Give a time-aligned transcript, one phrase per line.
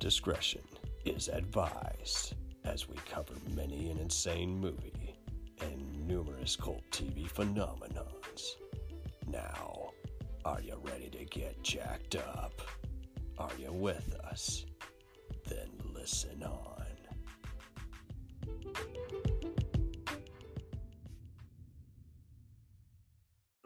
[0.00, 0.62] discretion
[1.04, 5.14] is advised as we cover many an insane movie
[5.60, 8.56] and numerous cult TV phenomenons.
[9.28, 9.90] Now,
[10.46, 12.62] are you ready to get jacked up?
[13.36, 14.64] Are you with us?
[15.46, 16.86] Then listen on.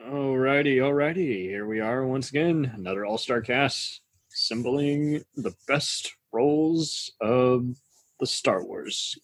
[0.04, 1.42] Alrighty, alrighty.
[1.42, 4.00] Here we are once again, another All Star cast,
[4.32, 7.64] assembling the best roles of
[8.20, 9.16] the Star Wars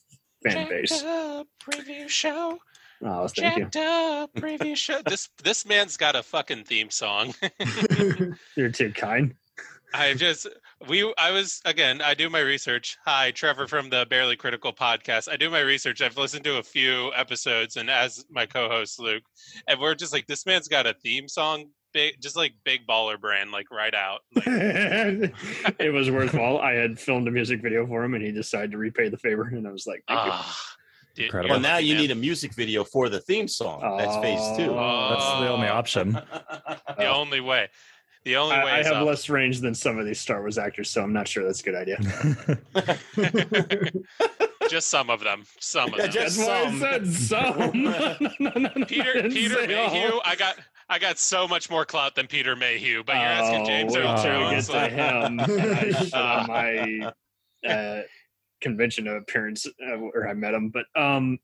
[0.42, 0.90] fan base.
[0.90, 2.58] Jacked up preview show.
[3.02, 3.64] Oh, thank you.
[3.64, 5.02] Jacked up preview show.
[5.02, 7.34] This this man's got a fucking theme song.
[8.56, 9.34] You're too kind.
[9.92, 10.46] I just
[10.88, 12.00] we I was again.
[12.00, 12.96] I do my research.
[13.04, 15.30] Hi, Trevor from the Barely Critical podcast.
[15.30, 16.00] I do my research.
[16.00, 19.24] I've listened to a few episodes, and as my co-host Luke,
[19.66, 23.18] and we're just like, this man's got a theme song, big, just like big baller
[23.20, 24.20] brand, like right out.
[24.34, 24.46] Like,
[25.78, 26.58] it was worthwhile.
[26.58, 29.44] I had filmed a music video for him, and he decided to repay the favor,
[29.44, 30.32] and I was like, thank you.
[30.32, 30.60] ah,
[31.14, 32.02] dude, Well, Well, now you man.
[32.02, 33.80] need a music video for the theme song.
[33.98, 34.72] That's phase two.
[34.72, 35.08] Oh.
[35.10, 36.12] That's the only option.
[36.98, 37.68] the only way.
[38.24, 39.06] The only way I, I have up.
[39.06, 41.62] less range than some of these Star Wars actors, so I'm not sure that's a
[41.62, 41.96] good idea.
[44.68, 45.44] just some of them.
[45.58, 46.12] Some of Yeah, them.
[46.12, 47.82] just- That's why I said some.
[47.82, 50.20] No, no, no, no, I Peter didn't Peter say all.
[50.24, 50.56] I got
[50.90, 54.22] I got so much more clout than Peter Mayhew, but you're asking Oh, James Earl
[54.22, 54.66] Jones.
[54.68, 54.92] get to like-
[55.24, 55.38] him.
[55.38, 57.12] and I shut on my
[57.68, 58.02] uh,
[58.60, 60.70] convention appearance uh, where I met him.
[60.70, 61.38] But um,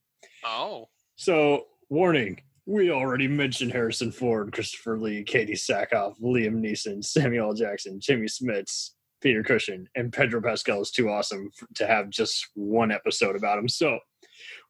[0.44, 7.50] oh, so warning: we already mentioned Harrison Ford, Christopher Lee, Katee Sackhoff, Liam Neeson, Samuel
[7.50, 7.54] L.
[7.54, 12.48] Jackson, Jimmy Smits, Peter Cushing, and Pedro Pascal is too awesome f- to have just
[12.54, 13.68] one episode about him.
[13.68, 14.00] So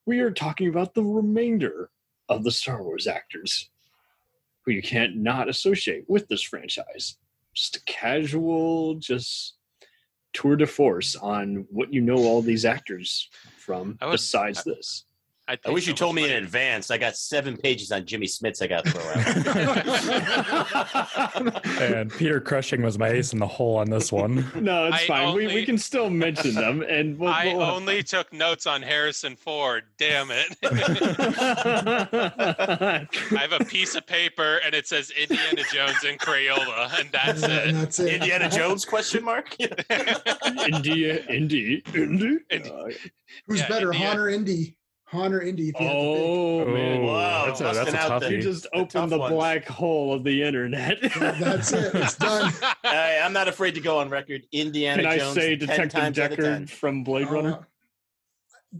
[0.05, 1.89] we are talking about the remainder
[2.29, 3.71] of the Star Wars actors
[4.67, 7.15] who you can't not associate with this franchise.
[7.55, 9.53] Just a casual, just
[10.33, 15.05] tour de force on what you know all these actors from I would- besides this.
[15.49, 16.91] I'd I wish so you told much me in advance.
[16.91, 19.01] I got seven pages on Jimmy Smits I got to throw
[21.45, 21.65] out.
[21.81, 24.45] and Peter Cushing was my ace in the hole on this one.
[24.55, 25.35] No, it's I fine.
[25.35, 29.35] we, we can still mention them, and we'll, I we'll- only took notes on Harrison
[29.37, 29.83] Ford.
[29.97, 30.57] Damn it!
[32.11, 37.43] I have a piece of paper and it says Indiana Jones and Crayola, and that's
[37.43, 37.73] and, it.
[37.73, 38.13] that's it.
[38.15, 39.55] Indiana Jones question mark?
[39.59, 42.39] India, Indy, Indy.
[42.49, 42.69] Indy.
[42.69, 42.89] Uh,
[43.47, 44.07] Who's Yeah, better, India.
[44.07, 44.76] Han or Indy?
[45.09, 45.69] Han or Indy?
[45.69, 48.41] If you had to oh man, Oh, Wow, that's a, that's a out the- you
[48.41, 49.33] just opened the ones.
[49.33, 50.97] black hole of the internet.
[51.15, 51.95] That's it.
[51.95, 52.51] It's done.
[52.83, 54.43] I, I'm not afraid to go on record.
[54.51, 55.13] Indiana Jones.
[55.13, 55.35] Can I Jones.
[55.35, 57.53] say Detective times out of Deckard from Blade Runner?
[57.53, 57.59] Uh,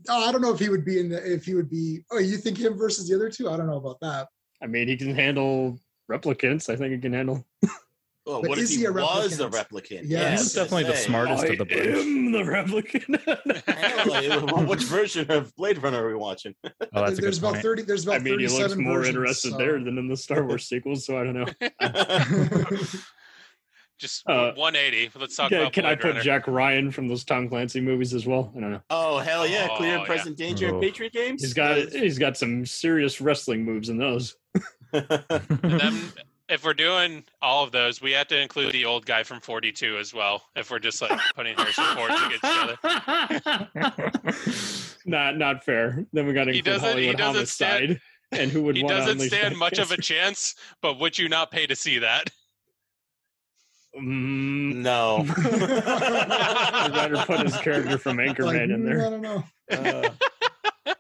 [0.10, 1.34] oh, I don't know if he would be in the.
[1.34, 2.02] If he would be.
[2.12, 3.50] Oh, you think him versus the other two?
[3.50, 4.28] I don't know about that.
[4.62, 5.80] I mean, he can handle
[6.12, 6.70] replicants.
[6.70, 7.46] I think he can handle.
[8.30, 9.70] Oh, But what if he, he a was a replicant?
[9.70, 10.02] replicant?
[10.04, 11.80] Yeah, I he's definitely the smartest I of the bunch.
[11.80, 14.52] am the replicant.
[14.58, 16.54] Like, Which version of Blade Runner are we watching?
[16.64, 17.64] Oh, that's a there's good about point.
[17.64, 17.82] thirty.
[17.84, 20.44] There's about I mean, he looks more versions, interested so- there than in the Star
[20.44, 21.06] Wars sequels.
[21.06, 21.46] So I don't know.
[24.00, 25.09] Just Uh, 180.
[25.20, 26.22] Let's talk Yeah, about can I put Runner.
[26.22, 28.54] Jack Ryan from those Tom Clancy movies as well?
[28.56, 28.82] I don't know.
[28.92, 29.70] oh hell yeah!
[29.72, 30.06] Oh, Clear and yeah.
[30.06, 30.76] present danger Oh.
[30.76, 31.42] in Patriot games.
[31.42, 34.36] He's got he's got some serious wrestling moves in those.
[36.50, 39.24] And then, if we're doing all of those, we have to include the old guy
[39.24, 40.44] from 42 as well.
[40.56, 45.02] If we're just like putting Harrison Ford against each other.
[45.06, 46.06] not not fair.
[46.13, 48.02] Then we got to include doesn't- he Hollywood doesn't stand- homicide.
[48.31, 51.52] and who would He doesn't stand that much of a chance, but would you not
[51.52, 52.30] pay to see that?
[53.97, 55.25] Mm, no.
[55.38, 59.09] I'd rather put his character from Like, Anchorman in mm, I there.
[59.09, 59.44] don't know.
[59.72, 60.94] Uh,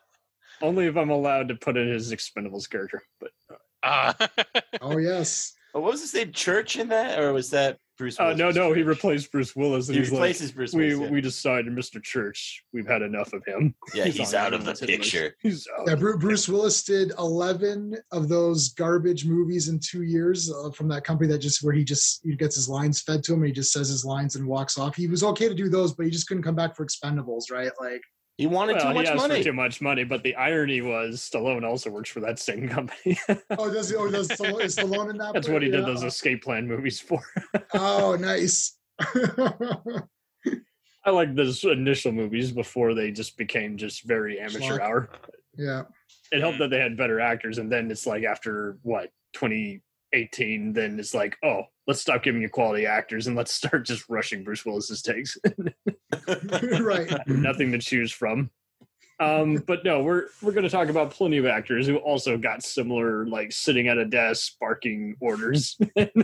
[0.61, 3.03] only if I'm allowed to put in his Expendables character.
[3.19, 3.55] But Uh,
[4.81, 5.53] Oh yes.
[5.73, 6.31] Oh, what was his name?
[6.31, 8.19] Church in that, or was that Bruce?
[8.19, 8.39] uh, Willis?
[8.39, 11.11] no, no, he replaced Bruce Willis, and He he's like, replaces Bruce we Willis.
[11.11, 12.01] we decided, Mr.
[12.01, 13.75] Church, we've had enough of him.
[13.93, 15.11] yeah, yeah he's, on out of the everyone's hit list.
[15.11, 15.35] picture.
[15.41, 15.87] He's out.
[15.87, 20.87] Yeah, Bru- Bruce Willis did 11 of those garbage movies in two years uh, from
[20.89, 23.47] that company that just where he just he gets his lines fed to him and
[23.47, 24.95] he just says his lines and walks off.
[24.95, 27.71] He was okay to do those, but he just couldn't come back for Expendables, right?
[27.79, 28.01] Like,
[28.37, 29.37] He wanted Well, too he much asked money.
[29.39, 33.17] for too much money, but the irony was Stallone also works for that same company.
[33.57, 35.33] oh, does oh does Stallone, is Stallone in that?
[35.33, 35.87] That's what he did Yeah.
[35.87, 37.19] those escape plan movies for.
[37.73, 38.77] Oh, nice.
[41.05, 44.81] I like those initial movies before they just became just very amateur Schlock.
[44.81, 45.09] hour.
[45.57, 45.83] yeah.
[46.31, 46.59] It helped mm.
[46.59, 51.37] that they had better actors, and then it's like after what 2018, then it's like,
[51.43, 55.37] oh, let's stop giving you quality actors and let's start just rushing Bruce Willis's takes.
[56.81, 57.11] right.
[57.27, 58.49] Nothing to choose from.
[59.19, 62.61] Um, but no, we're we're going to talk about plenty of actors who also got
[62.63, 65.75] similar, like sitting at a desk barking orders.
[65.95, 66.15] It'll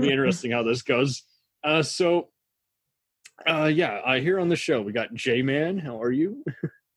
[0.00, 1.22] be interesting how this goes.
[1.62, 2.28] Uh, so
[3.46, 5.78] Uh, yeah, uh, here on the show we got Jay Man.
[5.78, 6.42] How are you?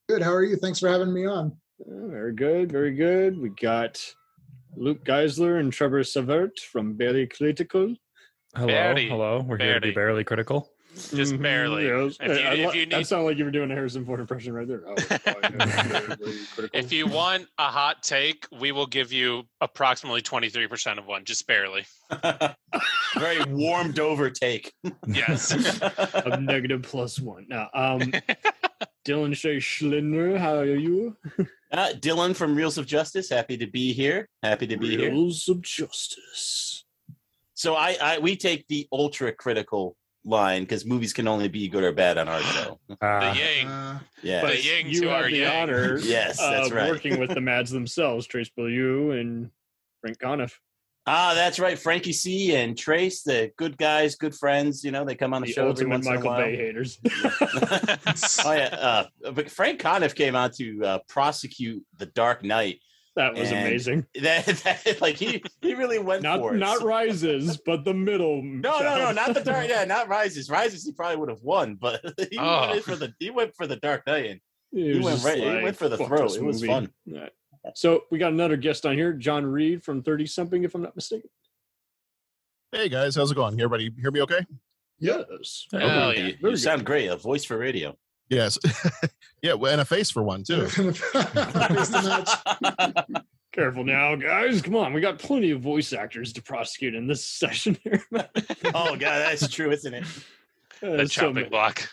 [0.10, 0.24] Good.
[0.24, 0.56] How are you?
[0.58, 1.56] Thanks for having me on.
[1.82, 3.40] Uh, very good, very good.
[3.40, 4.02] We got
[4.76, 7.96] Luke Geisler and Trevor Savert from Barely Critical.
[8.56, 9.08] Hello, Barely.
[9.08, 9.42] hello.
[9.48, 9.94] We're here to be Barely.
[9.94, 10.72] barely critical.
[10.96, 11.86] Just Mhm, barely.
[11.88, 12.18] yes.
[12.22, 14.06] If you- I if li- you that need- sounded like you were doing a Harrison
[14.06, 14.84] Ford impression right there.
[14.88, 15.18] Oh, yeah,
[16.16, 16.16] barely
[16.54, 16.70] critical.
[16.74, 21.46] If you want a hot take, we will give you approximately 23% of one, just
[21.48, 21.86] barely.
[23.18, 24.74] Very warmed over take.
[25.08, 25.52] Yes.
[25.52, 27.46] a negative plus one.
[27.50, 28.00] Now, um,
[29.06, 31.16] Dylan J Schlender, how are you?
[31.72, 34.28] Uh, Dylan from Reels of Justice, happy to be here.
[34.42, 35.12] Happy to be here.
[35.12, 36.84] Reels of Justice.
[37.54, 41.83] So I, I we take the ultra critical line because movies can only be good
[41.83, 42.80] or bad on our show.
[42.89, 43.68] The Uh, yang.
[43.68, 44.42] Uh, Yeah.
[44.42, 45.69] The But yang you to have our the yang.
[45.69, 46.89] honor Yes, that's of right.
[46.89, 49.51] working with the Mads themselves, Trace Beaulieu and
[50.01, 50.60] Frank Conniff,
[51.07, 51.77] Ah, that's right.
[51.77, 54.83] Frankie C and Trace, the good guys, good friends.
[54.83, 56.39] You know, they come on the, the show every ultimate once in a Michael while.
[56.42, 57.00] Bay haters.
[58.44, 58.69] oh yeah,
[59.24, 62.80] uh, but Frank Conniff came out to uh, prosecute The Dark Knight.
[63.16, 64.06] That was And- amazing.
[64.22, 66.58] That, that like he he really went Not for it.
[66.58, 68.42] not rises, but the middle.
[68.44, 69.68] No, no, no, not the dark.
[69.70, 70.50] Yeah, not rises.
[70.50, 72.02] Rises, he probably would have won, but
[72.32, 72.72] he Oh.
[72.72, 74.26] went for the he went for the Dark Knight.
[74.32, 74.42] And
[74.72, 76.36] He went just right- he went for the fuck throat.
[76.36, 76.68] It was movie.
[76.74, 76.90] fun.
[77.06, 77.30] Yeah.
[77.74, 80.96] So we got another guest on here, John Reed from Thirty Something, if I'm not
[80.96, 81.30] mistaken.
[82.72, 83.54] Hey guys, how's it going?
[83.54, 84.46] Everybody hear me okay?
[85.00, 85.66] Yes.
[85.72, 86.28] Hell Oh, yeah.
[86.28, 87.08] you, Very you sound great.
[87.08, 87.98] A voice for radio.
[88.30, 88.57] Yes.
[89.42, 90.68] yeah, and a face for one too.
[90.69, 92.25] Face the
[93.04, 93.24] match.
[93.51, 94.62] Careful now, guys.
[94.62, 98.04] Come on, we got plenty of voice actors to prosecute in this session here.
[98.74, 100.04] oh god, that's true, isn't it?
[100.83, 101.88] Uh, The so chopping ma- block.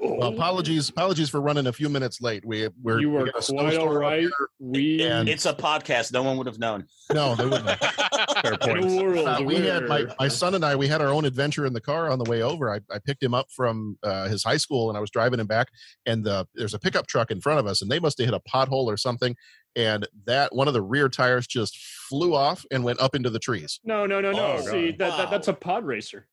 [0.00, 2.44] Well, apologies, apologies for running a few minutes late.
[2.44, 4.28] We we're you we were got a quite snowstorm all up right.
[4.58, 6.12] We And- It's a podcast.
[6.12, 6.86] No one would have known.
[7.12, 7.68] No, they wouldn't.
[8.42, 9.18] fair in point.
[9.26, 10.76] Uh, we had my, my son and I.
[10.76, 12.70] We had our own adventure in the car on the way over.
[12.70, 15.46] I, I picked him up from uh, his high school, and I was driving him
[15.46, 15.68] back.
[16.06, 18.34] And the, there's a pickup truck in front of us, and they must have hit
[18.34, 19.36] a pothole or something.
[19.74, 21.78] And that one of the rear tires just
[22.08, 23.80] flew off and went up into the trees.
[23.84, 24.56] no, no, no, no.
[24.58, 24.98] Oh, See, God.
[24.98, 26.26] that, that that's a pod racer.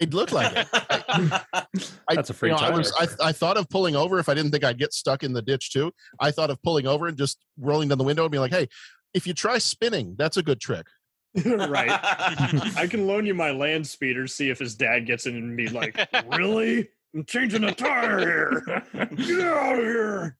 [0.00, 0.66] It looked like it.
[0.72, 1.64] I,
[2.14, 2.76] That's a free you know, I tire.
[2.76, 5.32] was I, I thought of pulling over if I didn't think I'd get stuck in
[5.32, 5.92] the ditch too.
[6.20, 8.68] I thought of pulling over and just rolling down the window and being like, "Hey,
[9.14, 10.86] if you try spinning, that's a good trick."
[11.44, 11.90] right.
[12.76, 15.68] I can loan you my land speeder, see if his dad gets in and be
[15.68, 15.98] like,
[16.28, 16.88] Really?
[17.14, 18.84] I'm changing a tire here.
[19.16, 20.36] Get out of here.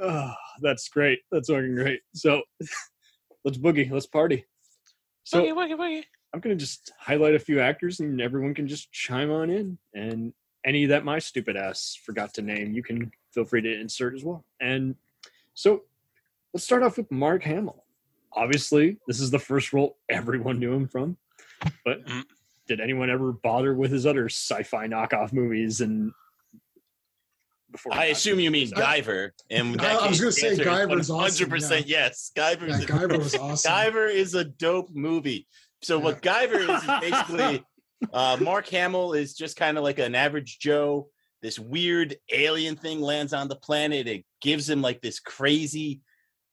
[0.00, 1.20] Oh, that's great.
[1.30, 2.00] That's fucking great.
[2.14, 2.42] So
[3.44, 3.90] let's boogie.
[3.90, 4.44] Let's party.
[5.24, 6.04] So Woogie, woogie, woogie.
[6.34, 9.78] I'm gonna just highlight a few actors and everyone can just chime on in.
[9.94, 10.32] And
[10.64, 14.24] any that my stupid ass forgot to name, you can feel free to insert as
[14.24, 14.44] well.
[14.60, 14.94] And
[15.54, 15.82] so
[16.54, 17.84] let's start off with Mark Hamill.
[18.32, 21.16] Obviously, this is the first role everyone knew him from.
[21.84, 22.24] But Mm.
[22.66, 26.12] did anyone ever bother with his other sci-fi knockoff movies and
[27.70, 29.30] before I assume you mean I- Guyver.
[29.50, 32.30] And I- I was gonna say Guyver's awesome, Hundred percent, yes.
[32.36, 32.68] Guyver.
[32.68, 33.70] yeah, Guyver was awesome.
[33.72, 35.46] Guyver is a dope movie.
[35.82, 37.64] So what Guyver is, is basically
[38.12, 41.08] uh, Mark Hamill is just kind of like an average Joe.
[41.42, 44.06] This weird alien thing lands on the planet.
[44.06, 46.00] It gives him like this crazy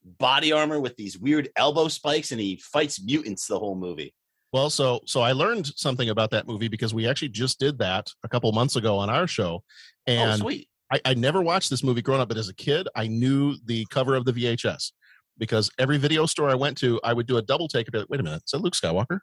[0.03, 4.15] body armor with these weird elbow spikes, and he fights mutants the whole movie.
[4.51, 8.09] Well, so so I learned something about that movie because we actually just did that
[8.23, 9.63] a couple months ago on our show,
[10.07, 10.67] oh, sweet.
[10.91, 13.85] I, I never watched this movie growing up, but as a kid, I knew the
[13.91, 14.91] cover of the VHS
[15.39, 17.99] because every video store I went to, I would do a double take and be
[17.99, 19.19] like, wait a minute, is that Luke Skywalker?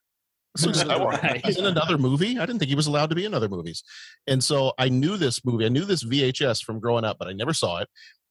[0.56, 1.44] Is Luke Skywalker Right.
[1.44, 2.38] He's in another movie?
[2.38, 3.84] I didn't think he was allowed to be in other movies.
[4.26, 5.66] And so I knew this movie.
[5.66, 7.88] I knew this VHS from growing up, but I never saw it.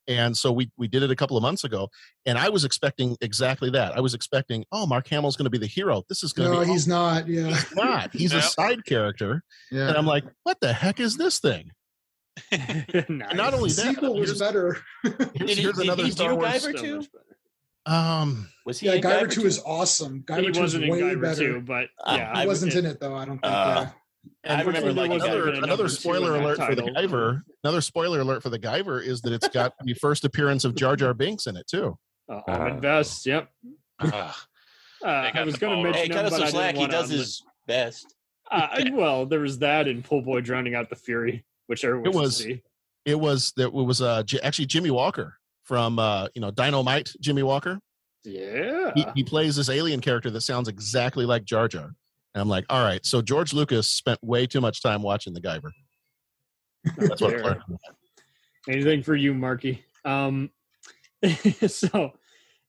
[0.07, 1.89] And so we we did it a couple of months ago,
[2.27, 3.97] and I was expecting exactly that.
[3.97, 6.03] I was expecting, oh, Mark Hamill's going to be the hero.
[6.09, 6.67] This is going to No, be.
[6.67, 7.27] No, he's not.
[7.27, 8.13] Yeah, He's not.
[8.13, 9.87] He's a side character, yeah.
[9.87, 11.71] and I'm like, what the heck is this thing?
[12.51, 13.05] nice.
[13.09, 14.77] Not only the that, sequel was better.
[15.01, 16.47] Here's, Did he- here's did another he Star do Wars.
[16.49, 17.34] Guyver So much better.
[17.85, 18.87] Um, Was he?
[18.87, 20.23] Yeah, in Guyver Two is awesome.
[20.23, 21.53] Guyver he Two is wasn't in way Guyver better.
[21.53, 23.15] too, but Uh, yeah, He I- wasn't in it though.
[23.15, 23.53] I don't think.
[23.53, 23.87] Uh,
[24.43, 24.55] yeah.
[24.55, 25.47] I remember there liking wasn't Guyver.
[25.49, 26.81] another another spoiler in that alert for the.
[26.83, 27.41] Guyver.
[27.63, 30.95] Another spoiler alert for the Guyver is that it's got the first appearance of Jar
[30.95, 31.97] Jar Binks in it too.
[32.27, 33.25] uh, Ahmed Best.
[33.25, 33.49] Yep.
[33.99, 34.35] Ugh.
[35.03, 36.73] Uh, I was going to mention Hey, him, cut us but some I slack.
[36.75, 37.17] didn't He does to.
[37.17, 38.15] his best.
[38.49, 42.13] Uh, well, there was that and Pool Boy drowning out the Fury, which everyone It
[42.13, 42.61] should was- see.
[43.05, 47.11] It was that it was uh, actually Jimmy Walker from uh, you know Dynamite.
[47.19, 47.79] Jimmy Walker.
[48.23, 48.91] Yeah.
[48.95, 51.83] He, he plays this alien character that sounds exactly like Jar Jar.
[51.83, 53.05] And I'm like, all right.
[53.05, 55.71] So George Lucas spent way too much time watching the Guyver.
[56.97, 57.43] That's what I Fair.
[57.43, 57.61] learned.
[58.67, 59.83] Anything for you, Marky?
[60.05, 60.49] Um,
[61.67, 62.11] so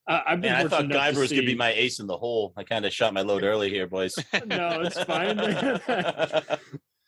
[0.07, 0.53] uh, I've been.
[0.53, 2.53] Man, I thought fortunate Guyver to was gonna be my ace in the hole.
[2.57, 4.15] I kind of shot my load early here, boys.
[4.47, 5.39] No, it's fine.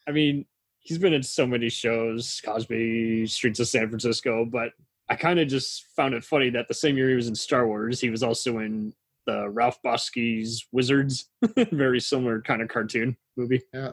[0.09, 0.47] I mean,
[0.81, 4.73] he's been in so many shows, Cosby, Streets of San Francisco, but
[5.11, 7.67] I kind of just found it funny that the same year he was in Star
[7.67, 8.93] Wars, he was also in
[9.27, 11.31] the Ralph Bakshi's Wizards,
[11.73, 13.63] very similar kind of cartoon movie.
[13.73, 13.93] Yeah.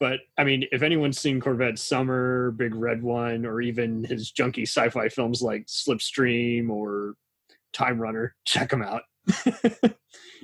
[0.00, 4.62] But I mean, if anyone's seen Corvette Summer, Big Red One, or even his junky
[4.62, 7.14] sci-fi films like Slipstream or
[7.72, 9.02] Time Runner, check him out.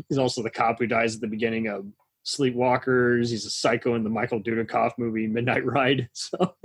[0.08, 1.86] He's also the cop who dies at the beginning of
[2.26, 3.30] Sleepwalkers.
[3.30, 6.08] He's a psycho in the Michael Dudikoff movie Midnight Ride.
[6.14, 6.56] So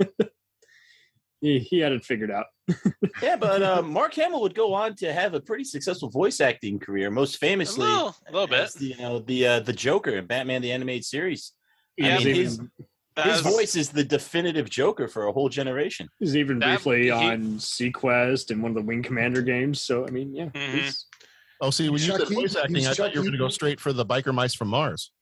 [1.40, 2.46] he, he had it figured out.
[3.22, 6.78] Yeah, but uh, Mark Hamill would go on to have a pretty successful voice acting
[6.78, 7.10] career.
[7.10, 8.60] Most A famously, little, a little bit.
[8.60, 11.52] as the, you know, the uh, the Joker in Batman the Animated Series.
[12.00, 12.70] I Yeah, mean, his, even,
[13.24, 16.08] his voice is the definitive Joker for a whole generation.
[16.18, 19.82] he's even that- briefly he- on SeaQuest and one of the Wing Commander games.
[19.82, 20.72] So I mean, yeah, Mhm.
[20.74, 21.04] he's-
[21.60, 23.80] Oh, see, when you said voice acting, I thought you were going to go straight
[23.80, 25.12] for the biker mice from Mars.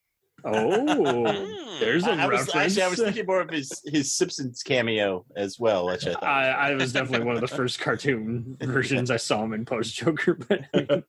[0.44, 1.80] Oh, Hmm.
[1.80, 2.54] there's a I, I was reference.
[2.56, 6.22] actually I was thinking more of his his Simpsons cameo as well, which I thought.
[6.24, 9.94] I, I was definitely one of the first cartoon versions I saw him in post
[9.94, 11.04] Joker, but I mean,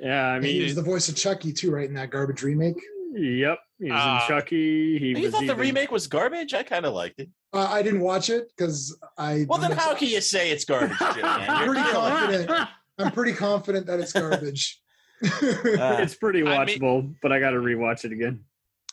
[0.00, 2.76] yeah, I he mean, was the voice of Chucky too, right in that garbage remake.
[3.14, 4.22] yep, he was Ah.
[4.22, 4.98] in Chucky.
[4.98, 6.52] He you was thought the remake was garbage?
[6.54, 7.30] I kind of liked it.
[7.52, 9.46] Uh, I didn't watch it because I.
[9.48, 11.24] Well, then how can you say it's garbage, Jim?
[11.24, 12.68] I'm pretty confident.
[12.98, 14.80] I'm pretty confident that it's garbage.
[15.22, 18.44] Uh, It's pretty I mean- watchable, but I got to rewatch it again.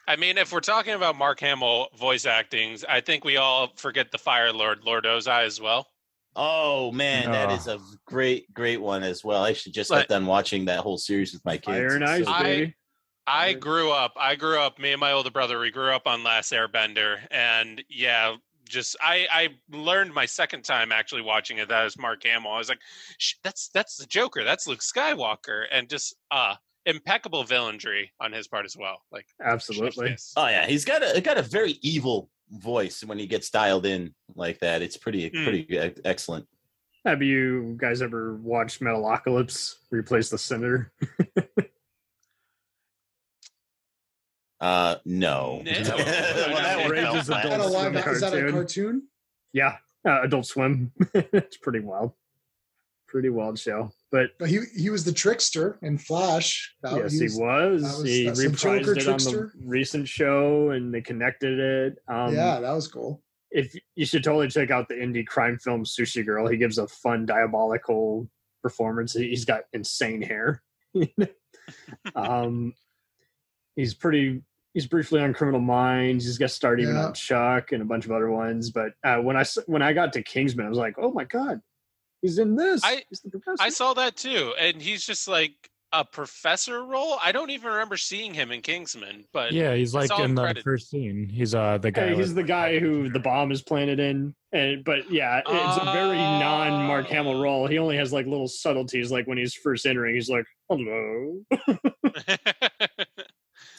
[0.08, 4.12] I mean, if we're talking about Mark Hamill voice actings, I think we all forget
[4.12, 5.88] the Fire Lord, Lord Ozai as well.
[6.36, 7.56] Oh man, that Ah.
[7.56, 9.44] is a great, great one as well.
[9.44, 11.66] I actually just But- got done watching that whole series with my kids.
[11.68, 12.74] Fire and Ice, so I-
[13.26, 14.14] I grew up.
[14.18, 14.78] I grew up.
[14.80, 15.58] Me and my older brother.
[15.60, 18.36] We grew up on Last Airbender, and yeah,
[18.68, 21.70] just I I learned my second time actually watching it.
[21.70, 22.52] That was Mark Hamill.
[22.52, 22.80] I was like,
[23.44, 24.44] that's that's the Joker.
[24.44, 26.56] That's Luke Skywalker, and just uh
[26.86, 28.98] impeccable villainry on his part as well.
[29.12, 30.16] Like Absolutely.
[30.36, 34.14] Oh yeah, he's got a got a very evil voice when he gets dialed in
[34.36, 34.82] like that.
[34.82, 35.44] It's pretty Mm.
[35.44, 36.46] pretty e- excellent.
[37.06, 39.76] Have you guys ever watched Metalocalypse?
[39.92, 40.92] Replace the Senator?
[44.64, 45.62] Uh, no.
[45.66, 45.72] No.
[45.96, 47.52] well, that one Outrageous felt Is that bad.
[47.52, 47.92] a Adult live?
[48.04, 48.52] Swim Is that a cartoon.
[48.54, 49.08] cartoon?
[49.52, 49.76] Yeah,
[50.08, 50.92] uh, Adult Swim.
[51.14, 52.14] it's pretty wild.
[53.10, 53.92] Pretty wild show.
[54.12, 56.74] But But he he was the trickster in Flash.
[56.82, 57.84] That- yes, he was.
[57.84, 59.52] that was- he that's the reprised Joker it on the trickster.
[59.66, 61.98] recent show, and they connected it.
[62.08, 63.22] Um, yeah, that was cool.
[63.52, 66.48] if you should totally check out the indie crime film Sushi Girl.
[66.48, 68.30] He gives a fun, diabolical
[68.64, 69.12] performance.
[69.14, 70.64] He- He's got insane hair.
[72.16, 72.74] um,
[73.76, 74.42] he's pretty.
[74.74, 76.26] He's briefly on Criminal Minds.
[76.26, 77.06] He's got started even Yeah.
[77.08, 78.72] on Chuck and a bunch of other ones.
[78.72, 81.26] But uh, when I s- when I got to Kingsman, I was like, oh my
[81.26, 81.62] god,
[82.22, 82.82] he's in this.
[82.84, 83.62] I- he's the professor.
[83.62, 85.54] I saw that too, and he's just like
[85.96, 87.20] a professor role.
[87.22, 90.64] I don't even remember seeing him in Kingsman, but Yeah, he's like in the credited.
[90.64, 91.30] first scene.
[91.32, 92.08] He's uh the guy.
[92.08, 94.34] Hey, he's the guy who the bomb is planted in.
[94.54, 97.42] And but yeah, it's a very non Mark Hamill Oh.
[97.44, 97.68] role.
[97.68, 101.42] He only has like little subtleties, like when he's first entering, he's like, "Hello."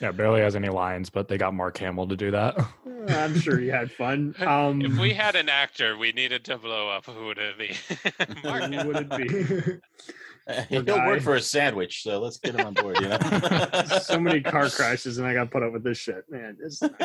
[0.04, 2.62] yeah, barely has any lines, but they got Mark Hamill to do that.
[3.08, 4.34] I'm sure he had fun.
[4.38, 7.74] Um, if we had an actor we needed to blow up, who would it be?
[8.44, 9.80] Mark who would it be?
[10.68, 11.06] He'll guy.
[11.06, 13.00] work for a sandwich, so let's get him on board.
[13.00, 13.18] You know.
[14.02, 16.58] so many car crashes, and I got put up with this shit, man.
[16.62, 16.98] It's not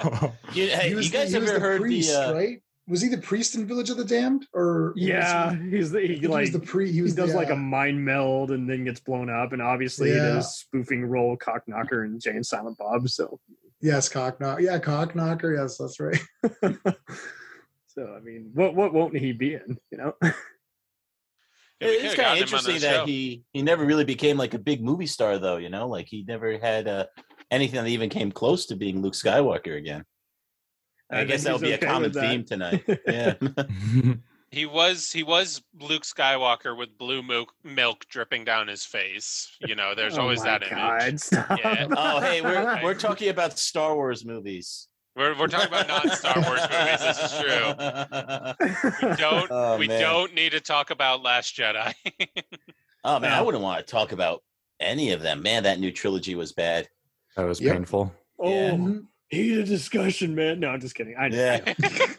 [0.00, 0.34] cool.
[0.52, 2.30] You, hey, you guys he was ever the heard priest, the?
[2.30, 2.62] Uh, right?
[2.90, 4.46] Was he the priest in Village of the Damned?
[4.52, 6.90] Or yeah, was he's the, he, he, he like was the pre.
[6.90, 9.62] He, he does the, like a uh, mind meld and then gets blown up, and
[9.62, 10.34] obviously he Yeah.
[10.34, 13.08] does spoofing role cock knocker and Jane Silent Bob.
[13.08, 13.38] So
[13.80, 14.60] yes, cock knocker.
[14.60, 15.54] Yeah, cock knocker.
[15.54, 16.20] Yes, that's right.
[17.86, 19.78] so I mean, what what won't he be in?
[19.90, 20.14] You know?
[21.82, 23.06] Yeah, it's kind of interesting that show.
[23.06, 25.56] he he never really became like a big movie star, though.
[25.56, 27.06] You know, like he never had uh,
[27.50, 30.04] anything that even came close to being Luke Skywalker again.
[31.10, 32.84] I, I guess that'll he's be a common theme tonight.
[33.06, 33.34] Yeah.
[34.52, 39.48] He was he was Luke Skywalker with blue milk milk dripping down his face.
[39.60, 41.20] You know, there's Oh always my that God, image.
[41.20, 41.56] stop.
[41.56, 41.86] Yeah.
[41.96, 44.88] oh, hey, we're we're talking about Star Wars movies.
[45.14, 46.98] We're we're talking about non Star Wars movies.
[47.00, 49.08] This is true.
[49.10, 50.00] We don't Oh, we man.
[50.00, 51.94] don't need to talk about Last Jedi.
[53.04, 54.42] Oh man, I wouldn't want to talk about
[54.80, 55.42] any of them.
[55.42, 56.88] Man, that new trilogy was bad.
[57.36, 57.72] that was Yep.
[57.72, 58.12] painful.
[58.40, 58.98] oh, Yeah.
[59.32, 59.36] Mhm.
[59.36, 60.60] heated discussion, man.
[60.60, 61.16] No, I'm just kidding.
[61.18, 61.74] I Yeah.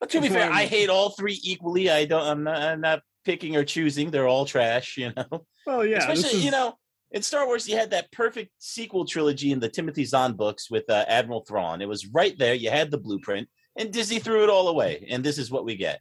[0.00, 1.88] But to be fair, I hate all three equally.
[1.90, 2.22] I don't.
[2.26, 4.10] I'm not, I'm not picking or choosing.
[4.10, 4.96] They're all trash.
[4.96, 5.44] You know.
[5.66, 6.74] Well, yeah, Especially, is- you know,
[7.12, 10.88] in Star Wars, you had that perfect sequel trilogy in the Timothy Zahn books with
[10.90, 11.80] uh, Admiral Thrawn.
[11.82, 12.54] It was right there.
[12.54, 15.06] You had the blueprint, and Disney threw it all away.
[15.10, 16.00] And this is what we get.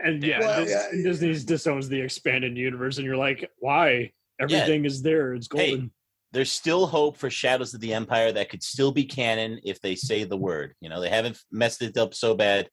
[0.00, 1.02] and yeah, Well, Dis- yeah, yeah.
[1.04, 4.12] Disney's disowns the expanded universe, and you're like, why?
[4.40, 5.32] Everything is there.
[5.34, 5.92] It's Hey, golden.
[6.34, 9.94] There's still hope for Shadows of the Empire that could still be canon if they
[9.94, 10.74] say the word.
[10.80, 12.68] You know, they haven't messed it up so bad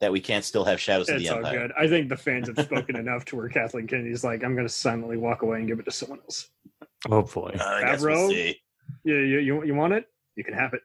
[0.00, 1.58] that we can't still have Shadows of It's the all Empire.
[1.68, 1.72] good.
[1.78, 4.72] I think the fans have spoken enough to where Kathleen Kennedy's like, I'm going to
[4.72, 6.50] silently walk away and give it to someone else.
[7.08, 7.54] Hopefully.
[7.58, 8.60] Uh, I we'll see.
[9.04, 10.04] Yeah, you, you, you want it?
[10.36, 10.82] You can have it.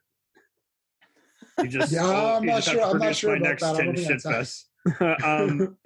[1.61, 3.61] You just, Yeah, oh, I'm you not just sure- I'm not sure my about next
[3.63, 3.75] that.
[3.75, 4.69] I 10 don't think shit that's
[4.99, 5.23] fests.
[5.25, 5.77] um,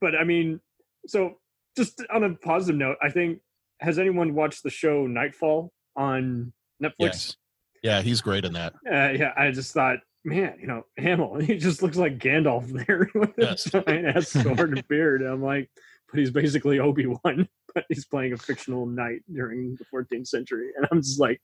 [0.00, 0.60] but I mean,
[1.06, 1.36] so
[1.76, 3.38] just on a positive note, I think,
[3.80, 6.92] has anyone watched the show Nightfall on Netflix?
[6.98, 7.36] Yes.
[7.82, 8.74] Yeah, he's great in that.
[8.86, 13.08] Uh, yeah, I just thought, man, you know, Hamill, he just looks like Gandalf there
[13.14, 13.66] with Yes.
[13.72, 15.22] a giant ass sword and beard.
[15.22, 15.70] And I'm like,
[16.10, 20.70] but he's basically Obi Wan, but he's playing a fictional knight during the 14th century.
[20.76, 21.40] And I'm just like,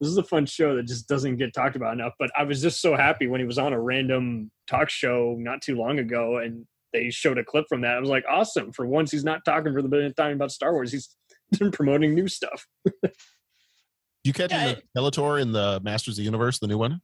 [0.00, 2.12] this is a fun show that just doesn't get talked about enough.
[2.18, 5.62] But I was just so happy when he was on a random talk show not
[5.62, 7.96] too long ago and they showed a clip from that.
[7.96, 8.72] I was like, awesome.
[8.72, 10.92] For once, he's not talking for the billionth time about Star Wars.
[10.92, 11.16] He's
[11.72, 12.66] promoting new stuff.
[14.24, 17.00] You catch Yeah, him in Bellator in the Masters of the Universe, the new one?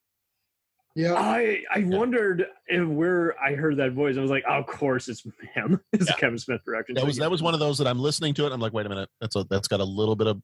[0.97, 1.15] Yeah.
[1.15, 4.17] I I wondered if where I heard that voice.
[4.17, 5.23] I was like, oh, of course it's
[5.55, 5.81] him.
[5.93, 6.17] it's Yeah.
[6.17, 6.95] Kevin Smith direction.
[6.97, 8.53] That was that was one of those that I'm listening to it.
[8.53, 10.41] I'm like, wait a minute, that's a that's got a little bit of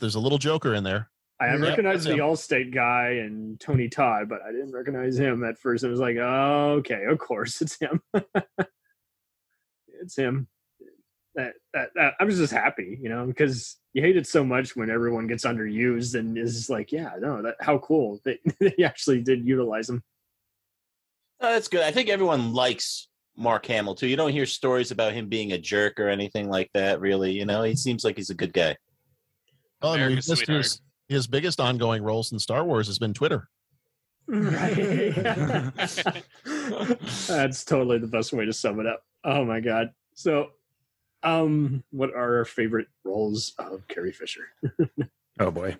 [0.00, 1.10] there's a little Joker in there.
[1.40, 2.18] I Yeah, recognized the him.
[2.20, 5.84] Allstate guy and Tony Todd, but I didn't recognize him at first.
[5.84, 8.00] I was like, oh, okay, of course it's him.
[10.00, 10.46] it's him.
[11.34, 14.76] That, that that I was just happy, you know, because you hate it so much
[14.76, 19.22] when everyone gets underused and is like, yeah, no, that how cool that they actually
[19.22, 20.02] did utilize him.
[21.40, 21.82] Oh, that's good.
[21.82, 24.06] I think everyone likes Mark Hamill too.
[24.06, 27.00] You don't hear stories about him being a jerk or anything like that.
[27.00, 28.76] Really, you know, he seems like he's a good guy.
[29.80, 30.64] Oh, and we America's missed sweetheart.
[30.64, 33.48] his, his biggest ongoing roles in Star Wars has been Twitter.
[34.28, 35.14] Right.
[37.26, 39.02] That's totally the best way to sum it up.
[39.24, 39.90] Oh my god.
[40.14, 40.50] So
[41.22, 44.46] um what are our favorite roles of Carrie Fisher?
[45.40, 45.76] Oh boy.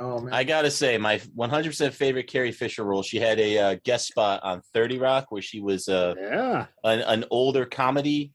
[0.00, 0.34] Oh man.
[0.34, 3.02] I gotta say, my 100% favorite Carrie Fisher role.
[3.04, 6.66] She had a uh, guest spot on 30 Rock where she was uh, Yeah.
[6.82, 8.32] an, an older comedy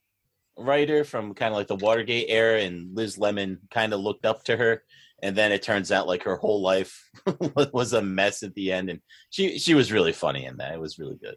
[0.57, 4.45] writer from kind of like the Watergate era, and Liz Lemon kind of looked up
[4.45, 4.83] to her.
[5.21, 7.09] And then it turns out like her whole life
[7.73, 8.99] was a mess at the end, and
[9.29, 10.73] she she was really funny in that.
[10.73, 11.35] It was really good.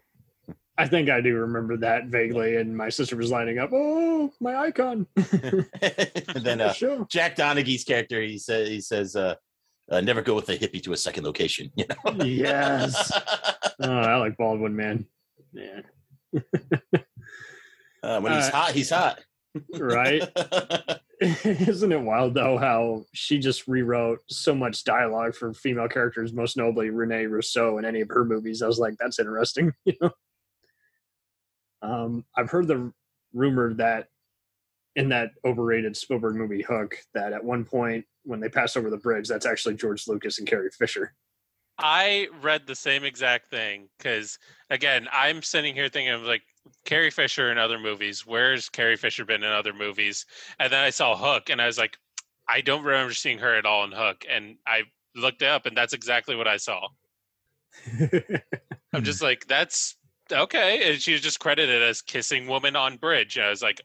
[0.77, 4.55] I think I do remember that vaguely and my sister was lining up, "Oh, my
[4.55, 7.05] icon." and then uh, Sure.
[7.09, 9.35] Jack Donaghy's character, he says he says, uh,
[9.91, 12.23] uh, "Never go with a hippie to a second location." You know.
[12.25, 13.11] Yes.
[13.79, 15.05] Oh, I like Baldwin, man.
[15.53, 15.81] Yeah.
[18.01, 19.19] Uh, when he's Uh, hot, he's hot.
[19.75, 20.23] Right.
[21.21, 26.57] Isn't it wild though how she just rewrote so much dialogue for female characters, most
[26.57, 28.61] notably Renee Rousseau in any of her movies?
[28.63, 29.73] I was like, that's interesting.
[29.85, 30.11] You know.
[31.81, 32.91] Um, I've heard the
[33.33, 34.07] rumor that
[34.95, 38.97] in that overrated Spielberg movie Hook, that at one point when they pass over the
[38.97, 41.13] bridge, that's actually George Lucas and Carrie Fisher.
[41.79, 44.39] I read the same exact thing because
[44.71, 46.41] again, I'm sitting here thinking of like
[46.85, 48.25] Carrie Fisher in other movies.
[48.25, 50.25] Where's Carrie Fisher been in other movies?
[50.59, 51.97] And then I saw Hook, and I was like,
[52.49, 54.25] I don't remember seeing her at all in Hook.
[54.29, 54.83] And I
[55.15, 56.87] looked it up, and that's exactly what I saw.
[58.93, 59.97] I'm just like, that's
[60.31, 60.91] okay.
[60.91, 63.37] And she was just credited as kissing woman on bridge.
[63.37, 63.81] I was like,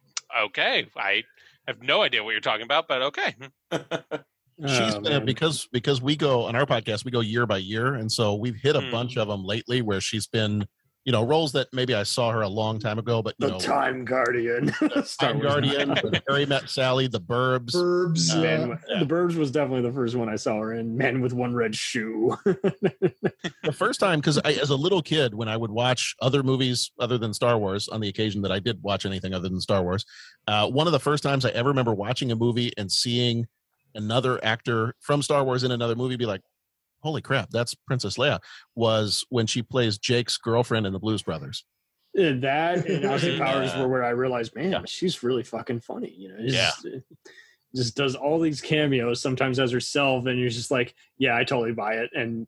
[0.47, 1.23] okay, I
[1.67, 3.35] have no idea what you're talking about, but okay.
[4.67, 7.57] She's Oh, been a, because because we go on our podcast we go year by
[7.57, 8.91] year and so we've hit a Hmm.
[8.93, 10.67] bunch of them lately where she's been
[11.05, 13.53] you know roles that maybe I saw her a long time ago but you the
[13.55, 14.69] know Time Guardian,
[15.21, 15.97] Time Guardian,
[16.29, 17.73] Harry Met Sally, The Burbs.
[17.73, 18.33] Burbs.
[18.33, 19.01] Uh, Man, yeah.
[19.01, 20.97] the Burbs was definitely the first one I saw her in.
[20.97, 22.37] Man with one red shoe.
[23.65, 27.19] The first time because as a little kid when I would watch other movies other
[27.19, 30.05] than Star Wars on the occasion that I did watch anything other than Star Wars,
[30.49, 33.47] uh, one of the first times I ever remember watching a movie and seeing
[33.95, 36.41] another actor from Star Wars in another movie be like,
[37.03, 38.41] "Holy crap, that's Princess Leia!"
[38.75, 41.65] was when she plays Jake's girlfriend in the Blues Brothers.
[42.15, 43.81] And that and Austin Powers Yeah.
[43.81, 44.83] were where I realized, man, Yeah.
[44.87, 46.11] she's really fucking funny.
[46.17, 46.71] You know, it's Yeah.
[46.83, 46.87] just,
[47.75, 51.73] just does all these cameos sometimes as herself, and you're just like, yeah, I totally
[51.73, 52.11] buy it.
[52.15, 52.47] And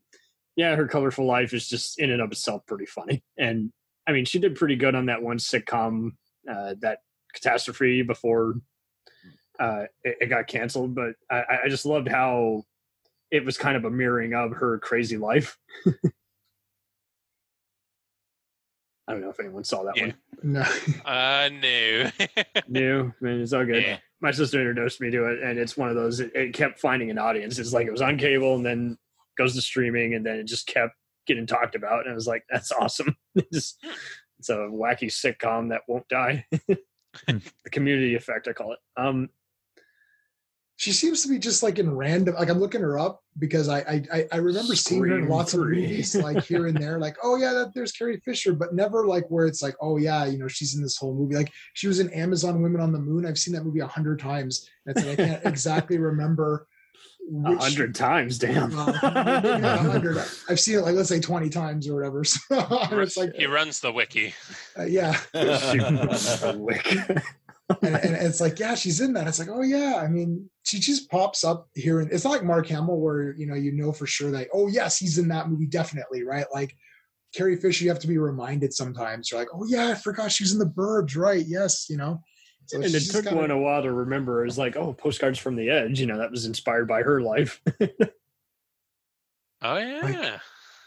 [0.56, 3.24] yeah, her colorful life is just in and of itself pretty funny.
[3.38, 3.72] And
[4.06, 6.10] I mean, she did pretty good on that one sitcom,
[6.48, 6.98] uh, that
[7.32, 8.56] catastrophe before
[9.58, 10.94] uh, it, it got canceled.
[10.94, 12.64] But I, I just loved how
[13.34, 15.58] it was kind of a mirroring of her crazy life.
[19.06, 20.04] I don't know if anyone saw that Yeah.
[20.04, 20.14] one.
[20.42, 20.64] No.
[21.04, 22.10] Uh, no.
[22.68, 23.82] New, I mean, it's all good.
[23.82, 23.98] yeah.
[24.20, 26.20] My sister introduced me to it, and it's one of those.
[26.20, 27.58] It, it kept finding an audience.
[27.58, 28.96] It's like it was on cable, and then
[29.36, 30.94] goes to streaming, and then it just kept
[31.26, 32.04] getting talked about.
[32.04, 33.84] And I was like, "That's awesome!" It just,
[34.38, 36.46] it's a wacky sitcom that won't die.
[37.28, 38.78] the community effect, I call it.
[38.96, 39.28] Um,
[40.76, 42.34] she seems to be just like in random.
[42.34, 45.28] Like I'm looking her up because I I I- I remember seeing her in Scream
[45.28, 46.98] lots of movies like here and there.
[46.98, 50.24] Like oh yeah, that, there's Carrie Fisher, but never like where it's like oh yeah,
[50.26, 51.37] you know she's in this whole movie.
[51.37, 53.24] Like she was in Amazon Women on the Moon.
[53.24, 54.68] I've seen that movie a hundred times.
[54.87, 56.66] And it's like I can't exactly remember.
[57.46, 58.70] A hundred times, damn.
[58.76, 58.87] well,
[59.42, 60.18] maybe not a hundred.
[60.50, 62.22] I've seen it like let's say twenty times or whatever.
[62.24, 62.46] So
[63.00, 64.34] it's like he runs the wiki.
[64.78, 65.16] uh, yeah,
[67.70, 68.05] She runs the wick.
[68.05, 69.27] and, and it's like yeah, she's in that.
[69.27, 69.96] It's like oh yeah.
[69.96, 73.46] I mean, she just pops up here, and it's not like Mark Hamill where you
[73.46, 76.46] know you know for sure that oh yes, he's in that movie definitely right.
[76.53, 76.77] Like
[77.35, 79.31] Carrie Fisher, you have to be reminded sometimes.
[79.31, 81.44] You're like oh yeah, I forgot she was in the Burbs, right?
[81.46, 82.20] Yes, you know.
[82.66, 84.42] So and it took kinda- one a while to remember.
[84.42, 86.00] It was like, oh, postcards from the edge.
[86.00, 87.61] You know, that was inspired by her life.
[89.66, 90.38] Oh yeah.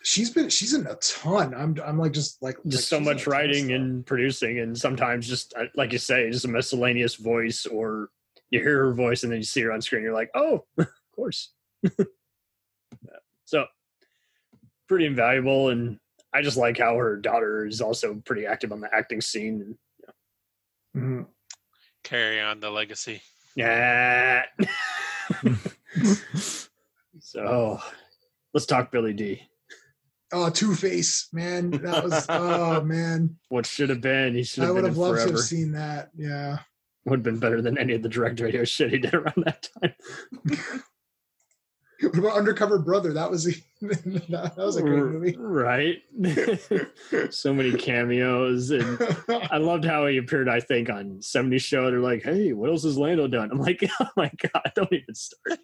[0.08, 1.54] She's been she's in a ton.
[1.54, 4.60] I'm I'm like just like like, just so she's in a much writing and producing,
[4.60, 8.08] and sometimes just uh, like you say, just a miscellaneous voice, or
[8.50, 10.04] you hear her voice and then you see her on screen.
[10.04, 11.52] You're like, oh, of course.
[13.44, 13.66] So
[14.90, 16.00] pretty invaluable, and
[16.34, 19.78] I just like how her daughter is also pretty active on the acting scene.
[20.96, 21.28] Mhm.
[22.04, 23.22] Carry on the legacy.
[23.56, 24.44] Yeah.
[27.20, 27.80] so
[28.54, 29.48] let's talk Billy Dee
[30.34, 33.38] Oh, Two Face, man, that was oh man.
[33.50, 34.36] What should have been?
[34.36, 36.10] He should I have would have loved to have seen that.
[36.18, 36.60] Yeah.
[37.06, 39.70] Would have been better than any of the direct radio shit he did around that
[39.82, 39.94] time.
[42.00, 43.14] What about Undercover Brother?
[43.14, 45.36] That was a, that was a great movie.
[45.36, 45.98] Right.
[47.32, 48.70] so many cameos.
[48.70, 51.90] And I loved how he appeared, I think, on 70 Show.
[51.90, 53.50] They're like, hey, what else has Lando done?
[53.52, 55.60] I'm like, oh my God, don't even start.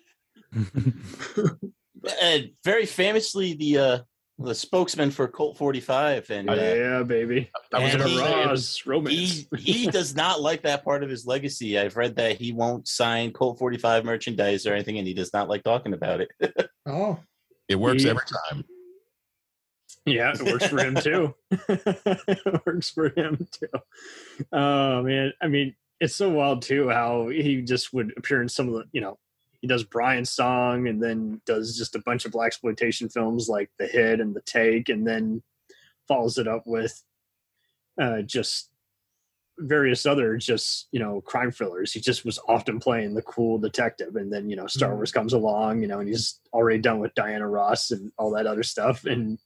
[2.21, 3.99] and very famously, the uh,
[4.43, 7.49] the spokesman for Colt 45, and uh, yeah, baby.
[7.71, 9.45] That was a he- Ross romance.
[9.57, 11.79] he he does not like that part of his legacy.
[11.79, 15.49] I've read that he won't sign Colt 45 merchandise or anything, and he does not
[15.49, 16.29] like talking about it.
[16.85, 17.19] oh,
[17.67, 18.63] It works He- every time.
[20.05, 21.33] Yeah, it works for him too.
[21.69, 23.67] it works for him too.
[24.51, 28.67] Oh man, I mean, it's so wild too how he just would appear in some
[28.67, 29.17] of the, you know,
[29.63, 33.71] he does Brian's song and then does just a bunch of black exploitation films like
[33.79, 35.41] The Hit and The Take, and then
[36.05, 37.01] follows it up with
[37.97, 38.69] uh, just
[39.59, 41.93] various other just you know crime thrillers.
[41.93, 44.95] He just was often playing the cool detective, and then you know Star Mhm.
[44.95, 48.45] Wars comes along, you know, and he's already done with Diana Ross and all that
[48.47, 49.39] other stuff, and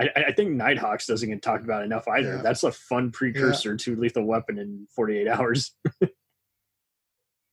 [0.00, 2.36] I, I think Nighthawks doesn't get talked about enough either.
[2.36, 2.42] Yeah.
[2.42, 5.72] That's a fun precursor to Lethal Weapon in 48 hours.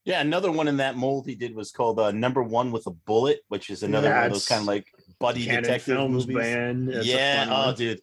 [0.06, 2.92] yeah, another one in that mold he did was called uh, Number One with a
[2.92, 4.88] Bullet, which is another one of those kind of like
[5.20, 6.44] buddy detective Films movies.
[6.46, 6.94] band.
[7.04, 8.00] Yeah, oh dude,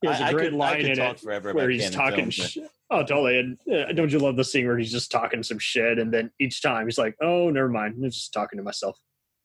[0.00, 1.70] He has a I- I great could- I line could in talk it forever where
[1.70, 2.70] he's Cannon talking Films, shit.
[2.90, 3.38] Oh, totally.
[3.38, 6.30] And uh, don't you love the scene where he's just talking some shit, and then
[6.38, 7.94] each time he's like, "Oh, never mind.
[7.96, 8.98] I'm just talking to myself."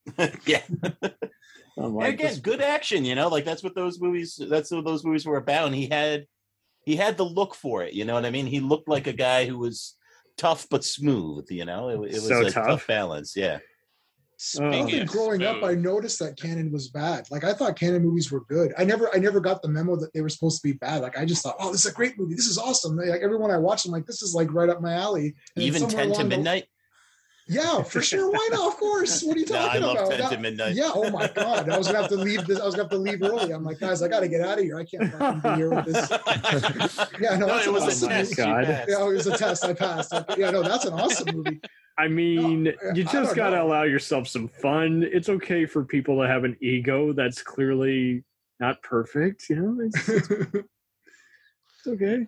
[0.45, 0.61] yeah.
[1.77, 3.05] Like, again, this- good action.
[3.05, 4.37] You know, like that's what those movies.
[4.49, 5.67] That's what those movies were about.
[5.67, 6.25] And he had,
[6.83, 7.93] he had the look for it.
[7.93, 8.47] You know what I mean?
[8.47, 9.95] He looked like a guy who was
[10.39, 11.45] tough but smooth.
[11.49, 12.67] You know, it, it was So a tough.
[12.67, 12.87] tough.
[12.87, 13.35] balance.
[13.35, 13.59] Yeah.
[13.61, 17.29] I Speaking think of growing up, I noticed that Cannon was bad.
[17.29, 18.73] Like I thought Cannon movies were good.
[18.77, 21.01] I never, I never got the memo that they were supposed to be bad.
[21.01, 22.35] Like I just thought, oh, this is a great movie.
[22.35, 22.95] This is awesome.
[22.95, 25.35] Like everyone I watched, I'm like, this is like right up my alley.
[25.57, 26.65] And Even ten to along the- midnight.
[27.51, 28.29] Yeah, for sure.
[28.31, 28.67] Why not?
[28.67, 29.23] Of course.
[29.23, 30.29] What are you talking No, I talking love about?
[30.29, 30.75] 10 to midnight.
[30.75, 30.91] Yeah.
[30.93, 31.67] Oh my god.
[31.67, 32.59] I was gonna have to leave this.
[32.59, 33.51] I was gonna have to leave early.
[33.51, 34.77] I'm like, guys, I got to get out of here.
[34.77, 36.09] I can't fucking be here with this.
[37.19, 38.09] Yeah, no, no, that's it was awesome.
[38.09, 38.39] a test.
[38.39, 38.85] Oh you God.
[38.87, 39.65] Yeah, it was a test.
[39.65, 40.13] I passed.
[40.37, 41.59] Yeah, no, that's an awesome movie.
[41.97, 43.65] I mean, No, you just got to know.
[43.67, 45.03] allow yourself some fun.
[45.11, 48.23] It's okay for people to have an ego that's clearly
[48.59, 49.49] not perfect.
[49.49, 52.27] You know, it's, it's okay.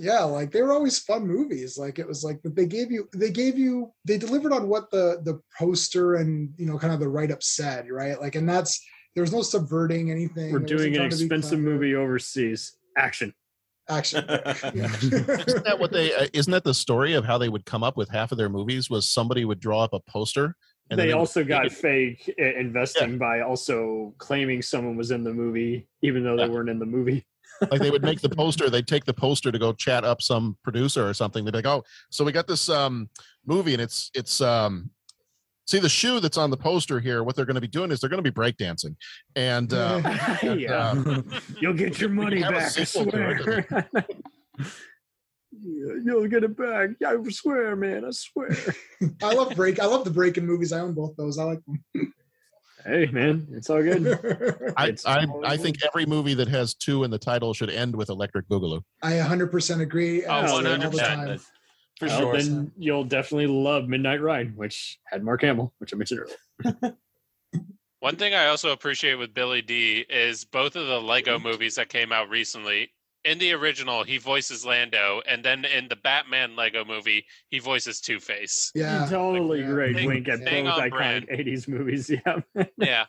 [0.00, 3.30] Yeah like they were always fun movies like it was like they gave you they
[3.30, 7.08] gave you they delivered on what the the poster and you know kind of the
[7.08, 8.80] write-up said right like and that's
[9.14, 12.76] there was no subverting anything We're doing an trying to be expensive movie overseas.
[12.96, 13.34] Action.
[13.88, 14.94] action yeah.
[15.00, 16.14] Isn't that what they?
[16.14, 18.48] Uh, isn't that the story of how they would come up with half of their
[18.48, 18.88] movies?
[18.90, 20.54] Was somebody would draw up a poster,
[20.90, 25.10] and then they also make got it- fake i- investing by also claiming someone was
[25.10, 26.48] in the movie, even though they Yeah.
[26.50, 27.26] weren't in the movie.
[27.70, 28.70] Like they would make the poster.
[28.70, 31.44] They'd take the poster to go chat up some producer or something.
[31.44, 33.08] They'd be like, "Oh, so we got this um
[33.46, 34.90] movie, and it's it's um."
[35.66, 37.22] See the shoe that's on the poster here.
[37.22, 38.96] What they're going to be doing is they're going to be breakdancing,
[39.36, 40.00] and uh,
[40.42, 40.94] and, yeah.
[41.06, 41.20] uh,
[41.60, 43.66] You'll get your money back, I sequel to it.
[43.68, 43.86] swear.
[46.04, 46.90] You'll get it back.
[47.06, 48.06] I swear, man.
[48.06, 48.56] I swear.
[49.22, 51.60] i love break i love the break in movies i own both those i like
[52.84, 53.46] hey, man.
[53.52, 54.04] It's all good.
[54.04, 57.52] them I, It's I all I think every movie that has two in the title
[57.54, 58.82] should end with Electric Boogaloo.
[59.02, 61.40] i 100% agree Oh, I say it all the 100%.
[61.98, 62.36] for Well, sure.
[62.38, 66.20] Then you'll definitely love Midnight Ride, which had Mark Hamill, which I mentioned
[66.64, 66.96] earlier.
[68.00, 71.88] One thing I also appreciate with Billy Dee is both of the Lego movies that
[71.88, 72.92] came out recently.
[73.24, 78.00] In the original, he voices Lando, and then in the Batman Lego movie, he voices
[78.00, 78.70] Two Face.
[78.74, 79.06] Yeah.
[79.10, 79.66] totally Yeah.
[79.66, 81.28] great Thing- wink at thing both on iconic brand.
[81.28, 82.10] 80s movies.
[82.24, 82.64] Yeah.
[82.78, 83.04] yeah.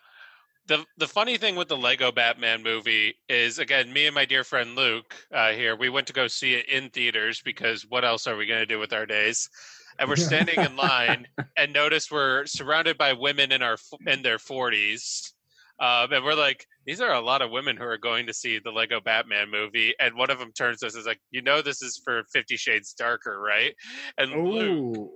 [0.67, 4.43] The the funny thing with the Lego Batman movie is again, me and my dear
[4.43, 8.27] friend Luke uh, here, we went to go see it in theaters because what else
[8.27, 9.49] are we going to do with our days?
[9.97, 14.37] And we're standing in line and notice we're surrounded by women in our in their
[14.37, 15.33] forties.
[15.81, 18.59] Um, and we're like, these are a lot of women who are going to see
[18.59, 19.93] the Lego Batman movie.
[19.99, 22.23] And one of them turns to us and is like, you know, this is for
[22.31, 23.73] Fifty Shades Darker, right?
[24.17, 25.11] And Luke Ooh.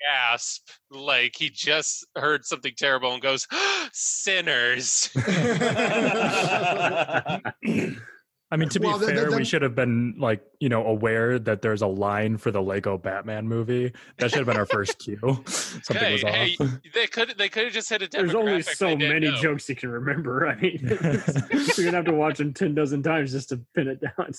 [0.00, 3.46] gasp like he just heard something terrible and goes
[3.92, 5.10] sinners
[8.50, 10.86] I mean, to be Well, the- the- fair, we should have been like, you know,
[10.86, 13.92] aware that there's a line for the Lego Batman movie.
[14.16, 15.18] That should have been our first cue.
[15.46, 16.70] Something hey, was hey, off.
[16.94, 19.36] they could they could have just hit a There's only so many know.
[19.36, 20.46] jokes you can remember.
[20.48, 24.00] I mean, you're gonna have to watch them ten dozen times just to pin it
[24.00, 24.32] down.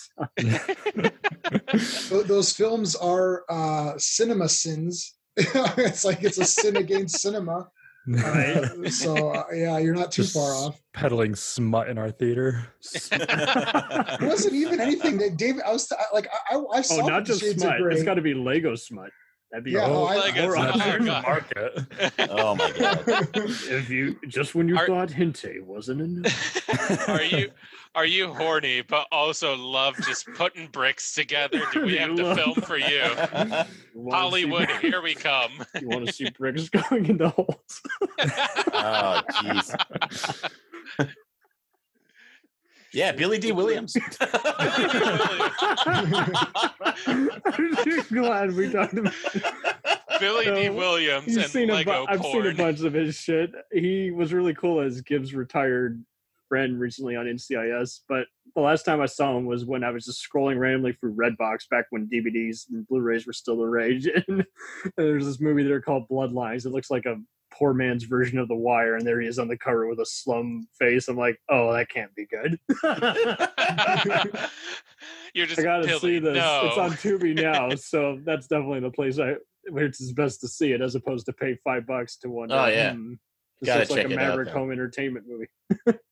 [1.79, 5.15] So, Those films are uh, cinema sins.
[5.37, 7.67] it's like it's a sin against cinema.
[8.17, 10.81] Uh, so uh, yeah, you're not too Just far off.
[10.93, 12.67] Peddling smut in our theater.
[13.11, 15.63] It wasn't even anything that David.
[15.65, 17.79] I was like, I, I, I saw oh, not just smut.
[17.91, 19.11] It's got to be Lego smut.
[19.51, 20.75] That'd be Yeah, oh, oh, I- Lego or smut.
[20.81, 21.85] other- Oh, market.
[22.29, 23.29] oh my god.
[23.35, 27.09] if you just when you Are- thought hinte wasn't enough.
[27.09, 27.49] are you
[27.95, 32.53] are you horny but also love just putting bricks together do we have to film
[32.61, 32.85] for you
[33.33, 37.81] You wanna see- hollywood here we come You want to see bricks going into holes?
[38.19, 40.49] oh jeez.
[42.93, 43.95] Yeah, Billy Dee Williams.
[47.05, 47.29] I'm
[48.11, 49.13] glad we talked about.
[50.19, 53.51] billy dee williams and seen a lego bu- I've seen a bunch of his shit.
[53.71, 56.03] He was really cool as Gibbs' retired
[56.47, 58.01] friend recently on NCIS.
[58.09, 58.25] But
[58.55, 61.69] the last time I saw him was when I was just scrolling randomly through Redbox
[61.69, 64.07] back when DVDs and Blu-rays were still the rage.
[64.27, 64.45] And
[64.97, 66.65] there's this movie there called Bloodlines.
[66.65, 67.17] It looks like a
[67.59, 70.05] poor man's version of The Wire, and there he is on the cover with a
[70.05, 71.09] slum face.
[71.09, 72.57] I'm like, oh, that can't be good.
[75.35, 76.35] you're just I gotta Billy, see this.
[76.35, 76.61] no.
[76.65, 79.35] It's on Tubi now, so that's definitely the place I
[79.69, 82.51] where it's best to see it, as opposed to pay five bucks to one.
[82.51, 82.93] Oh, yeah.
[82.93, 83.13] Hmm,
[83.61, 84.57] this Gotta looks like check a it out, Maverick then.
[84.57, 85.99] home entertainment movie.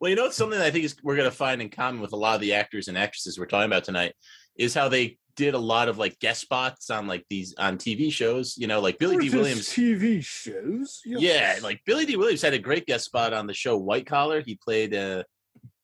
[0.00, 2.00] Well, you know, it's something that I think is we're going to find in common
[2.00, 4.14] with a lot of the actors and actresses we're talking about tonight
[4.56, 8.12] is how they did a lot of like guest spots on like these on TV
[8.12, 8.56] shows.
[8.58, 9.68] You know, like Billy Dee Williams.
[9.68, 11.00] TV shows.
[11.06, 11.22] Yes.
[11.22, 14.42] Yeah, like Billy Dee Williams had a great guest spot on the show White Collar.
[14.42, 15.22] He played uh,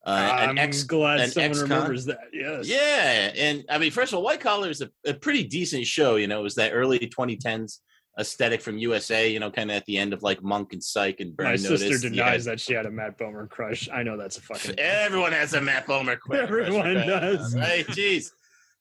[0.05, 0.83] uh, I'm an ex.
[0.83, 1.69] glad an someone ex-con.
[1.69, 2.19] remembers that.
[2.31, 2.67] Yes.
[2.67, 6.17] Yeah, and I mean, first of all, White Collar is a, a pretty decent show.
[6.17, 7.79] You know, it was that early 2010s
[8.19, 9.27] aesthetic from USA.
[9.31, 11.51] You know, kind of at the end of like Monk and Psych and Burn My
[11.55, 11.81] Notice.
[11.81, 13.89] sister denies had- that she had a Matt Bomer crush.
[13.91, 14.75] I know that's a fucking.
[14.77, 16.19] Everyone has a Matt Bomer.
[16.19, 17.07] crush, Everyone right?
[17.07, 17.55] does.
[17.55, 17.87] Right?
[17.87, 18.29] Jeez.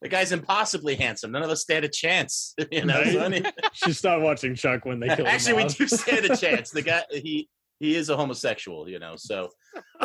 [0.04, 1.32] The guy's impossibly handsome.
[1.32, 2.54] None of us stand a chance.
[2.70, 3.12] You know, Right?
[3.12, 5.76] so I she stopped watching Chuck when they killed actually, we him off.
[5.78, 6.70] do stand a chance.
[6.70, 7.48] The guy, he
[7.80, 8.88] he is a homosexual.
[8.88, 9.48] You know, so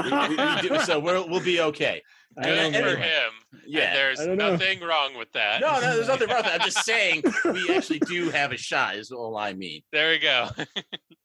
[0.03, 2.01] we, we, we do, so we'll we'll be okay.
[2.37, 2.87] I good for know.
[2.87, 3.01] anyway.
[3.09, 3.93] him And Yeah.
[3.93, 4.51] there's I don't know.
[4.51, 6.61] nothing wrong with that No, no, there's nothing wrong with that.
[6.61, 8.95] I'm just saying we actually do have a shot.
[8.95, 9.81] Is all I mean.
[9.91, 10.47] there we go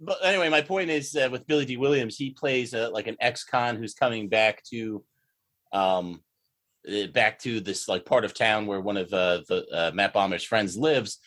[0.00, 3.16] But anyway, my point is uh, with Billy Dee Williams, he plays uh, like an
[3.20, 5.04] ex-con who's coming back to,
[5.72, 6.22] um,
[7.12, 10.44] back to this like part of town where one of uh, the uh, Matt Bomer's
[10.44, 11.18] friends lives,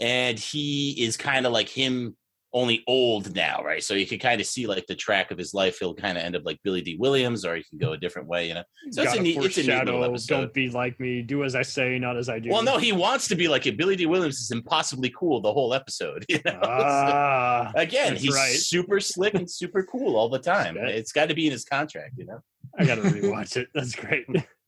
[0.00, 2.16] and he is kind of like him,
[2.54, 3.82] only old now, right?
[3.82, 5.78] So you can kind of see like the track of his life.
[5.78, 8.28] He'll kind of end up like Billy Dee Williams, or he can go a different
[8.28, 8.64] way, you know.
[8.90, 10.34] So it's a neat, it's a neat little episode.
[10.34, 11.22] Don't be like me.
[11.22, 12.50] Do as I say, not as I do.
[12.50, 13.76] Well, no, he wants to be like it.
[13.76, 16.24] Billy Dee Williams is impossibly cool the whole episode.
[16.32, 16.60] You know?
[16.62, 18.54] Ah, Again, he's right.
[18.54, 20.78] super slick and super cool all the time.
[20.78, 22.40] It's got to be in his contract, you know.
[22.78, 23.68] I gotta rewatch it.
[23.74, 24.26] That's great.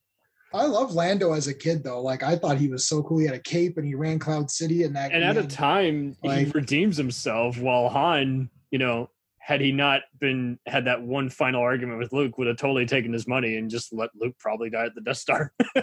[0.54, 2.00] I love Lando as a kid though.
[2.00, 3.18] Like I thought he was so cool.
[3.18, 5.12] He had a cape and he ran Cloud City and that.
[5.12, 7.58] And at a man- time, he redeems himself.
[7.58, 12.38] While Han, you know, had he not been had that one final argument with Luke,
[12.38, 15.18] would have totally taken his money and just let Luke probably die at the Death
[15.18, 15.52] Star.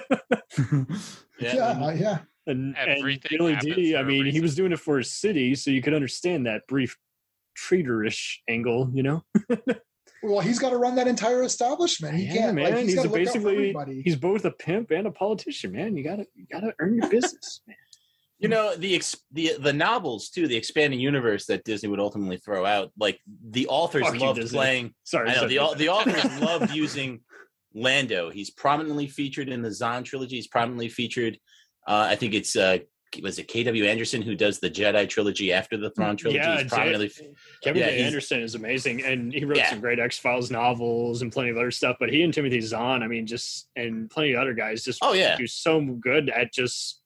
[1.40, 2.20] yeah, uh, yeah.
[2.48, 4.98] and, and Everything Billy happens D, for I a mean, he was doing it for
[4.98, 6.98] his city, so you could understand that brief
[7.58, 9.24] traitorish angle, you know?
[10.24, 12.16] Well, he's got to run that entire establishment.
[12.18, 12.56] He Yeah, can't.
[12.56, 12.66] man.
[12.66, 14.02] Like, he's he's got a to look out for basically everybody.
[14.04, 15.98] he's both a pimp and a politician, man.
[15.98, 17.76] You gotta you gotta earn your business, man.
[18.40, 22.38] You know the ex- the the novels too, the expanding universe that Disney would ultimately
[22.38, 22.92] throw out.
[23.00, 24.58] Like the authors Fuck loved Disney.
[24.58, 24.94] playing.
[25.04, 25.56] Sorry, I know sorry.
[25.58, 27.22] the the authors loved using
[27.74, 28.30] Lando.
[28.32, 30.36] He's prominently featured in the Zahn trilogy.
[30.38, 31.38] He's prominently featured
[31.88, 32.80] Uh, I think it's uh,
[33.22, 33.86] was it K.W.
[33.86, 36.40] Anderson who does the Jedi trilogy after the Thrawn mm, trilogy.
[36.40, 39.70] Yeah, He's prominently J- Kevin Yeah, Anderson is amazing, and he wrote Yeah.
[39.70, 41.98] some great X Files novels and plenty of other stuff.
[42.00, 45.14] But he and Timothy Zahn, I mean, just and plenty of other guys, just Oh,
[45.14, 45.36] yeah.
[45.38, 47.00] do so good at just.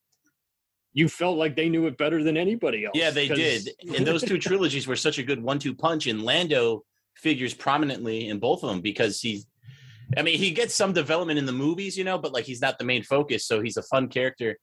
[0.93, 2.95] You felt like they knew it better than anybody else.
[2.95, 3.69] Yeah, they did.
[3.93, 6.07] And those two trilogies were such a good one-two punch.
[6.07, 9.45] And Lando figures prominently in both of them because he's,
[10.15, 12.77] I mean, he gets some development in the movies, you know, but like he's not
[12.79, 13.45] the main focus.
[13.45, 14.57] So he's a fun character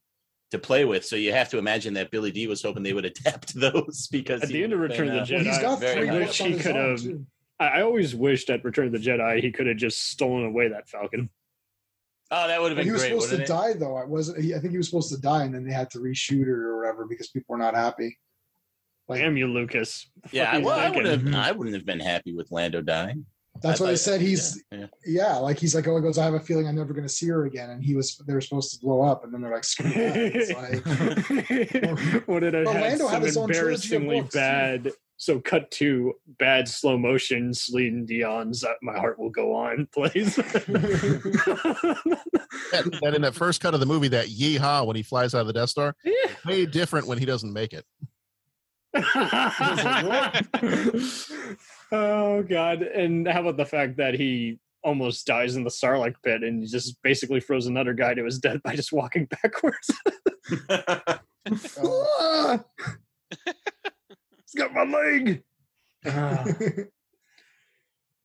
[0.53, 1.05] to play with.
[1.05, 4.41] So you have to imagine that Billy Dee was hoping they would adapt those because
[4.41, 6.37] At the end of would've Return of the uh, Well, he's Jedi, got three nice.
[6.37, 7.01] He could have-
[7.59, 10.69] I, I always wished at Return of the Jedi he could have just stolen away
[10.69, 11.29] that Falcon.
[12.31, 13.11] Oh, that would have been he was great.
[13.11, 13.47] supposed to it?
[13.47, 13.95] die though.
[13.95, 14.43] I wasn't.
[14.43, 16.47] He, I think he was supposed to die, and then they had to reshoot it
[16.47, 18.17] or whatever because people were not happy.
[19.07, 20.09] Like Damn you, Lucas.
[20.31, 21.33] Yeah, well, I wouldn't Mhm.
[21.33, 21.45] have.
[21.47, 23.25] I wouldn't have been happy with Lando dying.
[23.61, 25.35] That's what I why they said he's yeah, yeah.
[25.37, 27.27] like he's like oh he goes I have a feeling I'm never going to see
[27.27, 29.63] her again, and he was they were supposed to blow up, and then they're like
[29.63, 30.17] screw that.
[30.17, 34.39] It's like, what did I But have some his own trilogy of embarrassingly books, too.
[34.39, 34.91] bad?
[35.17, 40.35] So cut to bad slow motion Celine Dion's uh, "My Heart Will Go On" plays.
[42.73, 45.41] That, that in that first cut of the movie, that yeehaw when he flies out
[45.41, 45.95] of the Death Star,
[46.45, 47.85] way different when he doesn't make it.
[51.93, 52.81] Oh god!
[52.81, 56.67] And how about the fact that he almost dies in the Sarlacc pit and he
[56.67, 59.91] just basically froze another guy to his death by just walking backwards?
[61.77, 62.59] Oh.
[63.45, 63.49] Ah!
[64.45, 65.43] He's got my leg.
[66.05, 66.45] Ah.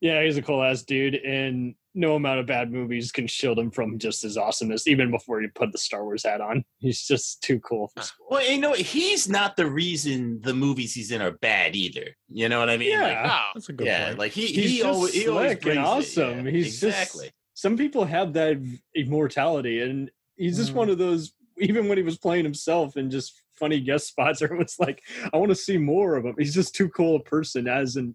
[0.00, 3.70] Yeah, he's a cool ass dude, and no amount of bad movies can shield him
[3.72, 4.87] from just his awesomeness.
[4.87, 8.26] Even before he put the Star Wars hat on, he's just too cool for school.
[8.30, 12.16] Well, you know, he's not the reason the movies he's in are bad either.
[12.28, 12.98] You know what I mean?
[13.00, 13.26] Like, Yeah.
[13.26, 13.50] Wow.
[13.54, 14.18] That's a good yeah, point.
[14.20, 16.44] like he He's he just always he always and brings awesome.
[16.46, 18.56] yeah, He's just- Some people have that
[18.94, 20.76] immortality, and he's just Mm.
[20.76, 21.32] one of those.
[21.61, 25.50] Even when he was playing himself and just funny guest spots, everyone's like, "I want
[25.50, 28.14] to see more of him." He's just too cool a person as an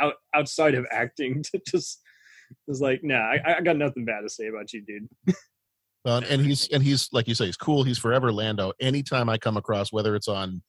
[0.00, 2.00] out outside of acting to just.
[2.68, 5.08] It's like, nah, I, I got nothing bad to say about you, dude.
[6.04, 7.82] Uh, and he's and he's like you say, he's cool.
[7.82, 8.72] He's forever Lando.
[8.80, 10.62] Anytime I come across, whether it's on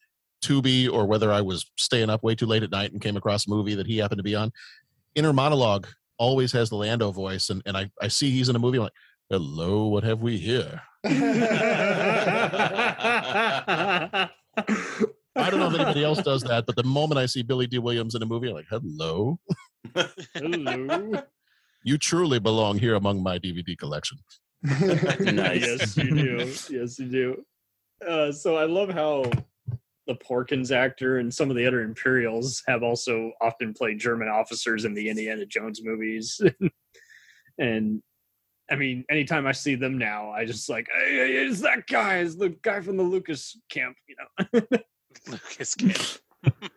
[0.43, 3.45] Tubi or whether I was staying up way too late at night and came across
[3.45, 4.51] a movie that he happened to be on,
[5.13, 8.59] inner monologue always has the Lando voice, and and I I see he's in a
[8.59, 8.77] movie.
[8.77, 8.93] I'm like,
[9.29, 10.81] hello, what have we here?
[15.35, 17.79] I don't know if anybody else does that, but the moment I see Billy Dee
[17.79, 19.39] Williams in a movie, I'm like, hello,
[20.33, 21.13] Hello.
[21.83, 24.17] you truly belong here among my DVD collection.
[24.63, 25.61] Nice.
[25.61, 26.53] yes, you do.
[26.69, 27.45] Yes, you do.
[28.05, 29.23] Uh, so I love how
[30.07, 34.85] the Porkins actor and some of the other Imperials have also often played German officers
[34.85, 36.41] in the Indiana Jones movies.
[37.59, 38.01] and
[38.71, 42.17] I mean, anytime I see them now, I just like, hey, hey, it's that guy,
[42.17, 44.61] it's the guy from the Lucas camp, you know,
[45.27, 45.97] Lucas Camp.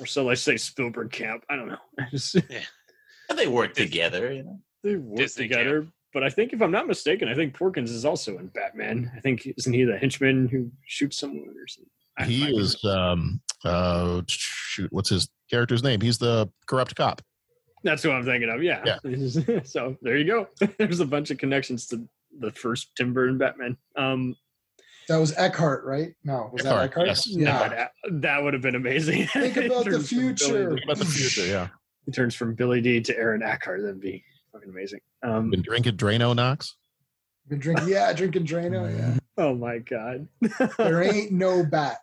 [0.00, 1.44] or so I say Spielberg camp.
[1.48, 1.78] I don't know.
[1.98, 4.60] I just And they work together, you know.
[4.82, 5.86] they work Disney together.
[6.12, 9.10] But I think, if I'm not mistaken, I think Porkins is also in Batman.
[9.14, 11.90] I think isn't he the henchman who shoots someone or something?
[12.24, 16.00] He might is um uh shoot, what's his character's name?
[16.00, 17.20] He's the corrupt cop.
[17.84, 18.62] That's who I'm thinking of.
[18.62, 18.98] Yeah.
[19.64, 20.48] so there you go.
[20.78, 22.08] There's a bunch of connections to
[22.38, 23.76] the first Tim Burton Batman.
[23.96, 24.34] Um,
[25.08, 26.14] that was Eckhart, right?
[26.24, 27.06] No, was that Eckhart, Eckhart?
[27.08, 27.28] yes.
[27.28, 27.68] no, Yeah.
[27.68, 27.90] that,
[28.22, 29.26] that would have been amazing.
[29.28, 30.68] Think about the turns Billy future.
[30.70, 31.68] Think about the future, yeah.
[32.06, 33.80] He turns from Billy Dee to Aaron Eckhart.
[33.82, 35.00] That'd be fucking amazing.
[35.22, 36.76] Um, Been drinking Drano Knox.
[37.48, 38.96] Been drinking, yeah, drinking Drano.
[38.96, 40.26] Yeah, oh my god.
[40.78, 41.98] there ain't no bat.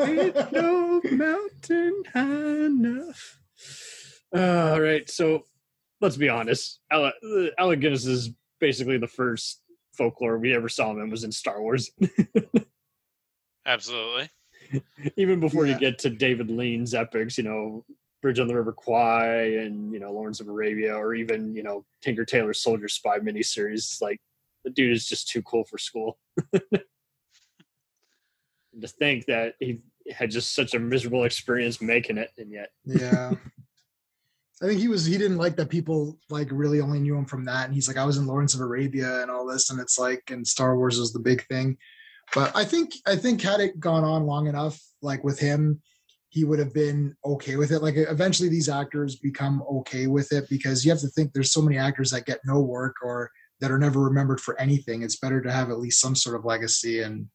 [0.00, 2.20] Ain't no mountain high
[2.66, 3.38] enough.
[4.34, 5.44] All right, so
[6.00, 6.80] let's be honest.
[6.90, 7.14] Alec,
[7.58, 9.60] Alec Guinness is basically the first
[9.98, 11.90] folklore we ever saw him in was in Star Wars.
[13.66, 14.30] Absolutely.
[15.16, 15.74] Even before Yeah.
[15.74, 17.84] you get to David Lean's epics, you know,
[18.22, 21.84] Bridge on the River Kwai and you know Lawrence of Arabia, or even you know
[22.02, 23.74] Tinker Tailor Soldier Spy miniseries.
[23.74, 24.20] It's like
[24.64, 26.18] the dude is just too cool for school.
[26.52, 26.62] And
[28.80, 29.80] to think that he
[30.10, 33.34] had just such a miserable experience making it, and yet yeah.
[34.62, 37.44] I think he was he didn't like that people like really only knew him from
[37.44, 37.66] that.
[37.66, 40.22] And he's like, I was in Lawrence of Arabia and all this, and it's like
[40.30, 41.76] and Star Wars was the big thing.
[42.34, 45.80] But I think I think had it gone on long enough, like with him,
[46.30, 47.82] he would have been okay with it.
[47.82, 51.62] Like eventually these actors become okay with it because you have to think there's so
[51.62, 53.30] many actors that get no work or
[53.60, 55.02] that are never remembered for anything.
[55.02, 57.28] It's better to have at least some sort of legacy and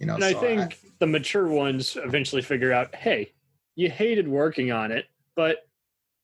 [0.00, 0.14] you know.
[0.14, 3.32] and I so think the mature ones eventually figure out, hey,
[3.74, 5.04] you hated working on it,
[5.34, 5.65] but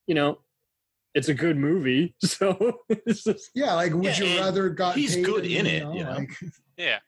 [0.07, 0.39] you know,
[1.15, 5.15] it's a good movie, so it's just yeah, like would Yeah, you rather got he's
[5.17, 6.11] paid good in it, know, you know?
[6.19, 6.31] like,
[6.77, 6.99] Yeah.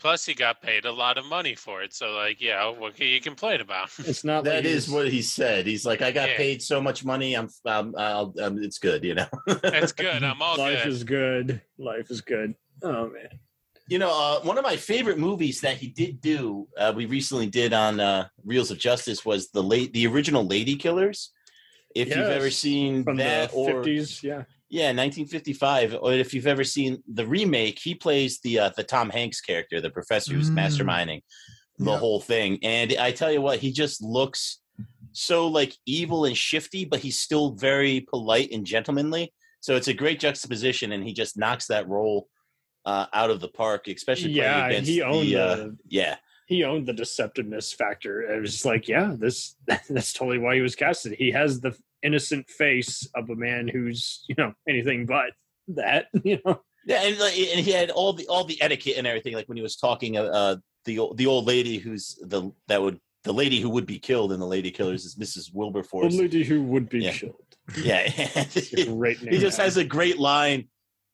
[0.00, 1.94] Plus, he got paid a lot of money for it.
[1.94, 3.88] So, like, yeah, what can you complain about?
[4.00, 5.64] It's not That like is what he said.
[5.64, 6.36] He's like, I got Yeah.
[6.38, 7.34] paid so much money.
[7.36, 9.28] I'm, um, I'll, um, it's good, you know.
[9.62, 10.24] That's good.
[10.24, 10.88] I'm all life good.
[10.88, 11.62] is good.
[11.78, 12.56] Life is good.
[12.82, 13.28] Oh man.
[13.86, 17.46] You know, uh, one of my favorite movies that he did do, uh, we recently
[17.46, 21.28] did on uh, Reels of Justice, was the late, the original Ladykillers.
[21.94, 24.44] If you've ever seen that, the or fifties, yeah.
[24.68, 29.10] yeah, 1955, or if you've ever seen the remake, he plays the uh, the Tom
[29.10, 30.56] Hanks character, the professor who's Mm.
[30.56, 31.22] masterminding
[31.78, 31.98] the Yeah.
[31.98, 32.58] whole thing.
[32.62, 34.60] And I tell you what, he just looks
[35.12, 39.32] so like evil and shifty, but he's still very polite and gentlemanly.
[39.60, 42.28] So it's a great juxtaposition, and he just knocks that role
[42.84, 46.16] uh, out of the park, especially playing Yeah, against he owned the, uh, the yeah.
[46.52, 48.20] He owned the deceptiveness factor.
[48.22, 49.56] It was just like, yeah, this
[49.88, 51.14] that's totally why he was casted.
[51.14, 55.30] He has the innocent face of a man who's, you know, anything but
[55.68, 56.60] that, you know.
[56.84, 59.34] Yeah, and like, and he had all the all the etiquette and everything.
[59.34, 62.98] Like when he was talking, uh, uh the the old lady who's the that would
[63.24, 65.52] the lady who would be killed in the Ladykillers is Mrs.
[65.52, 66.14] The Wilberforce.
[66.14, 67.12] lady who would be Yeah.
[67.12, 67.36] killed.
[67.76, 70.68] Yeah, he just has a great line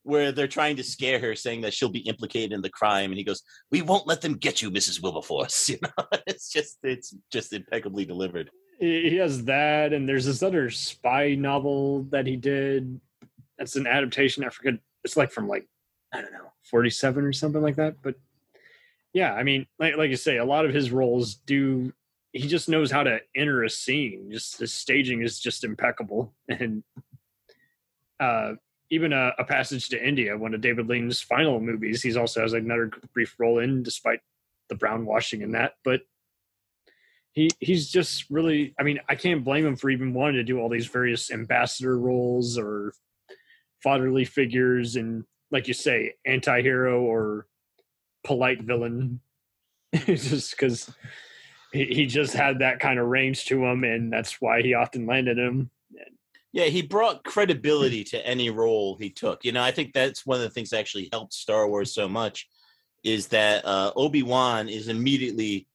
[0.09, 3.17] where they're trying to scare her, saying that she'll be implicated in the crime, and
[3.17, 3.41] he goes,
[3.71, 5.01] "We won't let them get you, Mrs.
[5.01, 8.49] Wilberforce." You know, it's just it's just impeccably delivered.
[8.79, 12.99] he has that and there's this other spy novel that he did
[13.57, 15.67] that's an adaptation i forget it's like from like
[16.13, 18.15] i don't know 47 or something like that but
[19.11, 21.91] yeah i mean like, like you say a lot of his roles do
[22.31, 26.83] he just knows how to enter a scene just the staging is just impeccable and
[28.21, 28.53] uh
[28.89, 32.53] even a, a passage to india one of david lean's final movies he's also has
[32.53, 34.19] another brief role in despite
[34.69, 36.01] the brown washing in that but
[37.31, 40.59] he he's just really i mean i can't blame him for even wanting to do
[40.59, 42.93] all these various ambassador roles or
[43.81, 47.47] fatherly figures and like you say anti-hero or
[48.23, 49.19] polite villain.
[50.05, 50.91] Just because
[51.71, 55.07] he, he just had that kind of range to him and that's why he often
[55.07, 55.71] landed him
[56.51, 59.45] Yeah, he brought credibility to any role he took.
[59.45, 62.09] You know, I think that's one of the things that actually helped Star Wars so
[62.09, 62.47] much
[63.03, 65.67] is that uh, Obi Wan is immediately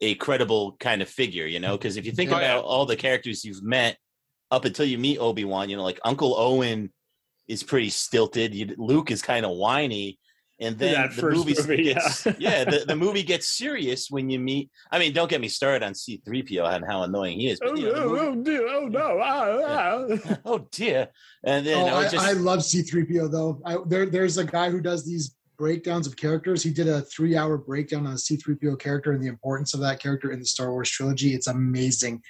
[0.00, 1.46] a credible kind of figure.
[1.46, 2.52] You know, because if you think Oh, yeah.
[2.52, 3.96] about all the characters you've met
[4.50, 6.92] up until you meet Obi Wan, you know, like Uncle Owen
[7.48, 8.54] is pretty stilted.
[8.54, 10.18] You, Luke is kind of whiny.
[10.62, 12.32] And then That the movie movie, gets, yeah.
[12.38, 14.70] yeah, the, the movie gets serious when you meet.
[14.92, 17.58] I mean, don't get me started on C3PO and how annoying he is.
[17.58, 20.36] But, you know, the movie- dear, oh no ah, ah.
[20.44, 21.08] oh dear.
[21.42, 23.60] And then oh, I I, just I love C3PO though.
[23.64, 26.62] I, there, there's a guy who does these breakdowns of characters.
[26.62, 30.30] He did a three-hour breakdown on the C3PO character and the importance of that character
[30.30, 31.34] in the Star Wars trilogy.
[31.34, 32.22] It's amazing.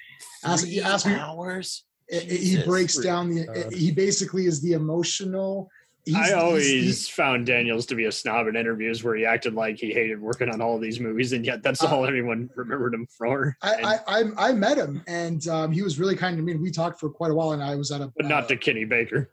[0.44, 1.84] Ask, three ask me, hours.
[2.08, 3.44] it- it- he breaks down the.
[3.46, 3.72] God.
[3.72, 5.68] he basically is the emotional.
[6.04, 9.54] He's, I always he's- found Daniels to be a snob in interviews where he acted
[9.54, 13.06] like he hated working on all these movies, and yet that's all anyone remembered him
[13.06, 13.56] for.
[13.62, 16.56] I, And- I, I I met him and um, he was really kind to me.
[16.56, 18.56] We talked for quite a while, and I was at a but not uh, to
[18.56, 19.30] Kenny Baker.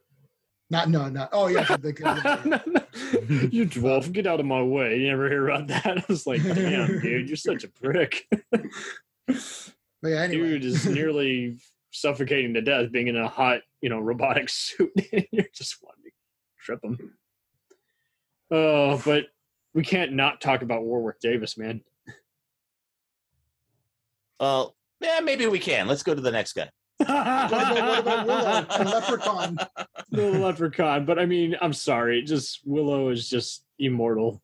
[0.70, 5.00] not no not oh yeah the, the, you dwarf, get out of my way.
[5.00, 5.88] You never hear about that?
[5.98, 8.28] I was like, damn, dude, you're such a prick.
[9.32, 11.58] but yeah anyway Dude is nearly
[11.92, 14.92] suffocating to death being in a hot, you know, robotic suit.
[15.32, 15.88] you're just to
[16.70, 17.14] trip him.
[18.52, 19.26] Oh, but
[19.74, 21.82] we can't not talk about Warwick Davis, man.
[24.40, 25.88] Well, yeah, maybe we can.
[25.88, 26.70] Let's go to the next guy.
[26.98, 29.58] what about, what about Willow and Leprechaun?
[30.12, 31.06] the leprechaun.
[31.06, 32.24] But I mean, I'm sorry.
[32.24, 34.42] Just Willow is just immortal.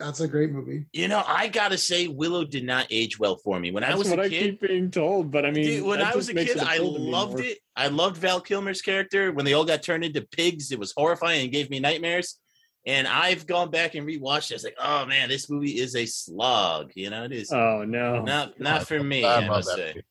[0.00, 0.86] That's a great movie.
[0.94, 3.98] You know, I gotta say, Willow did not age well for me when That's I
[3.98, 4.58] was what a I kid.
[4.58, 5.30] keep being told.
[5.30, 7.58] But I mean, Dude, when I was a kid, I appeal to me loved it.
[7.76, 9.30] I loved Val Kilmer's character.
[9.30, 12.38] When they all got turned into pigs, it was horrifying and gave me nightmares.
[12.86, 14.54] And I've gone back and rewatched it.
[14.54, 16.92] It's like, oh man, this movie is a slog.
[16.94, 19.22] You know, it is Oh no, not not for me.
[19.22, 19.86] I I, must that say.
[19.88, 20.04] movie.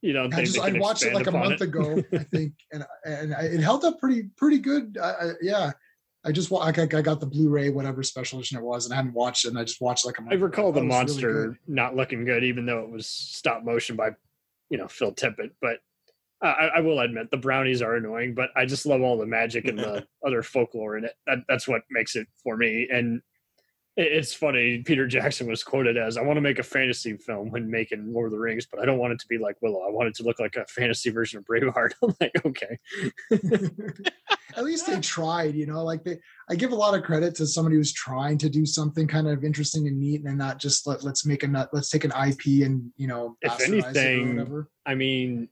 [0.00, 1.62] you don't I just I watched it like a month it?
[1.62, 4.96] ago, I think, and and I, it held up pretty pretty good.
[5.00, 5.72] I, I, yeah,
[6.24, 8.96] I just I, got- I got the Blu-ray whatever special edition it was, and I
[8.96, 10.16] hadn't watched it, and I just watched like.
[10.30, 13.96] I recall the was really monster not looking good, even though it was stop motion
[13.96, 14.10] by,
[14.68, 15.52] you know, Phil Tippett.
[15.62, 15.78] But
[16.42, 19.66] I, I will admit the brownies are annoying, but I just love all the magic
[19.66, 21.14] and the other folklore in it.
[21.26, 22.88] That, that's what makes it for me.
[22.92, 23.22] And
[23.96, 24.78] it's funny.
[24.84, 28.26] Peter Jackson was quoted as, "I want to make a fantasy film when making Lord
[28.26, 29.80] of the Rings, but I don't want it to be like Willow.
[29.86, 32.78] I want it to look like a fantasy version of Braveheart." I'm like, okay,
[34.56, 35.84] At least they tried, you know.
[35.84, 36.18] Like they,
[36.48, 39.44] I give a lot of credit to somebody who's trying to do something kind of
[39.44, 42.64] interesting and neat, and not just let let's make a nut, let's take an IP
[42.64, 44.70] and you know, If bastardize it or anything, whatever.
[44.86, 45.48] I mean,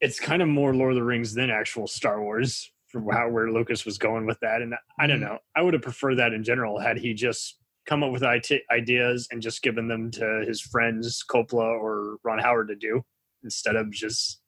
[0.00, 3.50] it's kind of more Lord of the Rings than actual Star Wars from how where
[3.50, 4.60] Lucas was going with that.
[4.60, 5.22] And I don't Mhm.
[5.22, 5.38] know.
[5.56, 9.42] I would have preferred that in general had he just come up with ideas and
[9.42, 13.04] just given them to his friends Coppola or Ron Howard to do
[13.42, 14.40] instead of just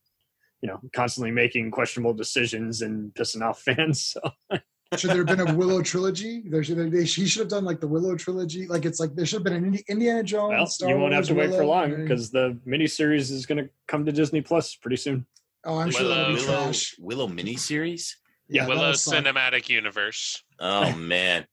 [0.63, 4.15] you know constantly making questionable decisions and pissing off fans.
[4.15, 4.21] So
[4.97, 6.43] Should there have been a Willow trilogy?
[6.47, 8.67] There should they, he should have done like the Willow trilogy.
[8.67, 10.53] Like it's like there should have been an Indi- Indiana Jones.
[10.53, 13.65] well, Star you won't have Wars, to wait for long because the miniseries is going
[13.65, 15.27] to come to Disney Plus pretty soon.
[15.65, 16.95] oh, I'm sure that'll be Willow, trash.
[16.99, 18.13] Willow miniseries.
[18.49, 18.93] Yeah, Willow.
[18.93, 20.43] Cinematic Universe.
[20.61, 21.47] Oh man,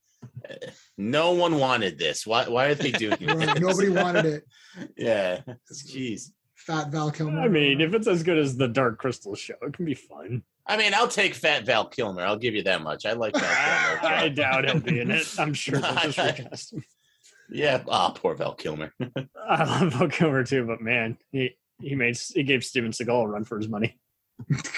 [0.97, 2.25] no one wanted this.
[2.27, 2.47] Why?
[2.47, 3.59] Why are they doing Right, this?
[3.59, 4.43] Nobody wanted it.
[4.97, 6.29] Yeah, jeez.
[6.55, 7.41] Fat Val Kilmer.
[7.41, 10.43] I mean, if it's as good as the Dark Crystal show, it can be fun.
[10.65, 12.21] I mean, I'll take Fat Val Kilmer.
[12.23, 13.05] I'll give you that much.
[13.05, 13.41] I like Val
[13.99, 14.15] Kilmer.
[14.15, 15.27] I doubt he'll be in it.
[15.37, 16.83] I'm sure they'll just recast him.
[17.49, 17.83] Yeah.
[17.89, 18.93] Ah, poor Val Kilmer.
[19.45, 23.27] I love Val Kilmer too, but man, he he made he gave Steven Seagal a
[23.27, 23.99] run for his money.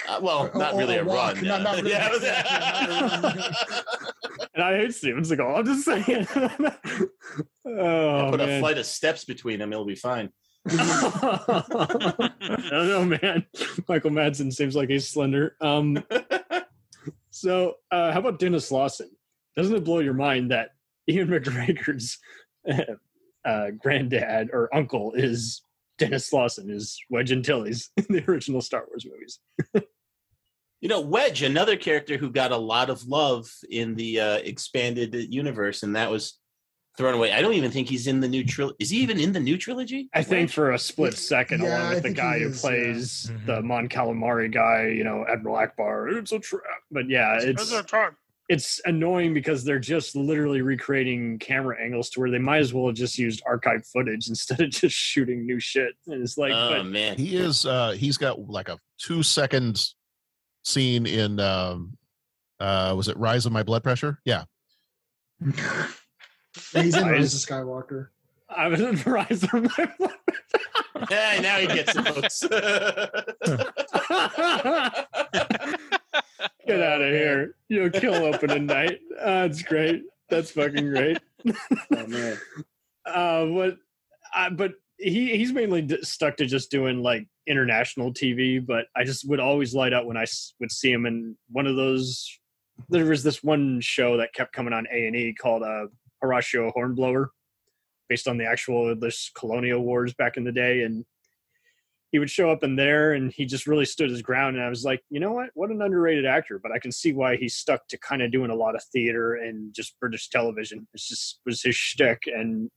[0.08, 1.46] Uh, well, not oh, really a a walk, run.
[1.46, 1.92] not- not really.
[1.92, 3.54] yeah, it was- Yeah, not a run.
[4.56, 5.58] And I hate Steven Seagal.
[5.58, 6.28] I'm just saying.
[7.66, 10.30] oh Put a flight of steps between them, it'll be fine.
[10.70, 12.30] I
[12.70, 13.46] don't know, man.
[13.88, 15.56] Michael Madsen seems like he's slender.
[15.60, 16.04] Um,
[17.32, 19.10] so uh, how about Denis Lawson?
[19.56, 20.70] Doesn't it blow your mind that
[21.08, 22.20] Ewan McGregor's
[23.46, 25.62] uh, granddad or uncle is
[25.98, 29.40] Denis Lawson, is Wedge Antilles in the original Star Wars movies?
[30.82, 35.16] You know, Wedge, another character who got a lot of love in the uh, expanded
[35.34, 36.40] universe, and that was
[36.98, 37.32] thrown away.
[37.32, 38.76] I don't even think he's in the new trilogy.
[38.80, 40.10] Is he even in the new trilogy?
[40.14, 42.62] I think for a split second, Yeah, along I with the guy he who is,
[42.62, 43.56] plays yeah.
[43.56, 46.18] the Mon Calamari guy, you know, Admiral Ackbar.
[46.18, 46.64] It's a trap.
[46.92, 47.72] But yeah, it's it's
[48.86, 52.96] annoying because they're just literally recreating camera angles to where they might as well have
[52.96, 55.94] just used archived footage instead of just shooting new shit.
[56.08, 57.66] And it's like, oh but man, He is.
[57.66, 59.82] uh He's got like a two second
[60.64, 61.40] scene in.
[61.40, 61.98] um
[62.60, 64.20] uh Was it Rise of My Blood Pressure?
[64.26, 64.44] Yeah.
[65.44, 68.08] He's in Why Rise of Skywalker.
[68.50, 69.68] I was in Verizon.
[71.10, 72.48] yeah, now he gets it.
[76.68, 77.56] Get out of here.
[77.70, 79.00] You'll kill opening night.
[79.24, 80.04] That's great.
[80.30, 81.18] That's fucking great.
[81.46, 82.38] oh man,
[83.06, 83.78] uh, what?
[84.36, 88.66] Uh, but he he's mainly d- stuck to just doing like international TV.
[88.66, 91.68] But I just would always light up when I s- would see him in one
[91.68, 92.40] of those.
[92.90, 95.88] There was this one show that kept coming on A and E called uh,
[96.22, 97.32] Horatio Hornblower,
[98.10, 101.06] based on the actual English colonial wars back in the day, and
[102.14, 104.56] he would show up in there and he just really stood his ground.
[104.56, 105.50] And i was like you know what?
[105.56, 106.60] What an underrated actor.
[106.62, 109.34] But i can see why he stuck to kind of doing a lot of theater
[109.34, 110.88] and just british television.
[110.94, 112.24] It's just was his shtick.
[112.28, 112.72] And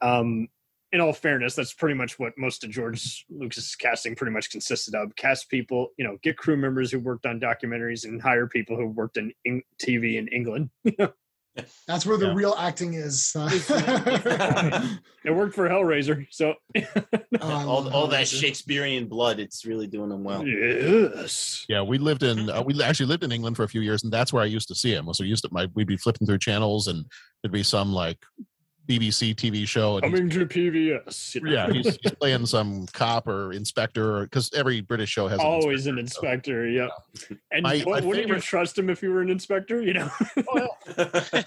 [0.00, 0.48] um
[0.92, 4.94] in all fairness that's pretty much what most of george lucas's casting pretty much consisted
[4.94, 5.14] of.
[5.16, 8.86] Cast people you know get crew members who worked on documentaries and hire people who
[8.86, 9.32] worked in
[9.82, 10.70] tv in england
[11.86, 12.34] That's where the Yeah.
[12.34, 13.32] real acting is.
[15.22, 16.54] It worked for hellraiser so
[17.42, 20.46] Oh, all, all that Shakespearean blood, it's really doing him well.
[20.46, 24.02] yes Yeah, we lived in uh, we actually lived in England for a few years,
[24.02, 25.12] and that's where I used to see him.
[25.12, 27.04] So we used to my we'd be flipping through channels, and
[27.42, 28.18] there'd be some like
[28.90, 31.50] BBC TV show, and he's- coming to pbs you know?
[31.50, 35.86] yeah, he's, he's playing some cop or inspector because every British show has an always
[35.86, 37.36] an inspector, so- inspector.
[37.36, 37.36] Yeah.
[37.52, 39.80] And My- what, my wouldn't you trust him if you were an inspector?
[39.82, 40.10] You know.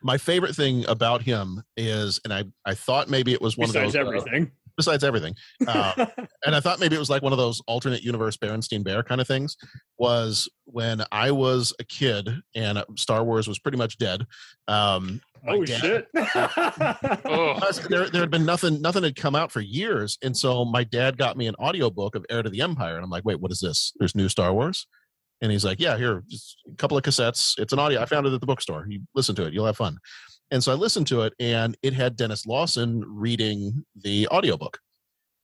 [0.00, 3.96] My favorite thing about him is, and I I thought maybe it was one Besides
[3.96, 4.52] of those uh, everything.
[4.78, 5.34] Besides everything,
[5.66, 6.06] uh,
[6.46, 9.20] and I thought maybe it was like one of those alternate universe Berenstein Bear kind
[9.20, 9.58] of things.
[9.98, 14.24] Was when I was a kid and Star Wars was pretty much dead.
[14.68, 16.08] Um, my oh dad- shit.
[17.88, 21.16] There, there had been nothing nothing had come out for years and so my dad
[21.16, 23.60] got me an audiobook of heir to the empire and i'm like wait what is
[23.60, 24.86] this there's new star wars
[25.40, 28.26] and he's like yeah here just a couple of cassettes it's an audio i found
[28.26, 29.96] it at the bookstore you listen to it you'll have fun
[30.50, 34.78] and so i listened to it and it had denis lawson reading the audiobook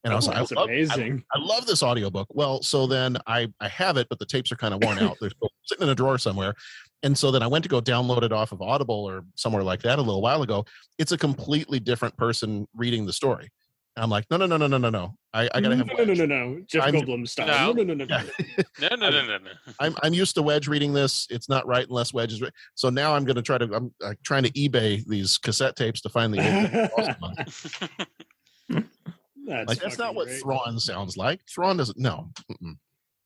[0.04, 1.24] and i was Oh, like that's I love, I, amazing.
[1.32, 4.56] I love this audiobook well so then i i have it but the tapes are
[4.56, 6.54] kind of worn out they're still sitting in a drawer somewhere
[7.02, 9.82] and so then I went to go download it off of Audible or somewhere like
[9.82, 10.64] that a little while ago.
[10.98, 13.50] It's a completely different person reading the story.
[13.96, 15.14] I'm like, no, no, no, no, no, no, no.
[15.32, 15.86] I, I gotta have.
[15.86, 16.60] no, no, no, no, no.
[16.66, 17.72] Jeff I'm- Goldblum style.
[17.74, 17.82] No.
[17.84, 18.18] No, no, no, no.
[18.18, 18.88] No.
[18.88, 19.50] no, no, no, no, no.
[19.78, 21.26] I'm I'm used to Wedge reading this.
[21.30, 22.42] It's not right unless Wedge is.
[22.42, 22.52] Right.
[22.74, 23.72] So now I'm gonna try to.
[23.72, 26.90] I'm uh, trying to eBay these cassette tapes to find the.
[26.98, 28.84] old awesome one.
[29.46, 30.40] That's, like that's not what great.
[30.40, 31.40] Thrawn sounds like.
[31.48, 31.98] Thrawn doesn't.
[31.98, 32.30] No.
[32.50, 32.76] Mm-mm.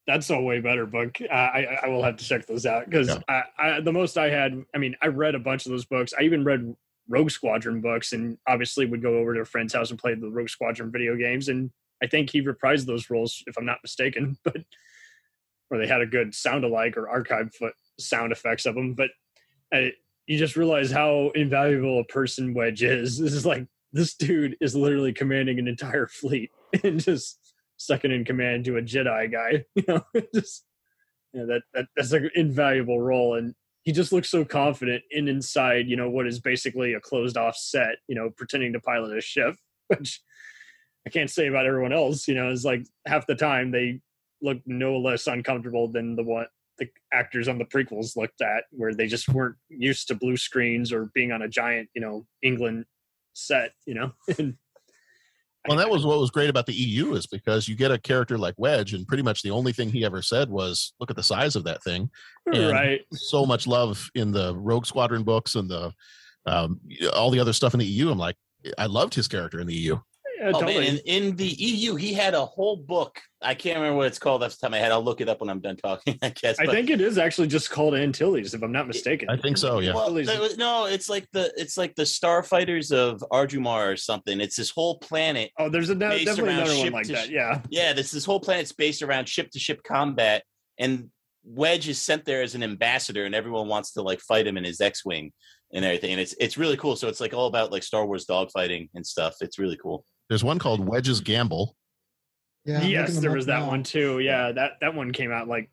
[0.06, 1.18] That's a way better book.
[1.20, 3.18] Uh, I I will have to check those out because Yeah.
[3.28, 3.42] I,
[3.76, 4.64] I the most I had.
[4.74, 6.12] I mean, I read a bunch of those books.
[6.18, 6.74] I even read
[7.08, 10.30] Rogue Squadron books, and obviously would go over to a friend's house and play the
[10.30, 11.48] Rogue Squadron video games.
[11.48, 11.70] And
[12.02, 14.36] I think he reprised those roles, if I'm not mistaken.
[14.44, 14.56] But
[15.70, 18.94] or they had a good sound alike or archive foot sound effects of them.
[18.94, 19.10] But
[19.72, 19.92] I,
[20.26, 23.18] you just realize how invaluable a person Wedge is.
[23.20, 26.50] This is like this dude is literally commanding an entire fleet
[26.84, 27.38] and just
[27.76, 29.64] second in command to a Jedi guy.
[29.74, 30.02] You know,
[30.34, 30.64] just
[31.32, 33.34] you know, that, that that's an invaluable role.
[33.34, 33.54] And
[33.88, 37.56] he just looks so confident in inside, you know, what is basically a closed off
[37.56, 40.20] set, you know, pretending to pilot a ship, which
[41.06, 42.28] I can't say about everyone else.
[42.28, 44.02] You know, it's like half the time they
[44.42, 48.92] look no less uncomfortable than the one the actors on the prequels looked at, where
[48.92, 52.84] they just weren't used to blue screens or being on a giant, you know, England
[53.32, 53.72] set.
[53.86, 54.58] You know, and
[55.66, 58.38] Well, that was what was great about the EU is because you get a character
[58.38, 61.22] like Wedge, and pretty much the only thing he ever said was, "Look at the
[61.22, 62.10] size of that thing."
[62.46, 63.00] And right.
[63.12, 65.92] So much love in the Rogue Squadron books and the
[66.46, 66.80] um,
[67.12, 68.10] all the other stuff in the EU.
[68.10, 68.36] I'm like,
[68.78, 69.98] I loved his character in the EU.
[70.40, 70.74] Yeah, Oh totally.
[70.78, 73.20] man, in, in the EU, he had a whole book.
[73.42, 74.92] I can't remember what it's called off the time I had.
[74.92, 76.18] I'll look it up when I'm done talking.
[76.22, 76.58] I guess.
[76.58, 79.28] I but- think it is actually just called Antilles, if I'm not mistaken.
[79.30, 79.80] I think so.
[79.80, 79.94] Yeah.
[79.94, 80.38] Well, Antilles.
[80.38, 84.40] was- no, it's like the it's like the starfighters of Adumar or something.
[84.40, 85.50] It's this whole planet.
[85.58, 87.26] oh, there's a, based definitely another one ship like that.
[87.26, 87.62] sh- Yeah.
[87.70, 90.44] Yeah, this this whole planet's based around ship to ship combat,
[90.78, 91.10] and
[91.44, 94.64] Wedge is sent there as an ambassador, and everyone wants to like fight him in
[94.64, 95.32] his X-wing
[95.72, 96.12] and everything.
[96.12, 96.96] And it's it's really cool.
[96.96, 99.36] So it's like all about like Star Wars dogfighting and stuff.
[99.40, 100.04] It's really cool.
[100.28, 101.76] There's one called Wedge's Gamble.
[102.64, 103.68] Yeah, I'm yes, there was that now.
[103.68, 104.18] one too.
[104.18, 105.70] Yeah, that that one came out like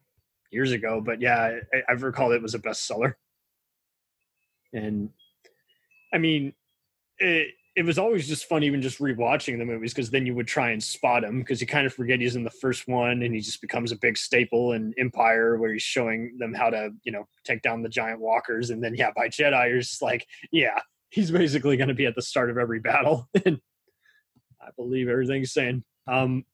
[0.51, 3.15] years ago, but yeah, I, I've recalled it was a bestseller.
[4.73, 5.09] And
[6.13, 6.53] I mean,
[7.19, 10.47] it it was always just fun, even just rewatching the movies, because then you would
[10.47, 13.35] try and spot him because you kind of forget he's in the first one, and
[13.35, 17.11] he just becomes a big staple in Empire, where he's showing them how to, you
[17.11, 20.79] know, take down the giant walkers, and then yeah, by Jedi, you're just like, yeah,
[21.09, 23.59] he's basically going to be at the start of every battle, and
[24.65, 25.83] I believe everything he's saying.
[26.07, 26.45] Um,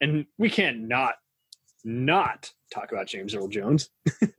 [0.00, 1.14] and we can't not
[1.84, 3.90] not talk about James Earl Jones.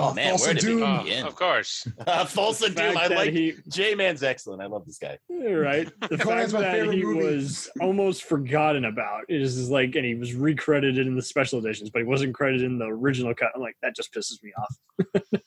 [0.00, 0.82] Oh man, Thulsa where did we Doom.
[0.84, 1.26] Oh, begin?
[1.26, 1.86] of course.
[2.06, 2.96] Uh, Thulsa The and Doom.
[2.96, 4.62] I like he Jay Man's excellent.
[4.62, 5.18] I love this guy.
[5.28, 5.90] right.
[6.08, 7.26] The fact that he movie.
[7.26, 11.90] was almost forgotten about is is like, and he was recredited in the special editions,
[11.90, 13.50] but he wasn't credited in the original cut.
[13.56, 15.22] I'm like, that just pisses me off.
[15.32, 15.40] Do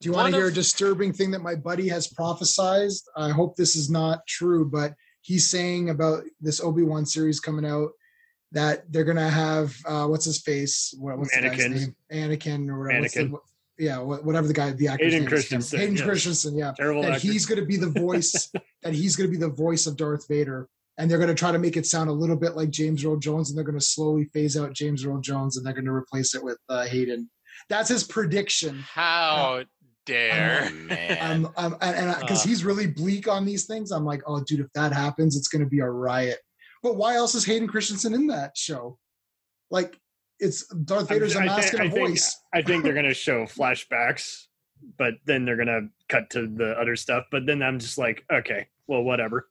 [0.00, 3.02] you want to hear of- a disturbing thing that my buddy has prophesized?
[3.16, 4.94] I hope this is not true, but
[5.24, 7.90] he's saying about this Obi Wan series coming out
[8.52, 10.94] that they're gonna have uh, what's his face?
[10.98, 11.70] What, what's the guy's Anakin.
[11.70, 11.96] name?
[12.12, 13.00] Anakin or whatever.
[13.00, 13.38] What's the-
[13.76, 15.04] yeah, whatever the guy, the actor.
[15.04, 16.04] Hayden Christensen, Hayden yes.
[16.04, 16.56] Christensen.
[16.56, 17.26] Yeah, Terrible that actor.
[17.26, 18.52] he's gonna be the voice.
[18.82, 20.68] that he's gonna be the voice of Darth Vader.
[20.96, 23.16] And they're going to try to make it sound a little bit like James Earl
[23.16, 25.90] Jones, and they're going to slowly phase out James Earl Jones, and they're going to
[25.90, 27.28] replace it with uh, Hayden.
[27.68, 28.78] That's his prediction.
[28.86, 29.64] How
[30.06, 30.68] dare.
[30.70, 31.18] Oh, man.
[31.20, 32.48] I'm, I'm, and because Uh.
[32.48, 35.62] he's really bleak on these things, I'm like, oh, dude, if that happens, it's going
[35.64, 36.38] to be a riot.
[36.82, 38.98] But why else is Hayden Christensen in that show?
[39.70, 39.98] Like,
[40.38, 42.36] it's Darth I'm- Vader's a I mask think- and a I think- voice.
[42.52, 44.44] I think they're gonna show flashbacks,
[44.98, 47.24] but then they're gonna cut to the other stuff.
[47.30, 49.48] But then I'm just like, okay, well, whatever.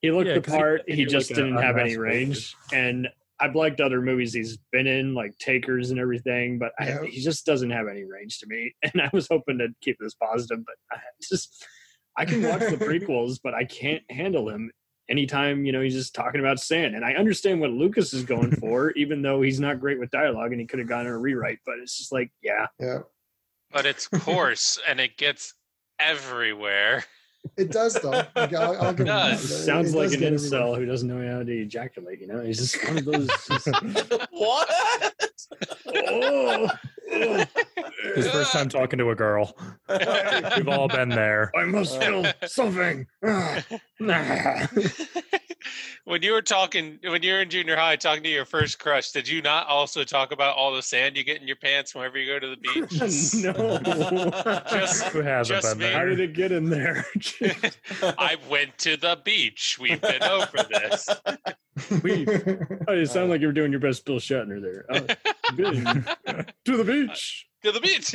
[0.00, 0.82] He looked Yeah, the 'cause he- part.
[0.88, 3.08] he He just like didn't have any mask range, and
[3.40, 7.00] I've liked other movies he's been in, like Takers and everything, but Yeah.
[7.02, 8.74] I, he just doesn't have any range to me.
[8.82, 11.64] And I was hoping to keep this positive, but I just
[12.16, 14.70] I can watch the prequels, but I can't handle him
[15.08, 16.94] anytime you know he's just talking about sand.
[16.94, 20.52] And I understand what Lucas is going for, even though he's not great with dialogue
[20.52, 21.58] and he could have gotten a rewrite.
[21.64, 23.00] But it's just like, yeah, Yeah,
[23.70, 25.54] But it's coarse and it gets
[26.00, 27.04] everywhere.
[27.56, 28.10] It does though.
[28.36, 29.44] Like, I'll, I'll give him does.
[29.44, 30.60] It- sounds it like does an get everywhere.
[30.60, 32.20] incel who doesn't know how to ejaculate.
[32.20, 33.28] You know, he's just one of those.
[33.48, 33.68] Just,
[34.30, 34.68] what?
[35.86, 36.68] oh,
[37.12, 37.44] oh,
[38.14, 39.56] His first time talking to a girl.
[40.56, 41.50] We've all been there.
[41.56, 43.06] I must feel something.
[43.24, 44.68] Ah.
[46.08, 46.12] Nah.
[46.12, 49.10] when you were talking, when you were in junior high talking to your first crush,
[49.12, 52.18] did you not also talk about all the sand you get in your pants whenever
[52.18, 53.44] you go to the beach?
[53.44, 54.60] no.
[54.80, 55.92] Just- Who hasn't just been me.
[55.94, 57.06] How did it get in there?
[58.02, 59.78] I went to the beach.
[59.80, 61.08] We've been over this.
[62.02, 62.26] We-
[62.88, 64.84] Oh, you sound like you were doing your best Bill Shatner there.
[64.90, 65.84] Oh, good.
[66.64, 68.14] to the beach To the beach.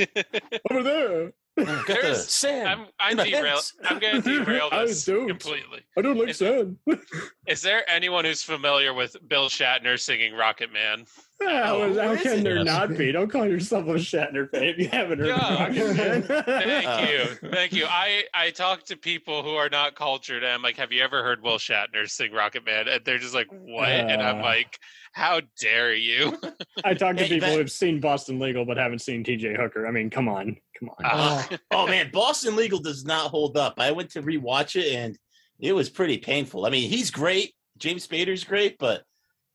[0.70, 1.32] over there.
[1.66, 2.68] Got the There's- sand.
[2.68, 3.60] I'm I'm in the derail.
[3.86, 5.28] I'm going to derail I this don't.
[5.28, 5.82] completely.
[5.98, 6.78] I don't like Is- sand.
[7.48, 11.06] Is there anyone who's familiar with Bill Shatner singing Rocket Man?
[11.50, 12.44] How, Oh, how can it?
[12.44, 12.66] there Yes.
[12.66, 13.12] not be?
[13.12, 15.64] Don't call yourself a Shatner fan if you haven't heard Yeah.
[15.64, 17.08] Rocket Thank Uh.
[17.10, 17.50] you.
[17.52, 17.86] Thank you.
[17.86, 21.24] I, I talk to people who are not cultured and I'm like, have you ever
[21.24, 22.88] heard Will Shatner sing Rocket Man?
[22.88, 23.90] And they're just like, what?
[23.90, 24.44] and I'm Uh.
[24.44, 24.78] like,
[25.14, 26.38] how dare you?
[26.84, 29.86] I talk to Hey, people that- who've seen Boston Legal but haven't seen TJ Hooker.
[29.88, 30.58] I mean, come on.
[30.80, 31.06] Come on.
[31.06, 33.76] Uh, Oh, oh man, Boston Legal does not hold up.
[33.80, 35.18] I went to rewatch it and
[35.60, 36.66] it was pretty painful.
[36.66, 37.54] I mean, he's great.
[37.78, 39.04] James Spader's great, but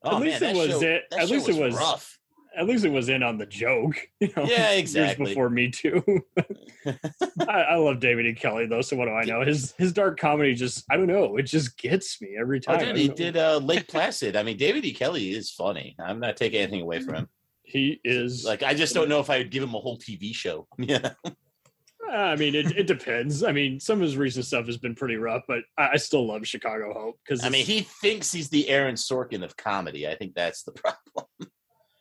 [0.05, 2.19] oh At least man, it was show, it- at least it was- rough.
[2.57, 3.97] at least it was in on the joke.
[4.21, 5.27] You know, Yeah, years exactly.
[5.27, 6.03] before Me Too.
[7.49, 8.35] I, I love David E.
[8.35, 9.43] Kelley though, so what do I know?
[9.45, 12.81] His his dark comedy just I don't know, it just gets me every Oh, time.
[12.81, 13.15] I dude, he know.
[13.15, 14.35] did uh, Lake Placid.
[14.37, 14.93] I mean, David E.
[14.93, 15.95] Kelley is funny.
[15.99, 17.29] I'm not taking anything away from him.
[17.63, 20.35] He is Like, I just don't know if I would give him a whole TV
[20.35, 20.67] show.
[20.79, 21.11] Yeah.
[22.11, 23.43] I mean, it, it depends.
[23.45, 26.27] I mean, some of his recent stuff has been pretty rough, but I, I still
[26.27, 30.09] love Chicago Hope because I mean, he thinks he's the Aaron Sorkin of comedy.
[30.09, 30.73] I think that's the
[31.13, 31.27] problem.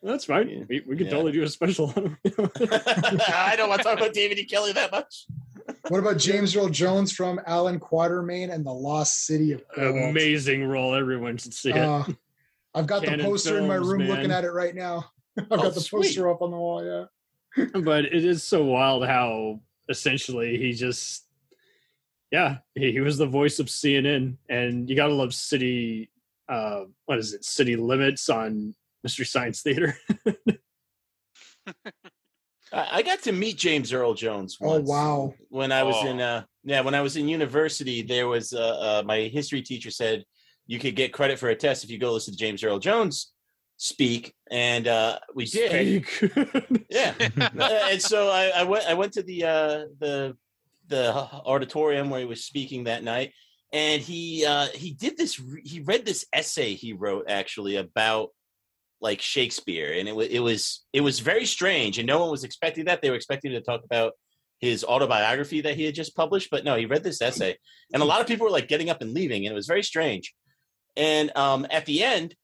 [0.03, 0.49] that's fine.
[0.49, 0.63] Yeah.
[0.69, 1.11] We, we could Yeah.
[1.13, 1.93] totally do a special.
[2.25, 4.45] I don't want to talk about David E.
[4.45, 5.25] Kelley that much.
[5.89, 9.95] What about James Earl Jones from Allan Quatermain and the Lost City of Gold?
[10.11, 10.93] Amazing role.
[10.95, 11.77] Everyone should see it.
[11.77, 12.03] Uh,
[12.73, 14.07] I've got Cannon the poster in my room man.
[14.09, 15.11] looking at it right now.
[15.37, 16.03] I've Oh, got the sweet.
[16.03, 16.83] poster up on the wall.
[17.57, 17.65] Yeah.
[17.81, 19.59] but it is so wild how
[19.89, 21.25] essentially he just
[22.31, 26.09] yeah he, he was the voice of cnn and you gotta love city
[26.49, 28.73] uh what is it city limits on
[29.03, 29.97] mystery science theater
[32.73, 34.57] I I got to meet James Earl Jones.
[34.61, 35.33] Oh wow.
[35.49, 36.23] When I was in, Oh.
[36.23, 38.59] uh, yeah, when I was in university, there was uh,
[38.99, 40.25] uh, my history teacher said
[40.65, 43.31] you could get credit for a test if you go listen to James Earl Jones
[43.77, 46.05] speak, and uh, we did.
[46.89, 48.85] Yeah, Uh, and so I, I went.
[48.85, 50.37] I went to the uh, the
[50.87, 53.33] the auditorium where he was speaking that night,
[53.71, 55.41] and he uh, he did this.
[55.63, 58.29] He read this essay he wrote actually about
[58.99, 62.43] like Shakespeare, and it was it was it was very strange, and no one was
[62.43, 63.01] expecting that.
[63.01, 64.13] They were expecting to talk about
[64.59, 67.57] his autobiography that he had just published, but no, he read this essay,
[67.93, 69.83] and a lot of people were like getting up and leaving, and it was very
[69.83, 70.33] strange.
[70.95, 72.35] And um, at the end,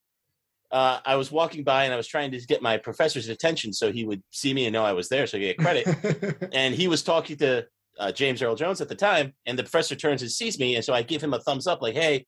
[0.73, 3.91] uh, I was walking by and I was trying to get my professor's attention so
[3.91, 6.49] he would see me and know I was there so he get credit.
[6.51, 7.65] and he was talking to
[7.99, 10.83] uh, James Earl Jones at the time, and the professor turns and sees me, and
[10.83, 12.25] so I give him a thumbs up, like, "Hey,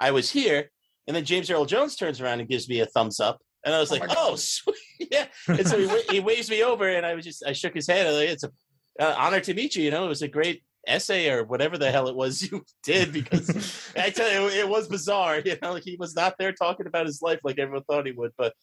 [0.00, 0.70] I was here."
[1.06, 3.80] And then James Earl Jones turns around and gives me a thumbs up, and I
[3.80, 7.14] was Oh like, "Oh, sweet, yeah." And so he, he waves me over, and I
[7.14, 8.08] was just I shook his hand.
[8.14, 8.50] Like, it's a
[9.00, 9.84] uh, honor to meet you.
[9.84, 13.12] You know, it was a great essay or whatever the hell it was you did
[13.12, 15.40] because I tell you, it was bizarre.
[15.44, 18.32] You know, he was not there talking about his life like everyone thought he would,
[18.36, 18.54] but.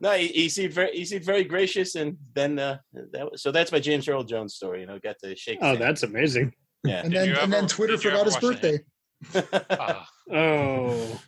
[0.00, 2.78] No, he, he seemed very he seemed very gracious, and then uh,
[3.10, 4.82] that was, so that's my James Earl Jones story.
[4.82, 5.58] You know, got to shake.
[5.60, 6.52] oh that's amazing
[6.84, 7.00] yeah.
[7.00, 8.78] and Did then you and then Twitter forgot his birthday.
[9.70, 11.20] Ah, oh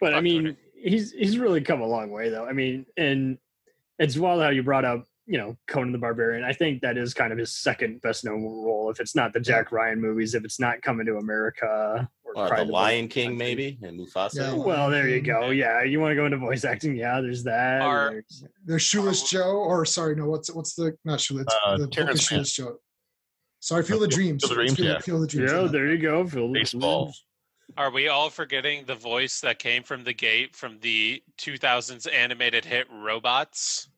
[0.00, 0.58] but i mean Twitter.
[0.74, 3.36] he's he's really come a long way though i mean and
[3.98, 7.12] it's wild how you brought up you know conan the barbarian i think that is
[7.12, 10.44] kind of his second best known role if it's not the jack ryan movies if
[10.44, 13.38] it's not coming to america or Or the the Lion King, Country.
[13.46, 14.34] maybe, and Mufasa.
[14.36, 14.54] Yeah.
[14.54, 17.80] well there you go yeah you want to go into voice acting yeah there's that
[17.82, 19.28] Are- there's- There's Shoeless.
[19.30, 21.46] Joe, or sorry, no, what's what's the not Shoeless?
[21.64, 22.76] Uh, the book Terrence is Shoeless Joe.
[23.60, 24.44] Sorry, Feel the Feel- Dreams.
[24.44, 24.98] Feel the It's Dreams, Feel, yeah.
[25.00, 25.50] Feel the Dreams.
[25.52, 25.68] yeah yeah.
[25.68, 27.12] there you go Phil Baseball.
[27.76, 32.64] Are we all forgetting the voice that came from the gate from the 2000s animated
[32.64, 33.88] hit Robots?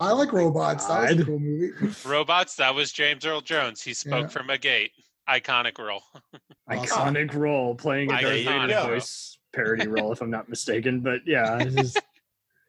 [0.00, 0.86] I like robots.
[0.86, 1.72] That was a cool movie.
[2.08, 3.82] Robots, that was James Earl Jones.
[3.82, 4.28] He spoke Yeah.
[4.28, 4.92] from a gate.
[5.28, 6.02] Iconic role.
[6.68, 7.14] Awesome.
[7.14, 11.18] iconic role playing a Darth there Vader voice parody role if i'm not mistaken but
[11.26, 12.00] yeah it's just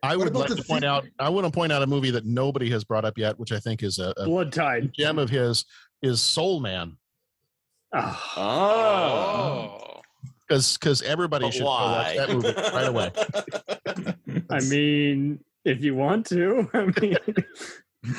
[0.02, 1.06] I would like the to point out.
[1.20, 3.60] I want to point out a movie that nobody has brought up yet, which I
[3.60, 5.64] think is a, a blood tide gem of his.
[6.02, 6.98] Is Soul Man
[7.94, 8.34] Ah.
[8.36, 10.02] Oh,
[10.48, 13.12] because because everybody but should go watch that movie right away.
[14.50, 17.18] I mean, if you want to, I mean,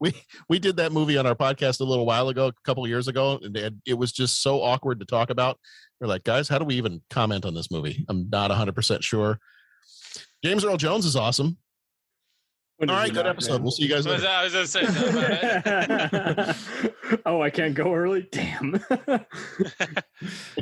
[0.00, 0.14] we
[0.48, 3.38] we did that movie on our podcast a little while ago, a couple years ago,
[3.42, 5.58] and it, it was just so awkward to talk about.
[6.00, 8.04] We're like, guys, how do we even comment on this movie?
[8.08, 9.38] I'm not 100 percent sure.
[10.44, 11.56] James Earl Jones is awesome.
[12.78, 13.52] When All did right, you good episode.
[13.54, 13.62] man?
[13.62, 14.24] We'll see you guys I was.
[14.24, 16.54] I was gonna say something
[17.26, 18.28] oh, I can't go early.
[18.32, 18.80] Damn.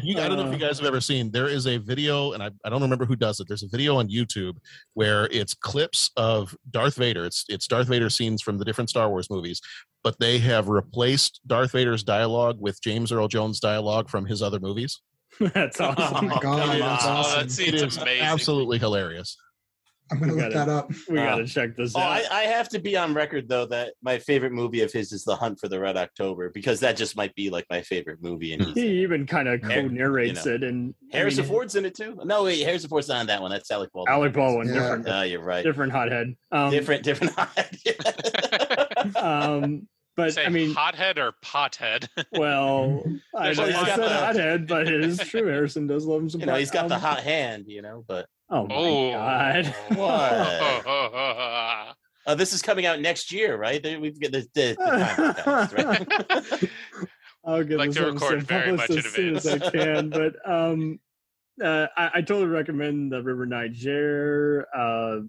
[0.02, 1.30] You, I don't know if you guys have ever seen.
[1.30, 3.48] There is a video, and I, I don't remember who does it.
[3.48, 4.56] There's a video on YouTube
[4.94, 7.24] where it's clips of Darth Vader.
[7.24, 9.60] It's it's Darth Vader scenes from the different Star Wars movies,
[10.02, 14.60] but they have replaced Darth Vader's dialogue with James Earl Jones dialogue from his other
[14.60, 15.00] movies.
[15.40, 16.28] That's Oh awesome.
[16.28, 17.10] my god, oh, that's on.
[17.10, 17.38] Oh, awesome.
[17.40, 18.22] that It scene's is amazing.
[18.24, 19.36] absolutely hilarious.
[20.12, 20.90] I'm gonna We look gotta- that up.
[21.08, 22.22] We Uh, gotta check this Oh, out.
[22.30, 25.24] I, I have to be on record though that my favorite movie of his is
[25.24, 28.52] The Hunt for the Red October because that just might be like my favorite movie.
[28.52, 30.54] And he even kind of co-narrates you know.
[30.56, 32.18] it, and I Harrison mean, Ford's in it too.
[32.24, 33.50] No, wait, Harrison Ford's not on that one.
[33.50, 34.12] That's Alec Baldwin.
[34.14, 34.74] Alec Baldwin, Yeah.
[34.74, 35.64] different, Oh, you're right.
[35.64, 36.34] different hothead.
[36.52, 37.32] Um, different, different.
[39.16, 42.08] Um, but Say I mean, hothead or pothead.
[42.32, 43.02] well,
[43.34, 44.18] I, There's I a said line there.
[44.26, 45.46] hothead, but it is true.
[45.48, 46.40] Harrison does love him some.
[46.40, 47.64] you know, he's got the um, hot hand.
[47.66, 49.74] You know, but Oh my oh, god!
[49.96, 50.32] What?
[52.26, 53.82] uh, this is coming out next year, right?
[54.00, 56.70] We've got the, the, the time right?
[57.46, 59.70] I'll get Like this to episode record very much published in as soon as I
[59.70, 60.08] can.
[60.10, 60.98] But um,
[61.62, 64.66] uh, I, I totally recommend the River Niger.
[64.74, 65.20] Uh,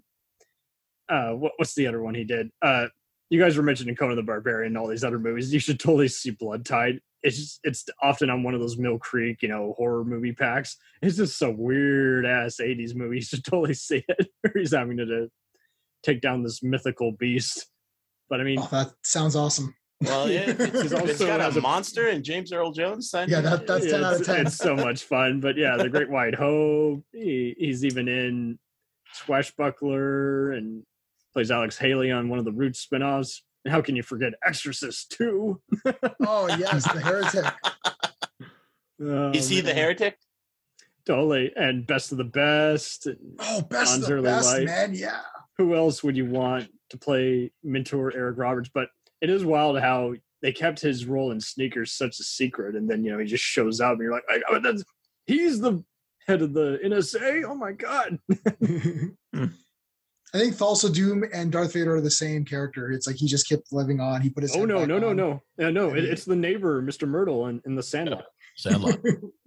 [1.09, 2.51] uh, what, what's the other one he did?
[3.29, 5.51] You guys were mentioning Conan the Barbarian and all these other movies.
[5.53, 6.99] You should totally see Blood Tide.
[7.23, 10.77] It's just, it's often on one of those Mill Creek, you know, horror movie packs.
[11.01, 13.15] It's just a weird ass '80s movie.
[13.17, 14.27] You should totally see it.
[14.41, 15.27] Where he's having to, to
[16.03, 17.65] take down this mythical beast.
[18.29, 19.73] But I mean, Oh, that sounds awesome.
[20.01, 23.09] Well, yeah, it's, He's it's also got has a a- monster and James Earl Jones.
[23.09, 23.43] signed Yeah, in.
[23.45, 24.45] that- that's 10 out of 10.
[24.47, 25.39] it's so much fun.
[25.39, 27.03] But yeah, the Great White Hope.
[27.11, 28.59] He, he's even in
[29.13, 30.83] Swashbuckler and
[31.35, 33.41] plays Alex Haley on one of the Roots spinoffs.
[33.65, 35.61] And how can you forget Exorcist 2?
[36.25, 37.45] Oh yes, the heretic.
[39.01, 40.17] Oh, Is he the heretic?
[41.05, 41.51] Totally.
[41.55, 43.07] And Best of the Best.
[43.39, 44.65] Oh, best John's of the early best, life.
[44.65, 44.93] man.
[44.95, 45.19] Yeah.
[45.57, 48.69] who else would you want to play mentor Eric Roberts?
[48.73, 48.89] But
[49.21, 53.03] it is wild how they kept his role in Sneakers such a secret, and then
[53.03, 54.83] you know he just shows up, and you're like, oh, that's
[55.25, 55.83] he's the
[56.27, 57.43] head of the NSA.
[57.45, 58.19] Oh my god!
[60.35, 62.91] I think Thulsa Doom and Darth Vader are the same character.
[62.91, 64.19] It's like he just kept living on.
[64.19, 65.15] He put his Oh head no, back no, no, on.
[65.15, 65.91] no, yeah, no!
[65.91, 67.07] It, it's the neighbor, Mr.
[67.07, 68.25] Mertle, in, in the Sandlot.
[68.57, 68.99] Sandlot.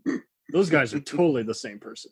[0.53, 2.11] Those guys are totally the same person.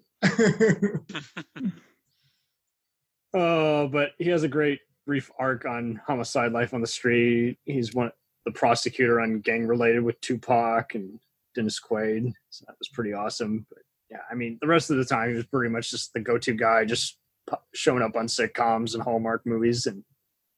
[3.32, 7.58] Oh, but he has a great brief arc on homicide life on the street.
[7.64, 8.10] He's one
[8.44, 11.18] the prosecutor on gang related with Tupac and
[11.54, 12.32] Dennis Quaid.
[12.50, 13.64] So that was pretty awesome.
[13.70, 13.78] But
[14.10, 16.52] yeah, I mean, the rest of the time he was pretty much just the go-to
[16.52, 20.04] guy, just po- showing up on sitcoms and Hallmark movies, and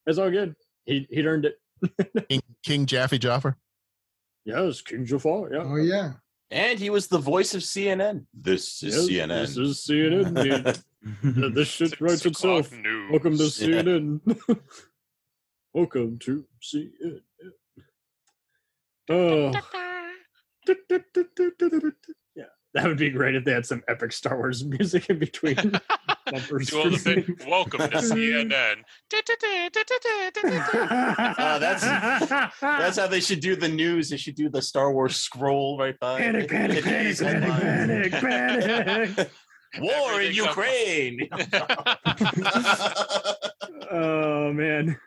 [0.06, 0.54] it's all good.
[0.84, 1.58] He he'd earned it.
[2.28, 3.54] King, King Jaffe Joffer.
[4.44, 5.52] Yes, King Jafar.
[5.52, 5.62] Yeah.
[5.64, 6.12] oh yeah.
[6.50, 8.24] And he was the voice of CNN.
[8.32, 9.40] This is Yes, CNN.
[9.40, 10.82] This is CNN.
[11.22, 12.72] Th- this shit Six writes o'clock itself.
[12.80, 13.10] news.
[13.10, 13.82] Welcome to Yeah.
[13.82, 14.58] CNN.
[15.74, 17.20] Welcome to CNN.
[19.10, 19.48] Oh.
[19.48, 19.60] Uh,
[22.34, 25.56] yeah, that would be great if they had some epic Star Wars music in between.
[26.30, 27.36] Bumpers Do all the thing.
[27.48, 28.82] Welcome to CNN.
[31.38, 34.10] Uh, that's- That's how they should do the news.
[34.10, 36.18] They should do the Star Wars scroll right by.
[36.18, 38.12] panic, panic, panic, Today's panic, panic,
[39.16, 39.30] panic.
[39.80, 41.28] War in Ukraine.
[43.90, 44.98] Oh man.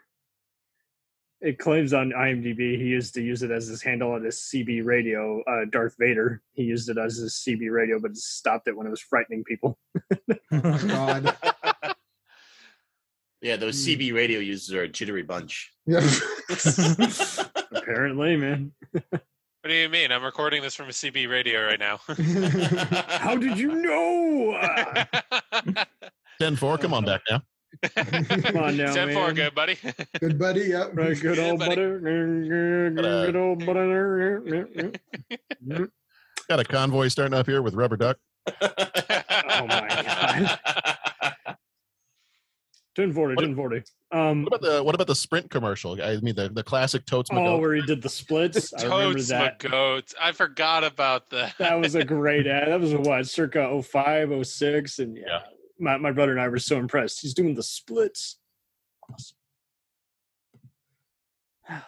[1.42, 4.86] It claims on IMDb he used to use it as his handle on his CB
[4.86, 5.42] radio.
[5.42, 6.44] Uh, Darth Vader.
[6.54, 9.78] He used it as his CB radio, but stopped it when it was frightening people.
[10.54, 11.36] Oh God.
[13.42, 15.72] yeah, those CB radio users are a jittery bunch.
[15.86, 16.06] Yeah.
[17.72, 18.74] Apparently, man.
[18.92, 20.12] What do you mean?
[20.12, 22.02] I'm recording this from a CB radio right now.
[23.08, 24.58] How did you know?
[24.62, 25.86] Ah,
[26.40, 27.42] 10 4, come on back now.
[27.96, 29.36] Come on now, Ten four, man.
[29.36, 29.78] good buddy.
[30.20, 30.62] Good buddy.
[30.62, 30.92] Yep.
[30.94, 31.70] Right, good Yeah, old buddy.
[31.70, 32.00] butter.
[32.00, 34.92] Good old butter.
[36.50, 38.18] Got a convoy starting up here with Rubber Duck.
[38.62, 38.70] oh
[39.68, 40.60] my God.
[42.98, 43.84] 1040, 1040.
[44.12, 45.94] Um, What about the what about the Sprint commercial?
[46.04, 47.60] I mean the, the classic Totes oh, McGo.
[47.62, 48.74] where he did the splits.
[48.78, 49.60] I remember that.
[49.60, 50.14] goats.
[50.22, 51.56] I forgot about that.
[51.58, 52.68] That was a great ad.
[52.68, 55.00] That was what, circa 05, 06.
[55.00, 55.40] And yeah, Yeah.
[55.82, 57.22] My, my brother and I were so impressed.
[57.22, 58.38] He's doing the splits.
[59.12, 59.38] Awesome.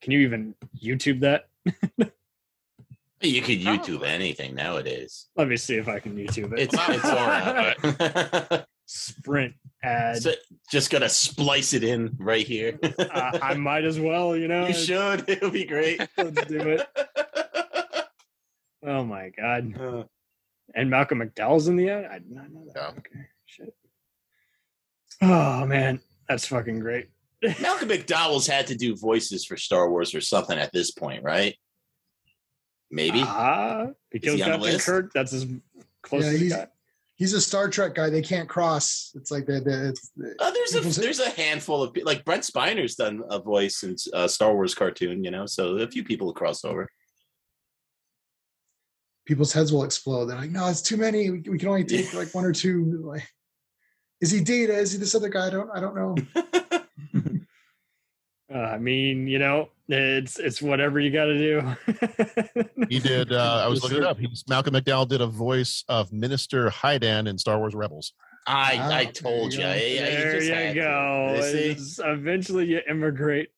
[0.00, 1.48] Can you even YouTube that?
[3.20, 4.08] you could YouTube Probably.
[4.08, 5.26] anything nowadays.
[5.36, 6.60] Let me see if I can YouTube it.
[6.60, 8.64] It's it's all right.
[8.86, 10.22] Sprint ad.
[10.22, 10.32] So,
[10.70, 12.78] just gotta splice it in right here.
[12.82, 14.66] uh, I might as well, you know.
[14.66, 15.24] you should.
[15.28, 16.06] It'll be great.
[16.18, 16.86] Let's do it.
[18.86, 19.74] Oh my god.
[19.80, 20.04] Uh,
[20.74, 22.06] And Malcolm McDowell's in the ad?
[22.10, 22.76] I did not know that.
[22.76, 22.88] Yeah.
[22.98, 23.26] Okay.
[23.46, 23.74] Shit.
[25.22, 27.08] Oh man, that's fucking great.
[27.60, 31.56] Malcolm McDowell's had to do voices for Star Wars or something at this point, right?
[32.90, 33.22] Maybe.
[33.24, 34.80] Ah, he kills he on the Captain?
[34.80, 35.12] Kirk.
[35.14, 35.46] That's as
[36.02, 36.70] close Yeah, as he's- got.
[37.16, 38.10] He's a Star Trek guy.
[38.10, 39.12] They can't cross.
[39.14, 40.10] It's like the, the it's
[40.40, 44.26] Uh, there's a there's a handful of like Brent Spiner's done a voice in uh,
[44.26, 46.88] Star Wars cartoon, you know, so a few people cross over.
[49.26, 50.26] People's heads will explode.
[50.26, 51.30] They're like, no, it's too many.
[51.30, 52.18] We, we can only take Yeah.
[52.18, 53.00] like one or two.
[53.04, 53.28] Like,
[54.20, 54.74] is he Data?
[54.74, 55.48] Is he this other guy?
[55.48, 55.70] I don't.
[55.74, 56.14] I don't know.
[58.54, 62.86] Uh, I mean, you know, it's it's whatever you got to do.
[62.90, 64.06] He did uh, I was looking it sir.
[64.08, 64.18] up.
[64.18, 68.12] He's Malcolm McDowell did a voice of Minister Hydan in Star Wars Rebels.
[68.46, 69.64] I Ah, I told you you.
[69.64, 69.70] go.
[69.70, 70.88] I- I there just had you to.
[70.88, 72.04] go.
[72.06, 73.48] You eventually, you immigrate.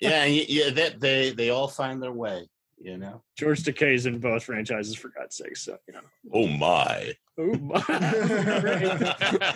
[0.00, 2.48] Yeah, and yeah, that they they all find their way,
[2.80, 3.22] you know.
[3.36, 5.56] George Takei's in both franchises, for God's sake.
[5.56, 6.00] So you know.
[6.32, 7.14] Oh my!
[7.40, 7.54] Oh,
[8.60, 8.98] great.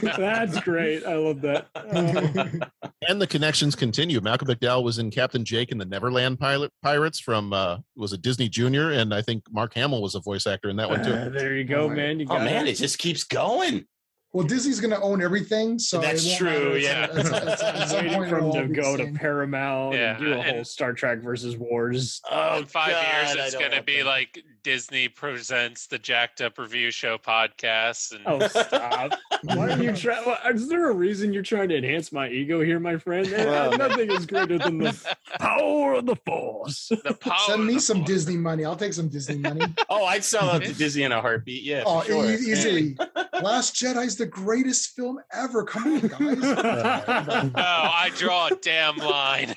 [0.17, 1.05] That's great.
[1.05, 2.71] I love that.
[3.09, 4.21] And the connections continue.
[4.21, 8.23] Malcolm McDowell was in Captain Jake and the Neverland Pilot Pirates from uh was it
[8.23, 11.13] Disney Junior, and I think Mark Hamill was a voice actor in that one too.
[11.13, 12.21] Uh, there you go, Oh, man.
[12.21, 12.71] You Oh man, it.
[12.71, 13.87] it just keeps going.
[14.33, 16.79] Well, Disney's going to own everything, so That's true, matter.
[16.79, 17.05] Yeah.
[17.05, 19.13] it's- it's- at I'm waiting for it'll him all to be the go to.
[19.13, 22.23] Paramount Yeah, and do a whole and- Star Trek versus Wars.
[22.31, 24.07] Oh, in five God, years, it's going to be that.
[24.07, 28.13] like Disney presents the Jacked Up Review Show podcast.
[28.15, 29.13] And Oh, stop!
[29.43, 30.25] Why are you trying?
[30.55, 33.29] Is there a reason you're trying to enhance my ego here, my friend?
[33.31, 36.89] Well, Nothing is greater than the power of the Force.
[36.91, 37.35] the power.
[37.47, 38.09] Send me the some Force.
[38.09, 38.65] Disney money.
[38.65, 39.63] I'll take some Disney money.
[39.89, 41.65] Oh, I'd sell out to Disney in a heartbeat.
[41.65, 41.83] Yeah.
[41.85, 42.31] oh, for sure.
[42.31, 42.97] e- easily.
[43.43, 45.65] Last Jedi's the greatest film ever.
[45.65, 46.39] Come on, guys.
[46.45, 49.55] Oh, I draw a damn line.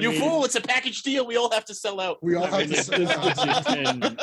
[0.00, 0.44] You mean, fool!
[0.44, 1.26] It's a package deal.
[1.26, 2.22] We all have to sell out.
[2.22, 2.89] we all I have mean, to.
[2.90, 4.16] This, this gets you 10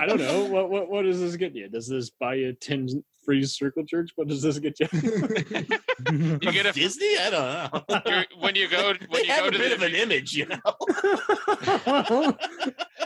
[0.00, 0.44] I don't know.
[0.44, 1.68] What, what what does this get you?
[1.68, 4.12] Does this buy you 10 free circle jerks?
[4.14, 4.88] What does this get you?
[6.40, 7.18] you get a Disney?
[7.18, 8.24] I don't know.
[8.38, 10.34] when you go when they you have go a to bit the of an image,
[10.34, 10.58] you know.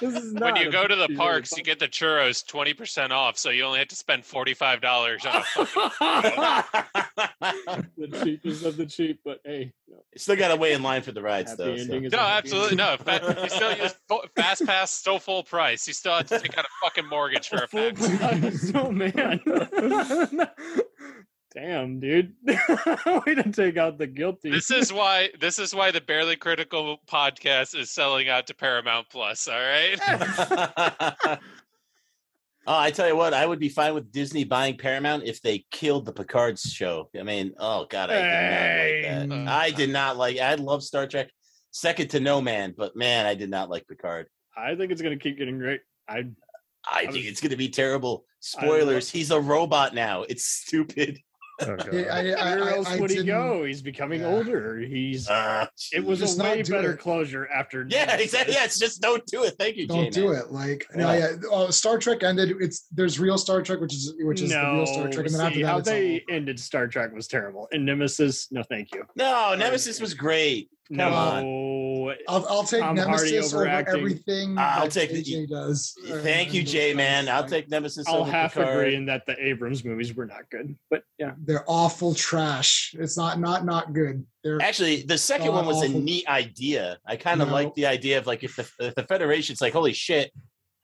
[0.01, 3.13] this is when you go to the parks, circle you get the churros twenty percent
[3.13, 5.43] off, so you only have to spend forty five dollars on.
[6.01, 6.65] A,
[7.97, 9.84] the cheapest of the cheap, but hey, no,
[10.17, 12.09] Still got to wait in line for the rides, happy though.
[12.09, 12.17] so.
[12.17, 12.97] no, absolutely no.
[12.99, 15.87] Fa- you still use full, fast pass, still full price.
[15.87, 18.73] You still have to take out a fucking mortgage for a Full fast price.
[18.75, 19.41] Oh man.
[21.55, 22.35] Damn, dude.
[22.47, 24.51] Way to take out the guilty.
[24.51, 29.07] This is why this is why the barely critical podcast is selling out to Paramount
[29.09, 29.47] Plus.
[29.47, 31.39] All right.
[32.67, 35.65] Oh, I tell you what, I would be fine with Disney buying Paramount if they
[35.71, 37.09] killed the Picard show.
[37.19, 39.03] I mean, oh god, I did Hey.
[39.03, 39.37] not like that.
[39.37, 39.49] Mm.
[39.49, 40.39] I did not like.
[40.39, 41.31] I love Star Trek,
[41.71, 44.27] second to no man, but man, I did not like Picard.
[44.57, 45.81] I think it's gonna keep getting great.
[46.09, 46.25] I I
[46.87, 48.25] I think was- it's going to be terrible.
[48.41, 50.23] Spoilers: He's a robot now.
[50.23, 51.19] It's stupid.
[51.61, 53.65] Oh, I, I, where else I would he didn't- go?
[53.65, 54.27] He's becoming Yeah.
[54.29, 54.79] older.
[54.81, 56.99] He's Uh, it was Just a way better it.
[56.99, 58.25] closure after yeah, Nemesis.
[58.25, 58.55] exactly.
[58.55, 59.55] Yeah, it's just don't do it.
[59.59, 59.87] Thank you.
[59.87, 60.51] Don't do it.
[60.51, 61.19] Like no, Yeah.
[61.31, 61.37] yeah.
[61.51, 62.57] Oh, Star Trek ended.
[62.61, 65.41] It's there's real Star Trek, which is which is the real Star Trek, and then
[65.47, 67.69] after that, how it's all- they ended Star Trek was terrible.
[67.73, 69.05] And Nemesis, no, thank you.
[69.15, 70.71] No, Nemesis was great.
[70.89, 71.45] Come no, on.
[72.29, 73.97] I'll, I'll take Tom Hardy Nemesis over overacting.
[74.01, 74.59] everything.
[74.59, 75.95] I'll that take the- does.
[76.11, 76.95] Uh, thank you, And Jay.
[76.95, 78.07] Man, guys, I'll take Nemesis.
[78.09, 78.77] I'll half Picard.
[78.79, 80.77] agree in that the Abrams movies were not good.
[80.91, 82.95] But yeah, They're awful trash.
[82.99, 84.25] It's not not not good.
[84.43, 86.99] They're Actually, the second one was a neat idea.
[87.07, 87.55] I kind of No.
[87.55, 90.33] like the idea of like if the, if the Federation's like, holy shit,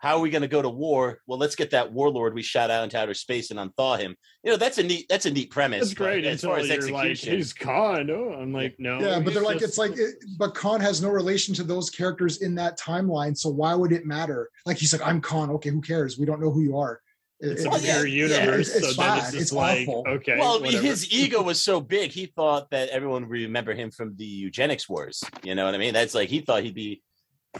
[0.01, 1.21] how are we going to go to war?
[1.27, 4.17] Well, let's get that warlord we shot out into outer space and unthaw him.
[4.43, 5.81] You know, that's a neat that's a neat premise.
[5.81, 8.11] That's great as far as you're like, execution, he's Khan.
[8.11, 8.99] Oh, I'm like, no.
[8.99, 11.91] yeah, but they're like just- it's like, it, but Khan has no relation to those
[11.91, 13.37] characters in that timeline.
[13.37, 14.49] So why would it matter?
[14.67, 15.51] Like he's like, I'm Khan.
[15.51, 16.19] Okay, who cares?
[16.19, 17.01] We don't know who you are.
[17.41, 18.69] It- it's it- a Well, yeah, mirror yeah, universe.
[18.69, 19.19] it's- it's so then bad.
[19.19, 20.05] it's just It's like, awful.
[20.09, 20.39] okay.
[20.39, 20.83] well, whatever.
[20.83, 24.89] his ego was so big, he thought that everyone would remember him from the eugenics
[24.89, 25.23] wars.
[25.43, 25.93] You know what I mean?
[25.93, 27.03] That's like he thought he'd be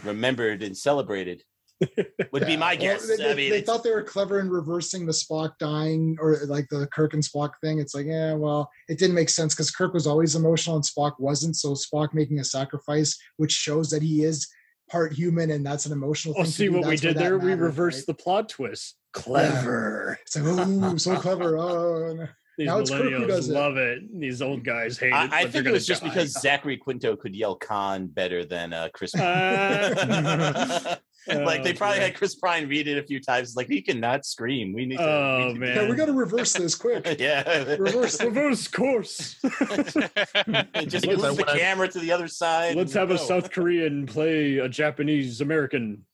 [0.03, 1.43] remembered and celebrated.
[2.31, 2.57] Would be Yeah.
[2.57, 3.17] my Well, guess.
[3.17, 6.67] they, I mean, they thought they were clever in reversing the Spock dying or like
[6.69, 7.79] the Kirk and Spock thing.
[7.79, 11.13] It's like, yeah, well, it didn't make sense because Kirk was always emotional and Spock
[11.19, 11.55] wasn't.
[11.55, 14.47] So Spock making a sacrifice, which shows that he is
[14.89, 16.45] part human and that's an emotional Oh, thing.
[16.45, 17.37] to see do, what we that's where did that there?
[17.37, 18.07] We mattered, reversed right?
[18.17, 18.97] the plot twist.
[19.13, 20.17] Clever.
[20.21, 21.57] It's like, oh, so clever.
[21.57, 22.27] Oh, no.
[22.57, 23.53] These Now it's Kirk who millennials does it.
[23.53, 24.19] love it.
[24.19, 25.13] These old guys hate it.
[25.13, 26.09] I, I think it was just die.
[26.09, 29.13] because Zachary Quinto could yell "con" better than uh, Chris.
[29.19, 30.95] Uh,
[31.27, 32.09] like they oh, probably man.
[32.09, 33.55] had Chris Pine read it a few times.
[33.55, 34.73] Like he cannot scream.
[34.73, 35.03] We need to.
[35.03, 35.75] Oh, we need to- man.
[35.75, 37.15] yeah, we got to reverse this quick.
[37.19, 37.75] yeah.
[37.77, 39.35] Reverse reverse course.
[39.41, 42.75] Just Because move the when I- camera to the other side.
[42.75, 43.17] Let's and have a.
[43.17, 46.05] South Korean play a Japanese American.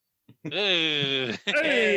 [0.45, 0.51] Ugh.
[0.51, 1.31] Hey,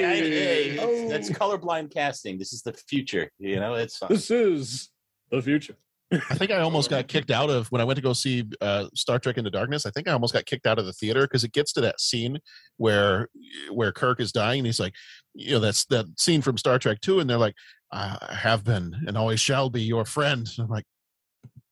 [0.05, 1.09] I- hey, Oh.
[1.09, 2.39] that's colorblind casting.
[2.39, 3.31] This is the future.
[3.39, 4.09] You know, it's fine.
[4.11, 4.91] This is
[5.31, 5.75] the future.
[6.13, 8.87] I think I almost got kicked out of when I went to go see uh,
[8.95, 9.87] Star Trek Into Darkness.
[9.87, 12.01] I think I almost got kicked out of the theater because it gets to that
[12.01, 12.39] scene
[12.79, 13.29] where
[13.73, 14.61] where Kirk is dying.
[14.61, 14.95] And he's like,
[15.35, 17.55] you know, that's that scene from Star Trek Two, and they're like,
[17.93, 20.87] "I have been and always shall be your friend." And I'm like,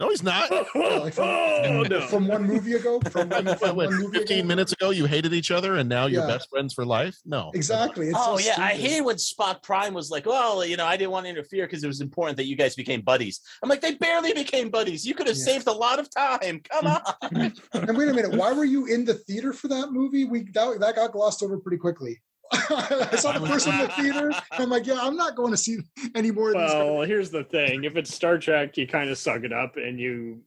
[0.00, 2.00] "No, he's not." Like from, oh no!
[2.08, 4.46] from one movie ago, from, one- What, from what, one movie 15 ago?
[4.46, 6.26] minutes ago, you hated each other, and now you're Yeah.
[6.36, 7.16] best friends for life.
[7.24, 8.08] No, Exactly.
[8.08, 8.90] It's oh so yeah, I stupid.
[8.90, 11.82] hated when Spock Prime was like, "Well, you know, I didn't want to interfere because
[11.84, 15.06] it was important that you guys became buddies." I'm like, they barely became buddies.
[15.06, 15.44] You could have Yeah.
[15.44, 16.60] saved a lot of time.
[16.70, 17.52] Come mm.
[17.72, 17.88] on.
[17.88, 20.24] And wait a minute, why were you in the theater for that movie?
[20.24, 22.20] We that, that got glossed over pretty quickly.
[22.52, 24.30] I saw the first one in the theater.
[24.52, 25.78] I'm like, yeah, I'm not going to see
[26.14, 26.54] any more.
[26.54, 29.98] Well, here's the thing: if it's Star Trek, you kind of suck it up and
[29.98, 30.40] you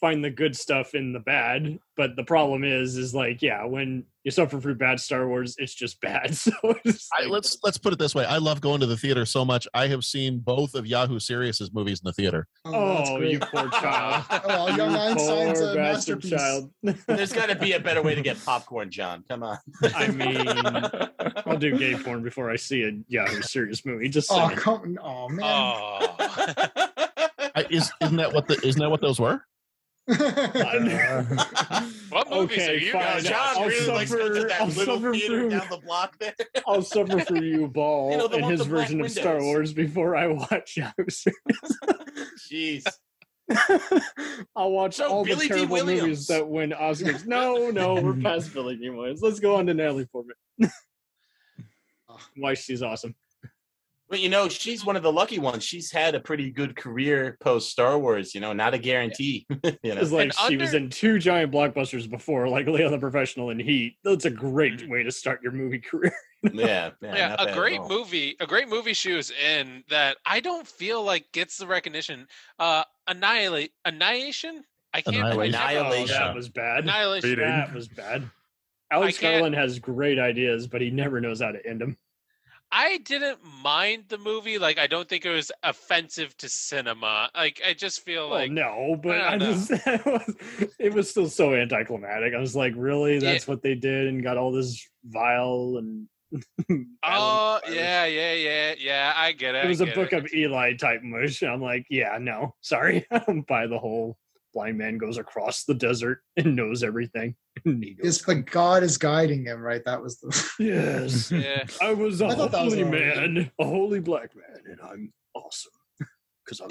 [0.00, 1.78] find the good stuff in the bad.
[1.96, 5.74] But the problem is, is like, yeah, when you suffer through bad Star Wars, it's
[5.74, 6.34] just bad.
[6.40, 6.52] So
[6.84, 8.24] it's I, let's let's put it this way.
[8.24, 9.68] I love going to the theater so much.
[9.74, 12.46] I have seen both of Yahoo Serious's movies in the theater.
[12.64, 14.24] Oh, that's oh, you poor child.
[14.30, 16.30] Oh, well, Young You Einstein's poor a bastard masterpiece.
[16.30, 16.70] child.
[17.06, 19.24] There's got to be a better way to get popcorn, John.
[19.28, 19.58] Come on.
[19.94, 20.48] I mean,
[21.46, 24.08] I'll do gay porn before I see a Yahoo serious movie.
[24.08, 25.44] Just Oh, come, oh man.
[25.44, 26.16] Oh.
[27.54, 29.44] I, is isn't that what the isn't that what those were?
[32.10, 33.02] What movies Okay, are you fine.
[33.02, 35.66] guys John I'll really likes going to suffer- that I'll little suffer theater through- down
[35.70, 36.34] the block there.
[36.66, 39.40] I'll suffer for you, Ball, You know, and his with the version of Star.
[39.40, 41.04] Wars before I watch Yahoo.
[42.50, 42.84] Jeez.
[44.56, 45.60] I'll watch So, all Billy the D.
[45.60, 46.02] terrible Williams.
[46.02, 47.26] movies that win Oscars.
[47.26, 49.22] No, no, we're past Billy Dee Williams.
[49.22, 50.36] Let's go on to Natalie Portman.
[52.36, 53.14] Why she's awesome.
[54.10, 55.62] But you know, she's one of the lucky ones.
[55.64, 58.34] She's had a pretty good career post Star Wars.
[58.34, 59.46] You know, not a guarantee.
[59.82, 62.98] you know, It's like And she was in two giant blockbusters before, like Leon the
[62.98, 63.96] Professional and Heat.
[64.02, 64.88] That's a great Mhm.
[64.88, 66.12] way to start your movie career.
[66.52, 70.66] yeah, yeah, yeah, a great movie, a great movie she was in that I don't
[70.66, 72.26] feel like gets the recognition.
[72.58, 74.64] Uh, Annihilate, Annihilation.
[74.92, 75.16] I can't.
[75.18, 75.54] I Annihilation.
[75.54, 76.16] Annihilation.
[76.16, 76.84] Oh, that was bad.
[76.84, 77.30] Annihilation.
[77.30, 77.44] Beating.
[77.44, 78.28] That was bad.
[78.90, 81.96] Alex Garland has great ideas, but he never knows how to end them.
[82.72, 84.58] I didn't mind the movie.
[84.58, 87.28] Like, I don't think it was offensive to cinema.
[87.34, 90.36] Like, I just feel Well, like no, but I I, just it was,
[90.78, 92.34] it was still so anticlimactic.
[92.34, 93.14] I was like, really?
[93.14, 93.32] Yeah.
[93.32, 96.06] That's what they did and got all this vile and.
[97.02, 99.12] Oh yeah, yeah, yeah, yeah.
[99.16, 99.64] I get it.
[99.64, 100.18] It was a book it.
[100.18, 101.42] of Eli type mush.
[101.42, 103.04] I'm like, yeah, no, sorry.
[103.10, 104.16] I don't buy the whole
[104.52, 107.34] blind man goes across the desert and knows everything.
[107.64, 109.84] And he goes, Yes, but God is guiding him, right?
[109.84, 110.52] That was the.
[110.58, 111.64] yes, Yeah.
[111.82, 113.30] I was a I thought that was holy all right.
[113.32, 115.72] man, a holy black man, and I'm awesome
[116.44, 116.68] because I'm.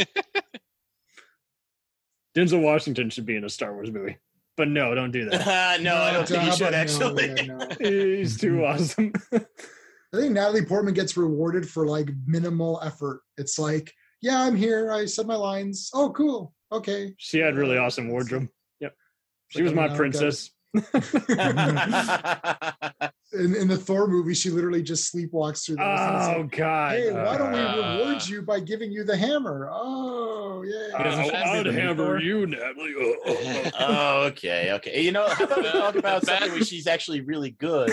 [2.35, 4.17] Denzel Washington should be in a Star Wars movie,
[4.55, 5.81] but no, don't do that.
[5.81, 6.77] no, I don't think you should about no?
[6.77, 7.27] actually.
[7.27, 8.15] Yeah, no.
[8.17, 9.11] He's too awesome.
[9.33, 13.21] I think Natalie Portman gets rewarded for like minimal effort.
[13.37, 14.91] It's like, yeah, I'm here.
[14.91, 15.91] I said my lines.
[15.93, 16.53] Oh, cool.
[16.71, 17.13] Okay.
[17.17, 18.47] she had really awesome wardrobe.
[18.79, 18.95] Yep,
[19.49, 19.97] she Like was my Monaco.
[19.97, 20.51] princess.
[23.31, 26.95] In, in the Thor movie, she literally just sleepwalks through the Oh God!
[26.95, 29.69] Hey, why don't we Uh, reward you by giving you the hammer?
[29.71, 30.97] Oh, yeah.
[30.97, 31.03] Uh,
[31.45, 32.95] I'll she be the hammer you, Natalie.
[32.97, 35.01] Oh, oh, oh, okay, okay.
[35.03, 37.91] You know, how about we talk about The something where she's actually really good,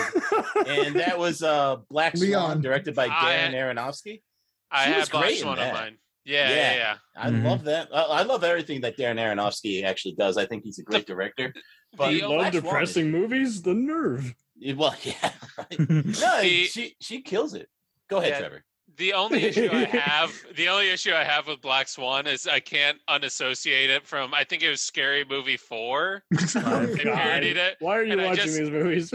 [0.65, 2.61] and that was uh Black Swan, Leon.
[2.61, 4.23] directed by I- Darren Aronofsky.
[4.71, 5.73] I She was have Black great in Swan on that.
[5.75, 5.97] mine.
[6.27, 6.55] Yeah, Yeah.
[6.55, 6.95] yeah, yeah.
[7.15, 7.43] I Mhm.
[7.45, 7.87] love that.
[7.93, 10.37] I, I love everything that Darren Aronofsky actually does.
[10.37, 11.53] I think he's a great director.
[11.97, 13.61] But The- you Oh, love Black Swan depressing movies?
[13.61, 14.33] The nerve.
[14.75, 15.31] Well, yeah.
[15.79, 16.01] no,
[16.41, 17.69] The- she she kills it.
[18.09, 18.39] Go ahead, Yeah.
[18.39, 18.63] Trevor.
[18.97, 22.59] The only issue I have, the only issue I have with Black Swan is I
[22.59, 24.33] can't unassociate it from.
[24.33, 26.23] I think it was Scary Movie Four.
[26.31, 26.39] My
[26.87, 27.13] They God.
[27.13, 29.11] parodied it Why are you and watching just- these movies?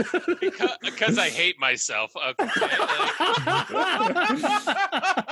[0.82, 2.12] because I hate myself.
[2.14, 2.48] Okay,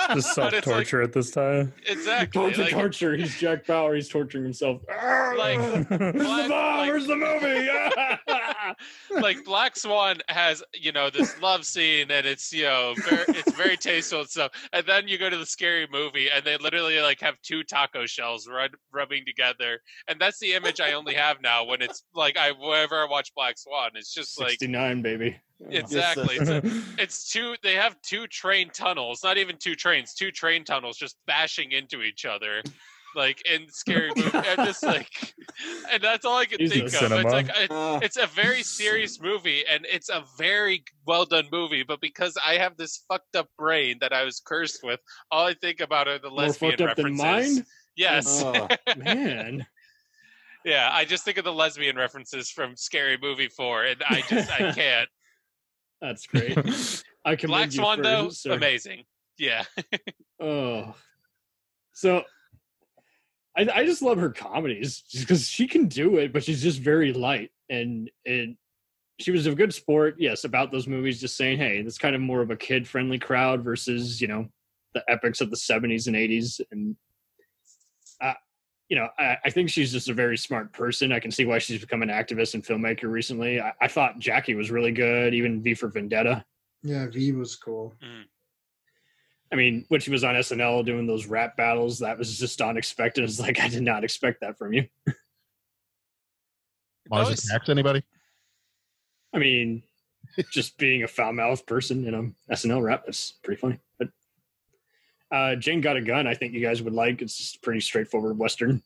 [0.14, 1.72] Just But self it's like- torture at this time.
[1.86, 2.40] exactly.
[2.42, 3.16] Don't like- torture.
[3.16, 3.94] He's Jack Bauer.
[3.94, 4.80] He's torturing himself.
[5.36, 6.78] Like- Where's the bomb?
[6.78, 7.68] like- Where's the movie?
[9.20, 13.52] like Black Swan has, you know, this love scene and it's, you know, very, it's
[13.52, 14.52] very tasteful and stuff.
[14.72, 18.06] And then you go to the scary movie and they literally like have two taco
[18.06, 19.80] shells rub, rubbing together.
[20.08, 23.32] And that's the image I only have now when it's like I whenever I watch
[23.34, 25.36] Black Swan, it's just like 69, baby.
[25.68, 26.36] Exactly.
[26.36, 26.62] It's, a,
[26.98, 31.16] it's two they have two train tunnels, not even two trains, two train tunnels just
[31.26, 32.62] bashing into each other.
[33.16, 35.08] Like in scary movie, and just like,
[35.92, 36.92] and that's all I can Easy think of.
[36.92, 37.22] cinema.
[37.22, 41.82] It's like it, it's a very serious movie and it's a very well done movie
[41.82, 45.00] but because i have this fucked up brain that i was cursed with
[45.32, 47.66] all i think about are the More lesbian fucked up than references mine?
[47.96, 48.68] yes oh.
[48.96, 49.66] Man.
[50.64, 54.50] yeah i just think of the lesbian references from scary movie 4 and i just
[54.52, 55.08] i can't
[56.00, 56.56] That's great.
[57.24, 58.52] I commend black swan for- though sir.
[58.52, 59.04] amazing
[59.38, 59.64] yeah
[60.40, 60.94] Oh,
[61.92, 62.22] so
[63.56, 67.12] I, I just love her comedies because she can do it, but she's just very
[67.12, 68.56] light and and
[69.18, 70.16] she was a good sport.
[70.18, 73.18] Yes, about those movies, just saying, hey, this kind of more of a kid friendly
[73.18, 74.46] crowd versus you know
[74.94, 76.96] the epics of the seventies and eighties, and
[78.90, 81.12] you know I, I think she's just a very smart person.
[81.12, 83.60] I can see why she's become an activist and filmmaker recently.
[83.60, 86.44] I, I thought Jackie was really good, even V for Vendetta.
[86.82, 87.94] yeah, V was cool.
[88.04, 88.24] Mm.
[89.52, 93.24] I mean, when she was on SNL doing those rap battles, that was just unexpected.
[93.30, 94.86] It's like I did not expect that from you.
[97.08, 98.04] Mars Those- attacks anybody?
[99.32, 99.82] I mean,
[100.50, 103.78] just being a foul mouthed person in a SNL rap, that's pretty funny.
[105.30, 107.22] But uh Jane Got a Gun, I think you guys would like.
[107.22, 108.82] It's just pretty straightforward Western.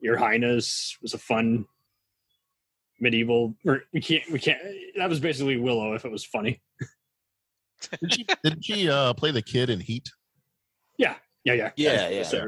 [0.00, 1.66] Your Highness was a fun
[3.00, 3.54] medieval.
[3.66, 4.22] Or we can't.
[4.30, 4.58] We can't.
[4.96, 6.60] That was basically Willow if it was funny.
[8.00, 10.08] Did she, did she uh, play the kid in Heat?
[10.96, 11.14] Yeah,
[11.44, 12.44] yeah, yeah, Yeah, That's- yeah.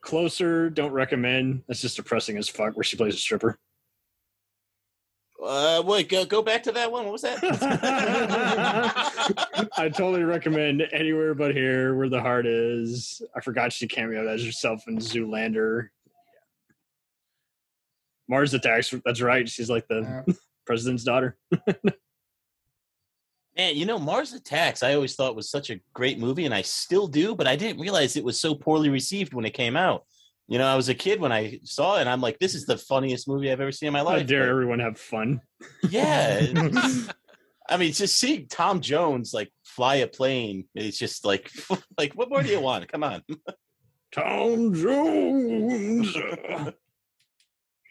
[0.00, 1.62] Closer, don't recommend.
[1.68, 2.74] That's just depressing as fuck.
[2.74, 3.58] Where she plays a stripper.
[5.42, 7.04] Uh, wait, go, go back to that one.
[7.04, 7.38] What was that?
[9.76, 13.22] I totally recommend anywhere but here, where the heart is.
[13.34, 15.88] I forgot she cameoed as herself in Zoolander.
[18.28, 18.94] Mars Attacks.
[19.04, 19.48] That's right.
[19.48, 20.34] She's like the Yeah.
[20.66, 21.38] president's daughter.
[23.56, 26.62] Man, you know, Mars Attacks, I always thought was such a great movie, and I
[26.62, 30.04] still do, but I didn't realize it was so poorly received when it came out.
[30.50, 32.66] You know, I was a kid when I saw it, and I'm like, this is
[32.66, 34.26] the funniest movie I've ever seen in my How life.
[34.26, 35.40] dare But, everyone have fun?
[35.88, 36.40] yeah.
[37.68, 41.48] I mean, just seeing Tom Jones like fly a plane, it's just like,
[41.98, 42.90] like, what more do you want?
[42.90, 43.22] Come on.
[44.12, 46.16] Tom Jones.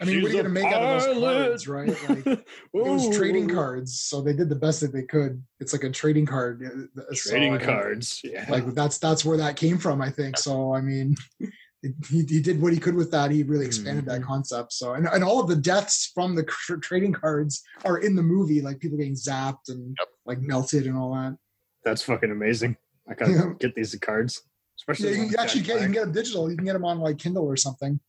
[0.02, 2.10] I mean, what are you gonna make out of those cards, right?
[2.10, 5.42] Like it was trading cards, so they did the best that they could.
[5.62, 6.62] It's like a trading card.
[6.98, 8.20] uh, so Trading cards.
[8.24, 8.46] Yeah.
[8.50, 10.38] Like that's that's where that came from, I think.
[10.38, 11.50] So I mean, it,
[11.82, 13.32] he, he did what he could with that.
[13.32, 14.28] He really expanded that mm-hmm.
[14.28, 14.74] concept.
[14.74, 18.24] So and, and all of the deaths from the tr- trading cards are in the
[18.24, 19.96] movie, like people getting zapped and
[20.26, 21.38] like melted and all that.
[21.86, 22.76] That's fucking amazing.
[23.10, 23.54] I gotta Yeah.
[23.60, 24.42] get these cards.
[24.80, 26.52] Especially Yeah, you the can ones actually Jack get you can get them digital.
[26.52, 28.00] You can get them on like Kindle or something.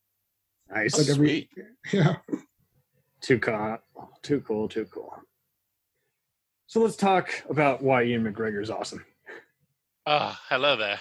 [0.69, 0.99] nice.
[0.99, 1.51] like every- Sweet.
[1.93, 2.17] Yeah.
[3.21, 3.79] Too cool.
[4.23, 4.69] Too cool.
[4.69, 5.15] Too cool.
[6.67, 9.05] So let's talk about why Ewan McGregor is awesome.
[10.13, 10.99] Oh, hello there.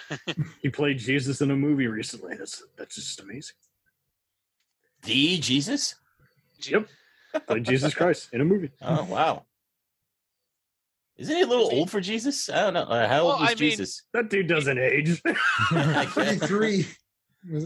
[0.61, 2.35] He played Jesus in a movie recently.
[2.35, 3.55] That's that's just amazing.
[5.01, 5.95] The Jesus?
[6.61, 6.87] Yep.
[7.47, 8.69] Played Jesus Christ in a movie.
[8.83, 9.45] Oh, wow.
[11.17, 12.51] Isn't he a little old for Jesus?
[12.51, 12.81] I don't know.
[12.83, 14.03] Uh, how Well, old was I mean- Jesus?
[14.13, 15.19] That dude doesn't age.
[15.71, 16.85] Thirty three.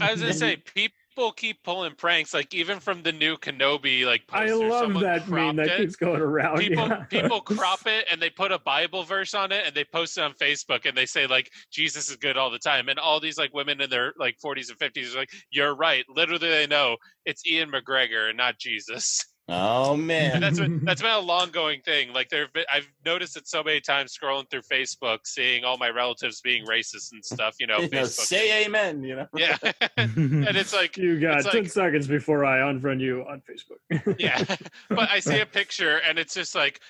[0.00, 0.56] I was gonna say
[1.14, 5.56] people keep pulling pranks, like even from the new Kenobi like I love that meme
[5.56, 5.78] that it.
[5.78, 6.58] keeps going around.
[6.58, 7.04] people yeah.
[7.04, 10.22] people crop it and they put a bible verse on it and they post it
[10.22, 13.38] on facebook and they say like jesus is good all the time and all these
[13.38, 16.96] like women in their like 40s and 50s are like you're right literally they know
[17.24, 20.32] it's ewan mcgregor and not jesus Oh, man.
[20.36, 23.62] and that's what, that's been a long going thing like there i've noticed it so
[23.62, 27.78] many times scrolling through facebook seeing all my relatives being racist and stuff you know
[27.80, 29.26] You know, say amen, you know?
[29.36, 29.58] yeah
[29.98, 34.16] and it's like you got 10 like- seconds before I unfriend you on Facebook.
[34.18, 34.42] yeah
[34.88, 36.80] but i see a picture and it's just like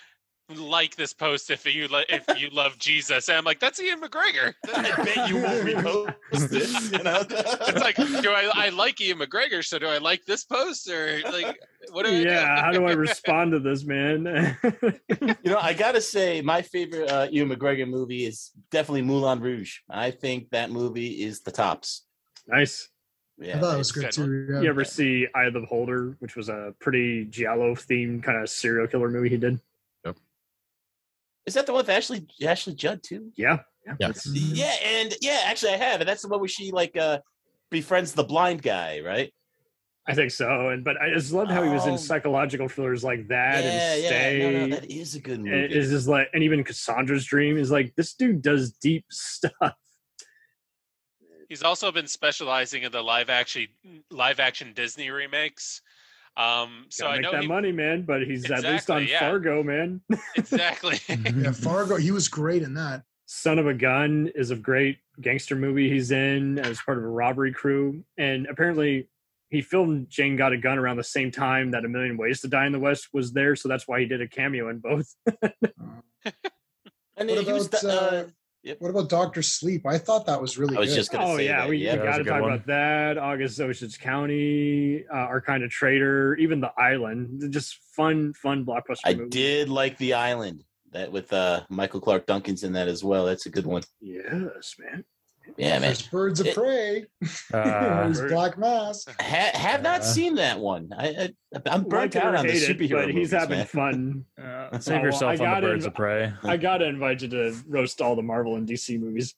[0.56, 4.00] like this post if you li- if you love jesus and i'm like that's ewan
[4.00, 6.92] mcgregor I bet you won't repost this.
[6.92, 7.24] You know?
[7.30, 11.20] it's like do i i like ewan mcgregor so do i like this post or
[11.32, 11.58] like
[11.92, 12.60] what do I yeah, do?
[12.62, 14.56] how do I respond to this, man?
[15.20, 19.80] you know, I gotta say, my favorite uh, Ewan McGregor movie is definitely Moulin Rouge.
[19.90, 22.04] I think that movie is the tops.
[22.46, 22.88] nice.
[23.36, 24.46] Yeah, I thought it was it's- good too.
[24.54, 24.60] Yeah.
[24.62, 28.48] You ever see Eye of the Beholder, which was a pretty giallo themed kind of
[28.48, 29.60] serial killer movie he did?
[31.46, 33.30] Is that the one with Ashley Ashley Judd too?
[33.36, 33.58] Yeah.
[33.86, 33.94] Yeah.
[34.00, 34.12] Yeah.
[34.32, 37.18] Yeah, and yeah, actually, I have, and that's the one where she like uh
[37.70, 39.32] befriends the blind guy, right?
[40.06, 40.68] I think so.
[40.70, 41.90] And but I just love how he was Oh.
[41.92, 45.44] in psychological thrillers like that yeah, and yeah, no, no, that is a good and
[45.44, 45.74] movie.
[45.74, 49.74] it's just like and even Cassandra's Dream is like this dude does deep stuff.
[51.48, 53.66] he's also been specializing in the live action
[54.10, 55.80] live action disney remakes
[56.36, 58.02] um so Gotta i make know that he, money, man.
[58.02, 59.20] But he's at least on yeah.
[59.20, 60.00] Fargo, man.
[60.36, 61.96] exactly Yeah, Fargo.
[61.96, 63.02] He was great in that.
[63.26, 67.08] Son of a Gun is a great gangster movie he's in as part of a
[67.08, 68.04] robbery crew.
[68.18, 69.08] And apparently
[69.48, 72.48] he filmed Jane Got a Gun around the same time that A Million Ways to
[72.48, 73.56] Die in the West was there.
[73.56, 75.14] So that's why he did a cameo in both.
[77.16, 78.24] and What he was about the, uh,
[78.66, 79.86] uh, what about Doctor Sleep?
[79.86, 80.96] I thought that was really I was good.
[80.96, 81.60] just gonna oh, say yeah.
[81.60, 81.68] that.
[81.68, 81.96] We, yeah.
[81.96, 82.52] we got to talk one.
[82.52, 83.18] about that.
[83.18, 87.52] August Osage County, uh, Our Kind of Traitor, even The Island.
[87.52, 89.30] Just fun, fun blockbuster I movies.
[89.30, 90.64] did like The Island.
[90.92, 93.26] That with uh Michael Clarke Duncan's in that as well.
[93.26, 93.82] That's a good one.
[94.00, 95.04] Yes, man.
[95.56, 95.82] Yeah, man.
[95.82, 97.06] There's Birds of It- Prey.
[97.52, 99.04] Uh, There's Black Mass.
[99.20, 100.90] Ha- have not Uh, seen that one.
[100.96, 103.58] I, I I'm burnt Like out on the hate it, superhero but movies, he's having
[103.58, 103.66] man.
[103.66, 104.24] fun.
[104.42, 106.32] uh, save well, yourself I on the gotta birds inv- of prey.
[106.42, 109.34] I gotta invite you to roast all the Marvel and DC movies.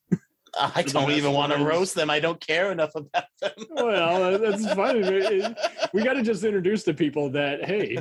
[0.58, 2.08] I don't even want to roast them.
[2.08, 3.50] I don't care enough about them.
[3.72, 5.54] well, that's fine.
[5.92, 7.98] We got to just introduce to people that hey,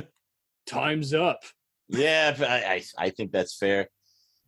[0.66, 1.42] time's up.
[1.88, 3.88] yeah, I, I I think that's fair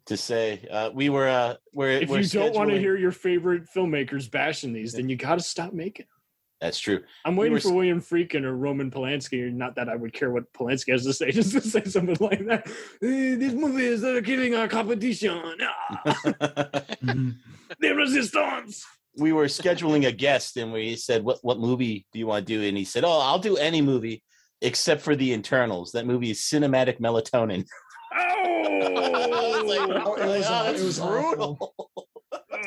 [0.08, 0.66] to say.
[0.70, 4.30] Uh, we were uh we're If we're you don't want to hear your favorite filmmakers
[4.30, 6.06] bashing these, then you got to stop making.
[6.06, 6.14] them.
[6.60, 7.00] That's true.
[7.24, 9.52] I'm We waiting were for William Friedkin or Roman Polanski.
[9.52, 12.44] Not that I would care what Polanski has to say, just to say something like
[12.46, 12.66] that.
[13.02, 15.40] "Eh, These movies are killing our competition.
[15.62, 16.02] Ah,
[17.80, 18.84] the resistance.
[19.16, 22.52] we were scheduling a guest and we said, "What what movie do you want to
[22.54, 24.22] do?" And he said, "Oh, I'll do any movie
[24.60, 25.92] except for The Eternals.
[25.92, 27.66] That movie is cinematic melatonin."
[28.14, 31.74] Oh, Like, Oh, it was- oh, it was brutal.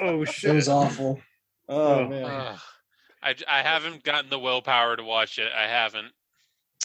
[0.02, 1.20] oh shit, It was awful.
[1.70, 2.08] Oh Oh.
[2.08, 2.24] man.
[2.26, 2.60] Ugh.
[3.24, 5.52] I, I haven't gotten the willpower to watch it.
[5.56, 6.08] I haven't.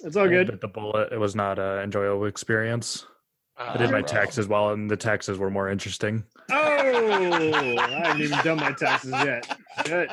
[0.04, 0.48] It's all I good.
[0.48, 1.10] bit the bullet.
[1.12, 3.06] It was not an enjoyable experience.
[3.58, 4.08] I did my bro.
[4.08, 6.22] taxes well, and the taxes were more interesting.
[6.50, 9.58] Oh, I haven't even done my taxes yet.
[9.86, 10.10] Shit.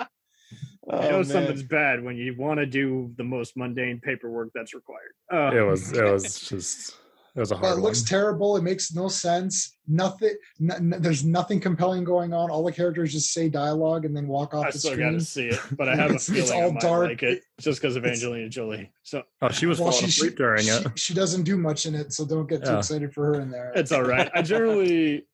[0.90, 1.24] Oh, you know man.
[1.26, 5.12] something's bad when you want to do the most mundane paperwork that's required.
[5.30, 5.92] Oh, It was.
[5.92, 6.96] It was just.
[7.36, 8.06] It was a But hard it looks one.
[8.08, 8.58] terrible.
[8.58, 9.76] It makes no sense.
[9.88, 10.36] Nothing.
[10.62, 12.52] N- n- there's nothing compelling going on.
[12.52, 15.14] All the characters just say dialogue and then walk off I the still got screen.
[15.20, 17.08] to see it, but I have a feeling it's I all might dark.
[17.10, 18.92] like it just because of Angelina Jolie.
[19.02, 21.00] So Oh, she was Well, falling she- asleep during she, it.
[21.00, 22.78] she doesn't do much in it, so don't get too Yeah.
[22.78, 23.72] excited for her in there.
[23.76, 24.30] it's all right.
[24.36, 25.26] I generally,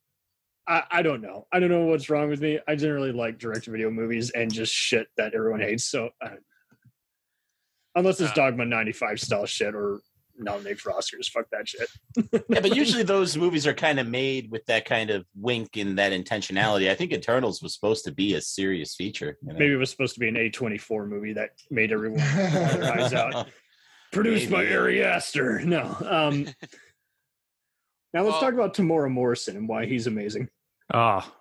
[0.67, 1.47] I, I don't know.
[1.51, 2.59] I don't know what's wrong with me.
[2.65, 5.83] I generally like direct-to-video movies and just shit that everyone hates.
[5.83, 6.35] So, I,
[7.95, 8.35] unless it's Uh.
[8.35, 9.99] Dogma '95 style shit or
[10.43, 11.87] nominate for Oscars, fuck that shit.
[12.49, 15.97] yeah, but usually those movies are kind of made with that kind of wink and
[15.97, 16.89] that intentionality.
[16.89, 19.37] I think Eternals was supposed to be a serious feature.
[19.41, 19.59] you know?
[19.59, 23.13] Maybe it was supposed to be an A24 movie that made everyone roll their eyes
[23.13, 23.47] out.
[24.11, 25.59] Produced by Ari Aster.
[25.61, 25.95] No.
[26.03, 26.45] Um,
[28.13, 30.49] now let's Well- talk about Temuera Morrison and why he's amazing.
[30.93, 31.31] Ah,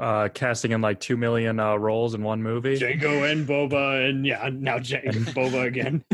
[0.00, 2.78] uh, casting in like two million uh, roles in one movie.
[2.78, 5.02] Jango and Boba, and yeah, now Jane
[5.34, 6.04] Boba again.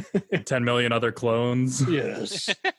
[0.45, 1.83] Ten million other clones.
[1.89, 2.49] yes.
[2.65, 2.73] I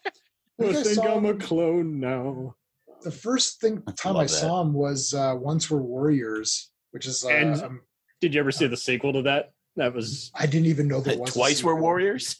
[0.59, 2.55] I think I think saw I'm a clone now.
[3.03, 4.29] the first thing time I love that.
[4.29, 7.81] saw him was uh, Once Were Warriors, which is uh, And- um,
[8.19, 9.53] Did you ever see the sequel to that?
[9.77, 12.35] That was I didn't even know there was a Twice we're warriors.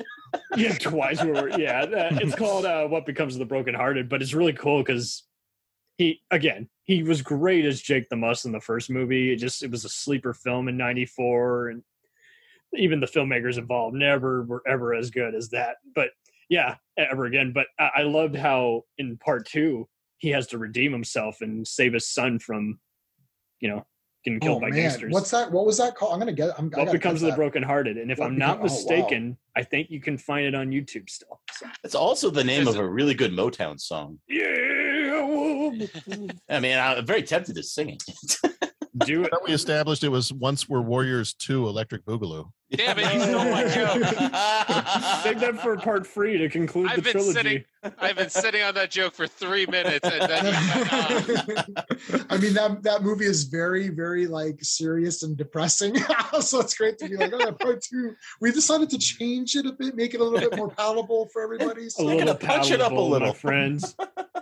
[0.55, 1.23] yeah, twice.
[1.23, 4.53] We were, yeah, that, it's called uh, "What Becomes of the Brokenhearted," but it's really
[4.53, 5.23] cool because
[5.97, 9.31] he again he was great as Jake the Muss in the first movie.
[9.31, 11.83] It just it was a sleeper film in '94, and
[12.75, 15.77] even the filmmakers involved never were ever as good as that.
[15.95, 16.09] But
[16.49, 17.51] yeah, ever again.
[17.53, 19.87] But I, I loved how in part two
[20.17, 22.79] he has to redeem himself and save his son from,
[23.59, 23.85] you know,
[24.25, 25.13] getting killed Oh by man, gangsters.
[25.13, 25.51] what's that?
[25.51, 26.13] What was that called?
[26.13, 26.49] I'm gonna get.
[26.59, 27.37] I'm, I what gotta becomes of the that.
[27.37, 27.97] brokenhearted?
[27.97, 28.79] And if What I'm not Become- oh, wow.
[28.79, 31.39] mistaken, I think you can find it on YouTube still.
[31.53, 31.67] So.
[31.83, 34.19] It's also the name Is of a really good Motown song.
[34.27, 34.43] Yeah,
[35.21, 38.03] I mean, I'm very tempted to sing it.
[39.05, 39.31] do it.
[39.45, 42.49] we established it was once we're Warriors 2 Electric Boogaloo.
[42.73, 45.23] Damn it, you stole my joke.
[45.23, 47.33] Save that for part three to conclude I've the been trilogy.
[47.33, 47.63] sitting-
[47.97, 51.59] I've been sitting on that joke for three minutes, and then you went
[52.13, 52.25] on.
[52.29, 55.95] I mean that that movie is very very like serious and depressing.
[56.41, 58.15] so it's great to be like, oh, yeah, part two.
[58.39, 61.41] We decided to change it a bit, make it a little bit more palatable for
[61.41, 61.87] everybody.
[61.87, 63.33] a So We're little gonna punch it up a palatable, my little.
[63.33, 63.95] friends.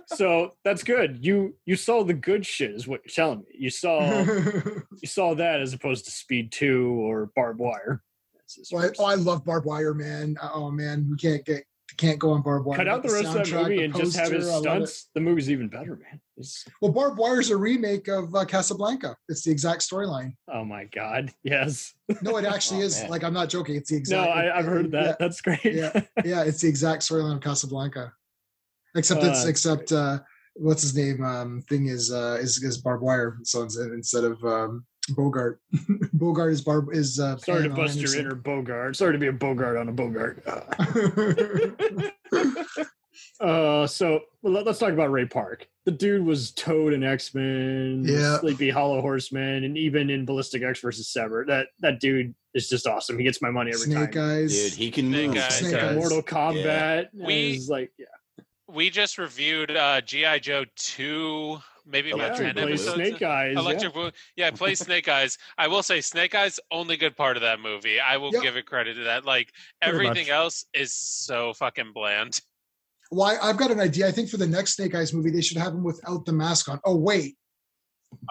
[0.07, 1.23] So that's good.
[1.26, 3.45] You you saw the good shit, is what you're telling me.
[3.57, 8.03] You saw you saw that as opposed to Speed Two or Barbed Wire.
[8.50, 10.36] That's his Well, I, oh, I love barbed wire, man.
[10.42, 11.64] Oh man, we can't get
[11.98, 12.78] can't go on barbed wire.
[12.78, 14.82] Cut out the rest of that movie the and just have his poster, I love
[14.84, 14.88] it.
[14.88, 15.10] stunts.
[15.16, 16.22] The movie's even better, man.
[16.38, 19.16] It's, Well, barbed wire is a remake of uh, Casablanca.
[19.28, 20.34] It's the exact storyline.
[20.52, 21.94] oh my god, yes.
[22.22, 23.02] No, it actually Oh, is.
[23.02, 23.10] man.
[23.12, 23.76] Like I'm not joking.
[23.76, 24.32] It's the No, exact.
[24.32, 25.06] I, I've heard that.
[25.06, 25.64] Yeah, That's great.
[25.64, 25.92] yeah,
[26.26, 28.14] yeah, it's the exact storyline of Casablanca.
[28.96, 30.20] Except it's Uh, except uh
[30.56, 31.24] what's his name?
[31.24, 33.38] Um thing is uh is, is barbed wire.
[33.44, 34.86] So instead of um
[35.16, 35.60] Bogart.
[36.14, 38.96] Bogart is barb is uh Sorry to Pamela bust your inner Bogart.
[38.96, 40.44] Sorry to be a Bogart on a Bogart.
[43.42, 45.68] Uh, so well, let- let's talk about Ray Park.
[45.86, 48.38] The dude was Toad in X Men, Yeah.
[48.40, 51.44] Sleepy Hollow Horseman, and even in Ballistic Ecks versus Sever.
[51.48, 53.18] That that dude is just awesome.
[53.18, 54.44] He gets my money every Snake time.
[54.44, 54.54] Eyes.
[54.54, 55.38] Dude, he can Snake move.
[55.38, 55.58] Eyes.
[55.58, 55.96] Snake Like, Eyes.
[55.98, 57.08] Mortal Kombat.
[57.14, 58.06] We- is like yeah,
[58.68, 61.60] We just reviewed uh, GI Joe two,
[61.90, 62.95] maybe about yeah, ten episodes.
[62.95, 63.53] Snake Eyes.
[63.53, 63.60] yeah.
[63.60, 64.11] Electric Blue.
[64.36, 65.38] Yeah, play Snake Eyes.
[65.57, 67.99] I will say Snake Eyes only good part of that movie.
[67.99, 68.44] I will Yep.
[68.44, 69.26] give it credit to that.
[69.26, 69.52] Like
[69.82, 70.34] Pretty everything much.
[70.36, 72.40] else is so fucking bland.
[73.10, 74.07] Why I've got an idea.
[74.07, 76.70] I think for the next Snake Eyes movie, they should have him without the mask
[76.70, 76.80] on.
[76.86, 77.36] Oh wait,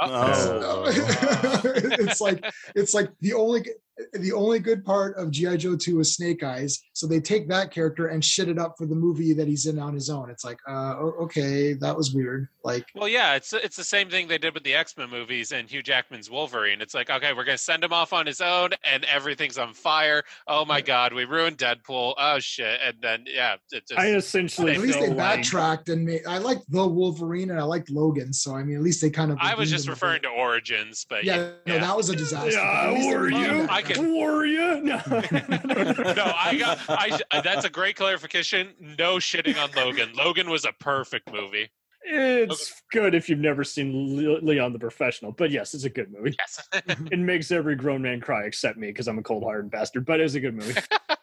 [0.01, 0.85] Oh.
[1.65, 2.45] it's like
[2.75, 3.65] it's like the only
[4.13, 6.81] the only good part of GI Joe 2 was Snake Eyes.
[6.93, 9.79] So they take that character and shit it up for the movie that he's in
[9.79, 10.31] on his own.
[10.31, 12.49] It's like, uh, okay, that was weird.
[12.65, 15.53] Like, Well, yeah, it's it's the same thing they did with the X Men movies
[15.53, 16.81] and Hugh Jackman's Wolverine.
[16.81, 20.23] It's like, okay, we're gonna send him off on his own, and everything's on fire.
[20.47, 22.15] Oh my god, we ruined Deadpool.
[22.19, 22.79] Oh shit!
[22.85, 26.27] And then yeah, it just I essentially at least they feel like backtracked and made.
[26.27, 28.33] I liked the Wolverine and I liked Logan.
[28.33, 29.39] So I mean, at least they kind of.
[29.41, 32.51] I was just referring to Origins, but Yeah, yeah, no, that was a disaster.
[32.51, 33.67] Yeah, At least were you?
[33.71, 34.59] I Were you?
[34.89, 35.01] No.
[35.07, 36.79] no, I got.
[36.89, 38.75] I that's a great clarification.
[38.81, 40.11] No shitting on Logan.
[40.15, 41.69] Logan was a perfect movie.
[42.05, 46.35] It's good if you've never seen Leon the Professional, but yes, it's a good movie.
[46.39, 46.69] Yes.
[47.11, 50.07] It makes every grown man cry except me because I'm a cold-hearted bastard.
[50.07, 50.81] But it's a good movie.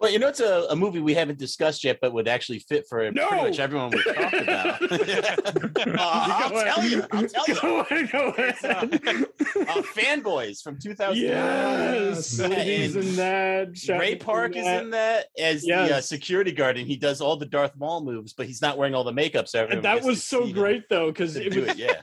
[0.00, 2.86] Well, you know, it's a, a movie we haven't discussed yet, but would actually fit
[2.88, 3.26] for No!
[3.26, 4.80] pretty much everyone we talked about.
[5.78, 7.04] Uh, I'll tell you.
[7.12, 7.54] I'll tell you.
[7.60, 8.10] Go ahead.
[8.10, 8.56] Go ahead.
[8.62, 11.16] Uh, Fanboys from 2000.
[11.22, 13.72] yes, he's in that.
[13.72, 17.36] Shaq Ray Park is in that as the uh, security guard, and he does all
[17.36, 19.48] the Darth Maul moves, but he's not wearing all the makeup.
[19.48, 22.00] So And that was so great though, because it was it, yeah.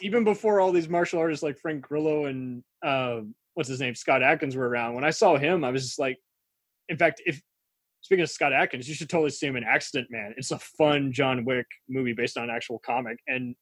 [0.00, 3.20] even before all these martial artists like Frank Grillo and uh,
[3.54, 4.94] what's his name, Scott Adkins were around.
[4.94, 6.18] When I saw him, I was just like,
[6.92, 7.40] in fact, if
[8.02, 10.34] speaking of Scott Adkins, you should totally see him in Accident Man.
[10.36, 13.16] It's a fun John Wick movie based on an actual comic.
[13.26, 13.56] And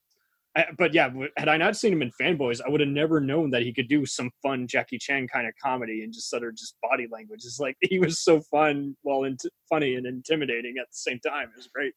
[0.57, 3.51] I, but yeah, had I not seen him in Fanboys, I would have never known
[3.51, 6.57] that he could do some fun Jackie Chan kind of comedy and just sort of
[6.57, 7.43] just body language.
[7.44, 9.24] It's like he was so fun while
[9.69, 11.51] funny and intimidating at the same time.
[11.51, 11.94] It was great.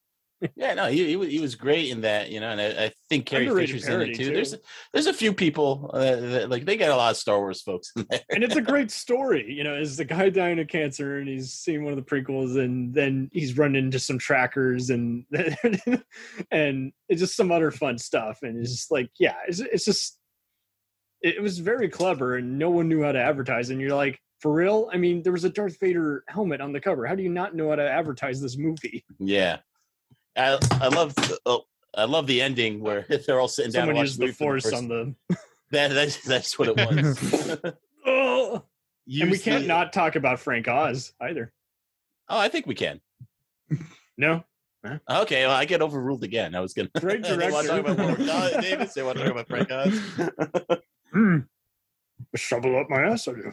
[0.55, 2.91] Yeah, no, he, he was he was great in that, you know, and I, I
[3.09, 4.25] think Carrie Underrated Fisher's in it too.
[4.25, 4.33] too.
[4.33, 4.55] There's
[4.91, 7.91] there's a few people uh, that, like they got a lot of Star Wars folks
[7.95, 8.21] in there.
[8.29, 9.51] and it's a great story.
[9.51, 12.57] You know, is the guy dying of cancer and he's seeing one of the prequels,
[12.59, 15.25] and then he's running into some Trekkers, and
[16.51, 18.39] and it's just some other fun stuff.
[18.41, 20.19] And it's just like, yeah, it's it's just
[21.21, 23.69] it was very clever, and no one knew how to advertise.
[23.69, 24.89] And you're like, for real?
[24.91, 27.07] I mean, there was a Darth Vader helmet on the cover.
[27.07, 29.05] How do you not know how to advertise this movie?
[29.17, 29.59] Yeah,
[30.35, 31.63] I I love the, oh,
[31.95, 33.81] I love the ending where they're all sitting down.
[33.87, 35.37] Someone and used the watching force for the on first- the.
[35.71, 37.73] That, that's that's what it was.
[38.05, 38.63] Oh,
[39.07, 41.51] and we can't the- not talk about Frank Oz either.
[42.29, 42.99] Oh, I think we can.
[44.17, 44.43] No,
[45.09, 46.53] Okay, well, I get overruled again.
[46.55, 46.89] I was gonna.
[46.99, 48.61] Great they want to talk about director.
[48.61, 48.93] Davis.
[48.93, 50.79] They want to talk about Frank Oz.
[51.11, 51.37] Hmm.
[52.35, 53.27] shovel up my ass.
[53.27, 53.51] I do.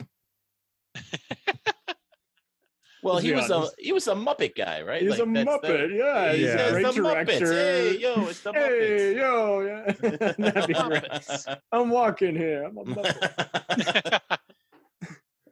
[3.02, 5.00] Well, he was a he was a Muppet guy, right?
[5.02, 6.32] He's Like, a that's the- Muppet, yeah.
[6.32, 6.58] He's Yeah.
[6.58, 7.52] a great the Muppets.
[7.52, 9.16] Hey, yo, it's the Hey, Muppets.
[9.16, 10.32] yo, yeah.
[10.52, 11.58] That'd be great.
[11.72, 12.64] I'm walking here.
[12.64, 14.20] I'm a Muppet.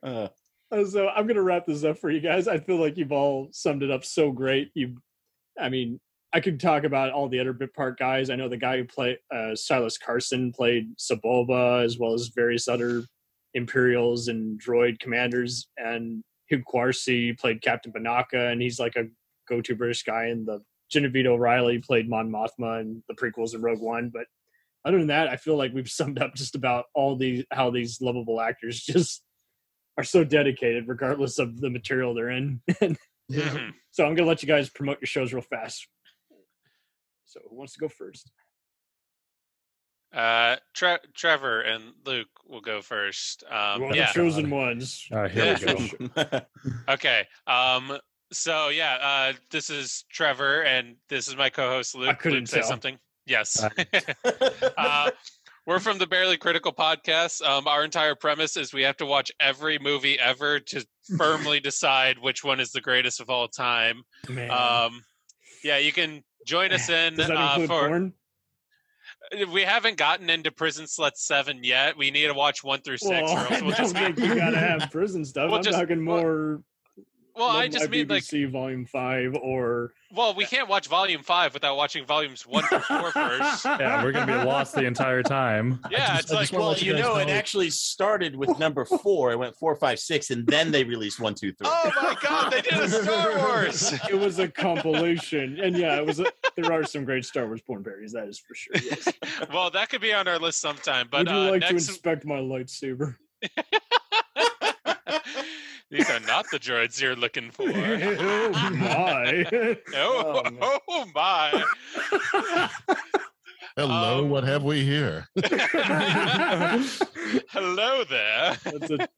[0.03, 0.29] Uh,
[0.71, 2.47] Uh, so I'm gonna wrap this up for you guys.
[2.47, 4.71] I feel like you've all summed it up so great.
[4.75, 4.97] You,
[5.59, 5.99] I mean,
[6.33, 8.29] I could talk about all the other bit part guys.
[8.31, 12.69] I know the guy who played uh, Silas Carson played Saboba, as well as various
[12.69, 13.03] other
[13.55, 19.07] Imperials and droid commanders, and Hugh Quarshie played Captain Panaka, and he's like a
[19.49, 20.27] go-to British guy.
[20.27, 24.09] And the Genevieve O'Reilly played Mon Mothma in the prequels of Rogue One.
[24.11, 24.27] But
[24.85, 28.01] other than that, I feel like we've summed up just about all these how these
[28.01, 29.23] lovable actors just
[29.97, 32.61] are so dedicated regardless of the material they're in.
[33.31, 33.75] Mhm.
[33.91, 35.87] so I'm gonna let you guys promote your shows real fast.
[37.27, 38.33] So who wants to go first?
[40.15, 43.45] Uh, Tre- Trevor and Luke will go first.
[43.51, 44.07] Um, One of yeah.
[44.07, 45.07] the chosen ones.
[45.13, 46.41] Uh, here we go.
[46.89, 47.27] Okay.
[47.47, 47.99] Um.
[48.33, 48.99] So yeah.
[49.03, 49.33] Uh.
[49.51, 52.09] This is Trevor, and this is my co-host Luke.
[52.09, 52.69] I couldn't Luke, say tell.
[52.69, 52.99] something.
[53.27, 53.63] Yes.
[54.79, 55.11] uh,
[55.67, 57.43] we're from the Barely Critical podcast.
[57.47, 60.87] Um, our entire premise is we have to watch every movie ever to
[61.19, 64.03] firmly decide which one is the greatest of all time.
[64.31, 65.05] Man, Um,
[65.63, 67.89] yeah, you can join us in does that uh, include for.
[67.89, 68.13] porn?
[69.53, 71.97] We haven't gotten into Prison Sluts seven yet.
[71.99, 73.95] We need to watch one through six, Well, or else oh, I we'll don't just.
[73.97, 75.49] think you gotta have prison stuff.
[75.49, 76.63] We'll I'm just- talking more.
[77.37, 78.23] Well, I just mean like.
[78.25, 82.81] BBC Volume Five or Well, we can't watch Volume Five without watching Volumes one through
[82.81, 83.65] four first.
[83.79, 85.81] Yeah, we're gonna be lost the entire time.
[85.91, 89.33] Yeah, just- it's like well, you guys know, it actually started with number four.
[89.33, 91.69] It went four, five, six, and then they released one, two, three.
[91.71, 93.93] Oh my God, they did a Star Wars.
[94.11, 96.21] it was a compilation, and yeah, it was.
[96.21, 96.27] A,
[96.57, 98.13] there are some great Star Wars porn parodies.
[98.13, 98.75] That is for sure.
[98.83, 99.09] Yes.
[99.53, 101.09] well, that could be on our list sometime.
[101.11, 103.17] But Would you uh, like to next, inspect my lightsaber?
[105.91, 107.65] These are not the droids you're looking for.
[107.69, 109.47] oh my!
[109.95, 111.65] Oh, Oh, oh, my!
[113.77, 115.29] Hello, Um, what have we here?
[117.51, 118.57] Hello there.
[118.65, 119.09] That's a,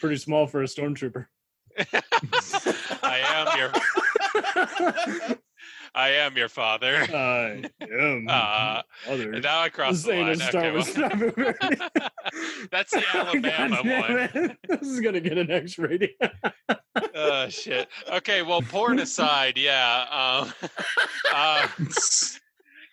[0.00, 1.26] pretty small for a stormtrooper.
[3.02, 5.38] I am your.
[5.94, 6.96] I am your father.
[7.12, 8.26] I am.
[8.28, 8.82] Uh.
[9.40, 10.40] Now I crossed the line.
[10.42, 10.84] Okay, well,
[12.70, 14.56] that's the Alabama one.
[14.68, 16.10] This is gonna get an X rating.
[17.14, 17.88] Oh shit.
[18.10, 20.04] Okay, well, porn aside, yeah.
[20.42, 20.52] Um,
[21.34, 21.66] uh,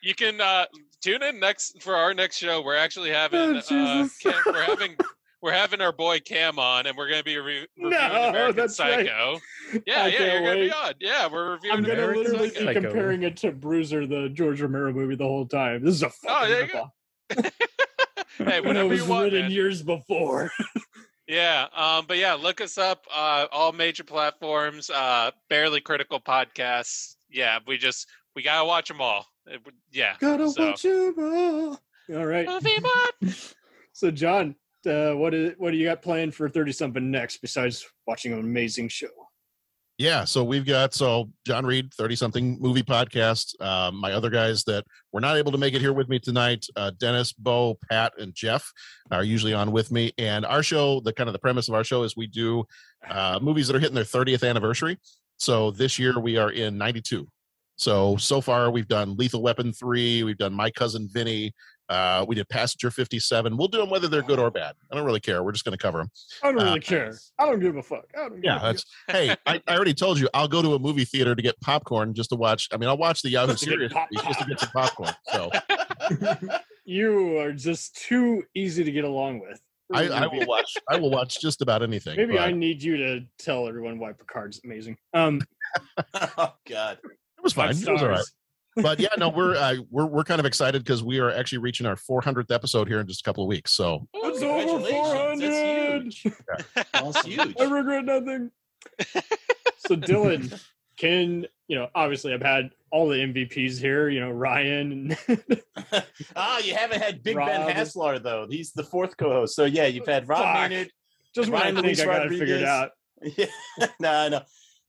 [0.01, 0.65] you can uh,
[1.01, 2.61] tune in next for our next show.
[2.63, 4.07] We're actually having Oh, uh.
[4.21, 4.95] Cam, we're having
[5.45, 8.55] we're having our boy Cam on, and we're going to be re- reviewing No, American
[8.57, 9.05] that's right.
[9.07, 9.39] Psycho.
[9.85, 10.93] Yeah, I yeah, you're going to be on.
[10.99, 12.65] Yeah, we're reviewing I'm gonna literally Psycho.
[12.67, 15.83] be comparing it to Bruiser, the George Romero movie, the whole time.
[15.85, 17.51] This is a fucking Oh, there ripoff.
[18.37, 19.51] Hey, When it was you want, written man.
[19.51, 20.51] years before.
[21.27, 23.07] Yeah, um, but yeah, look us up.
[23.11, 24.91] Uh, all major platforms.
[24.91, 27.15] Uh, barely critical podcasts.
[27.31, 29.25] Yeah, we just we gotta watch them all.
[29.47, 29.59] It
[29.91, 30.17] yeah.
[30.19, 31.79] Gotta so- watch 'em all.
[32.15, 32.45] All right.
[32.47, 33.33] Movie.
[33.93, 34.55] So, John,
[34.87, 38.39] uh, what is what do you got planned for thirty something next besides watching an
[38.39, 39.07] amazing show?
[39.97, 43.59] Yeah, so we've got so John Reed, 30 something movie podcast.
[43.61, 44.83] Um, my other guys that
[45.13, 48.35] were not able to make it here with me tonight, uh, Dennis, Bo, Pat, and
[48.35, 48.69] Jeff
[49.09, 50.11] are usually on with me.
[50.17, 52.65] And our show, the kind of the premise of our show is we do
[53.09, 54.97] uh, movies that are hitting their 30th anniversary.
[55.37, 57.25] So this year we are in 92.
[57.77, 61.53] So so far we've done Lethal Weapon 3, we've done My Cousin Vinny,
[61.89, 63.55] uh, we did Passenger 57.
[63.57, 64.75] We'll do them whether they're good or bad.
[64.91, 65.43] I don't really care.
[65.43, 66.09] We're just going to cover them.
[66.43, 67.17] I don't Uh, really care.
[67.39, 68.05] I don't give a fuck.
[68.15, 69.35] I don't give Yeah, a that's hey.
[69.45, 72.29] I, I already told you I'll go to a movie theater to get popcorn just
[72.31, 72.67] to watch.
[72.71, 74.69] I mean, I'll watch the Yahoo Just to get Serious pop- just to get some
[74.69, 75.13] popcorn.
[75.31, 75.49] So
[76.85, 79.59] You are just too easy to get along with.
[79.93, 80.73] I, I will watch.
[80.89, 82.15] I will watch just about anything.
[82.15, 84.97] Maybe but I need you to tell everyone why Picard's amazing.
[85.13, 85.41] Um,
[86.37, 86.97] oh God.
[87.03, 87.69] it was fine.
[87.71, 88.23] It was all right.
[88.79, 88.83] Stars.
[88.83, 91.85] But yeah, no, we're uh, we're we're kind of excited because we are actually reaching
[91.85, 93.71] our 400th episode here in just a couple of weeks.
[93.71, 96.21] So It's Ooh, over Congratulations.
[96.21, 96.35] 400.
[96.75, 97.55] That's That's huge.
[97.59, 98.51] I regret nothing.
[99.77, 100.61] so Dylan,
[100.97, 101.87] can you know?
[101.95, 104.09] Obviously, I've had all the MVPs here.
[104.09, 105.15] You know, Ryan.
[105.27, 105.61] And
[106.35, 107.69] ah, you haven't had Big Ben Rob.
[107.69, 108.47] Hassler though.
[108.49, 109.55] He's the fourth co-host.
[109.55, 110.69] So yeah, you've had Rob Fuck.
[110.69, 110.91] Maynard.
[111.33, 112.91] just when Ryan I think Luis I got it figured out.
[113.37, 113.45] Yeah,
[113.99, 114.41] no, no.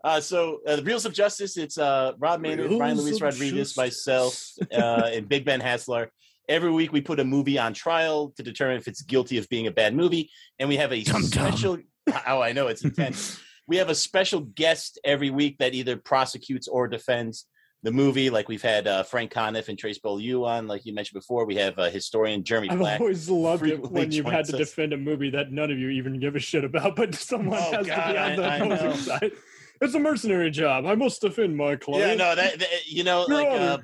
[0.04, 1.56] Uh, so uh, the Reels of Justice.
[1.56, 3.76] It's uh, Rob Maynard, Brian Luis Rodriguez, Justice.
[3.76, 4.42] myself,
[4.72, 6.10] uh, and Big Ben Hassler.
[6.48, 9.66] Every week we put a movie on trial to determine if it's guilty of being
[9.66, 11.22] a bad movie, and we have a Dum-dum.
[11.30, 11.78] special.
[12.24, 13.40] Oh, I know it's intense.
[13.66, 17.46] we have a special guest every week that either prosecutes or defends
[17.82, 18.30] the movie.
[18.30, 21.46] Like we've had uh, Frank Conniff and Trace Beaulieu on, like you mentioned before.
[21.46, 23.00] We have uh, historian Jeremy I've Black.
[23.00, 24.58] always loved it when you've had to us.
[24.70, 27.72] defend a movie that none of you even give a shit about, but someone Oh,
[27.72, 29.32] has to be on the I opposing side.
[29.80, 30.86] It's a mercenary job.
[30.86, 32.18] I must defend my client.
[32.18, 33.78] Yeah, no, that, that you know, like uh.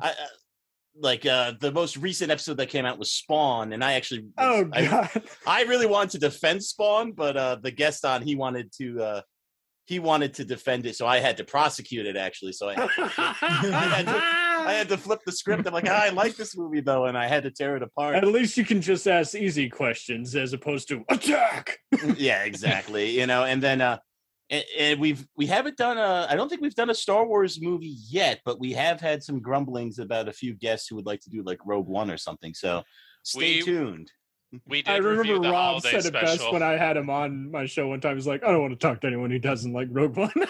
[0.00, 0.14] I, uh,
[0.98, 4.68] like uh, the most recent episode that came out was Spawn, and I actually, Oh
[4.72, 5.22] I, god.
[5.46, 9.20] I really wanted to defend Spawn, but uh, the guest on he wanted to, uh,
[9.84, 12.52] he wanted to defend it, so I had to prosecute it actually.
[12.52, 15.66] So I had to, had to- I had to flip the script.
[15.66, 18.16] I'm like, ah, I like this movie though, and I had to tear it apart.
[18.16, 21.78] At least you can just ask easy questions as opposed to attack.
[22.16, 23.10] yeah, exactly.
[23.10, 23.98] You know, and then uh
[24.50, 27.60] and, and we've we haven't done a I don't think we've done a Star Wars
[27.60, 31.20] movie yet, but we have had some grumblings about a few guests who would like
[31.20, 32.54] to do like Rogue One or something.
[32.54, 32.82] So
[33.22, 34.10] stay We- tuned.
[34.68, 37.50] We did I remember the Rob holiday said it best when I had him on
[37.50, 38.16] my show one time.
[38.16, 40.30] He's like, I don't want to talk to anyone who doesn't like Rogue One.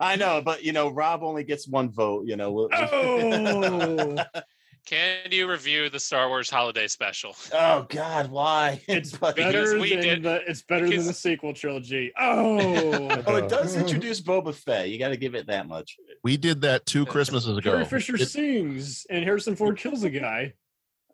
[0.00, 2.68] I know, but you know, Rob only gets one vote, you know.
[2.72, 4.16] oh,
[4.86, 7.36] Can you review the Star Wars holiday special?
[7.52, 8.80] oh God, why?
[8.88, 12.12] it's better we than did- the it's better than the sequel trilogy.
[12.18, 14.88] Oh, Oh, it does introduce Boba Fett.
[14.88, 15.96] You got to give it that much.
[16.24, 17.72] we did that two Christmases ago.
[17.72, 20.54] Carrie Fisher It- sings and Harrison Ford kills a guy.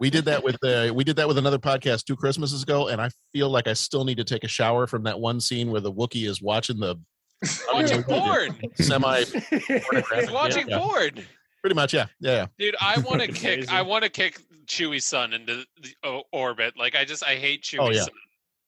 [0.00, 3.00] we did that with uh, we did that with another podcast two Christmases ago, and
[3.00, 5.80] I feel like I still need to take a shower from that one scene where
[5.80, 6.96] the Wookiee is watching the
[7.72, 8.56] Watching porn.
[8.76, 9.24] semi.
[10.30, 10.78] Watching Yeah.
[10.78, 11.10] porn.
[11.64, 12.30] Pretty much, yeah, yeah.
[12.30, 12.46] yeah.
[12.58, 13.54] Dude, I want to kick.
[13.60, 13.74] Amazing.
[13.74, 16.74] I want to kick Chewie's son into the o- orbit.
[16.76, 18.00] Like I just, I hate Chewie's Oh, yeah.
[18.02, 18.10] son.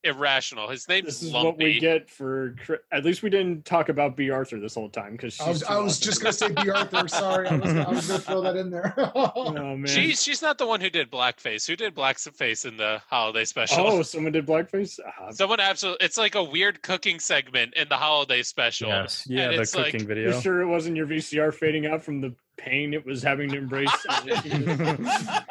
[0.03, 0.69] Irrational.
[0.71, 1.05] His name.
[1.05, 1.47] This is Lumpy.
[1.47, 2.55] what we get for.
[2.93, 5.79] At least we didn't talk about Bea Arthur this whole time because I was, I
[5.79, 7.07] was just gonna say Bea Arthur.
[7.09, 8.95] Sorry, I was, I was gonna throw that in there.
[9.17, 9.87] Oh man.
[9.87, 11.67] She's she's not the one who did blackface.
[11.67, 13.85] Who did blackface in the holiday special?
[13.87, 14.99] Oh, someone did blackface.
[15.21, 16.05] Ah, Someone absolutely.
[16.07, 18.89] It's like a weird cooking segment in the holiday special.
[18.89, 19.27] Yes.
[19.29, 20.41] Yeah, And the it's like- cooking you video.
[20.41, 23.91] sure it wasn't your VCR fading out from the pain it was having to embrace?
[24.09, 25.43] uh,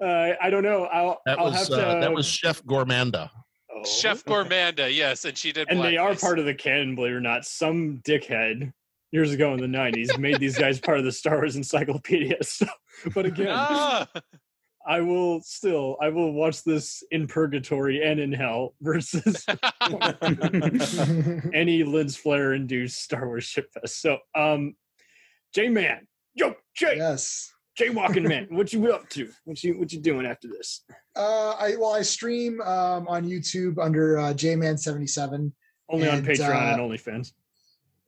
[0.00, 0.84] I don't know.
[0.84, 1.86] I'll, That I'll was have to.
[1.88, 3.30] uh, that was Chef Gormaanda.
[3.74, 3.84] Oh.
[3.84, 5.68] Chef Gormaanda, yes, and she did.
[5.70, 6.20] and they are blackface.
[6.20, 7.44] part of the canon, believe it or not.
[7.44, 8.72] Some dickhead
[9.12, 12.36] years ago in the '90s made these guys part of the Star Wars Encyclopedia.
[12.42, 12.66] So,
[13.14, 14.06] but again, Ah!
[14.88, 19.44] I will still I will watch this in purgatory and in hell versus
[21.52, 24.00] any Lens Flare induced Star Wars ship fest.
[24.00, 24.74] So, um,
[25.56, 27.50] Jay Man, yo, Jay, yes.
[27.78, 29.30] Jay Walking Man, what you up to?
[29.44, 30.84] What you what you doing after this?
[31.16, 35.50] Uh, I well, I stream um, on YouTube under uh, JMan77.
[35.88, 37.32] Only on Patreon uh, and OnlyFans.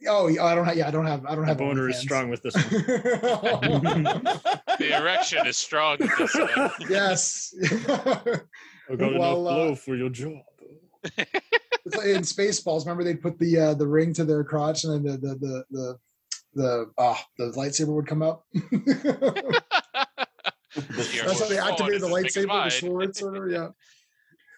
[0.07, 0.77] Oh, yeah, I don't have.
[0.77, 1.25] Yeah, I don't have.
[1.25, 1.57] I don't My have.
[1.59, 2.69] boner is strong with this one.
[4.79, 5.97] the erection is strong.
[6.01, 6.71] in This one.
[6.91, 7.55] yes.
[8.91, 10.43] I got Well, enough uh, blow for your job.
[11.17, 12.81] In Spaceballs.
[12.81, 15.65] Remember they put the uh, the ring to their crotch, and then the the the
[15.71, 15.99] the
[16.55, 18.45] the, uh, the lightsaber would come up.
[20.75, 22.71] That's how they activated the as big as lightsaber, the mine.
[22.71, 23.51] sword, sort of.
[23.51, 23.69] Yeah.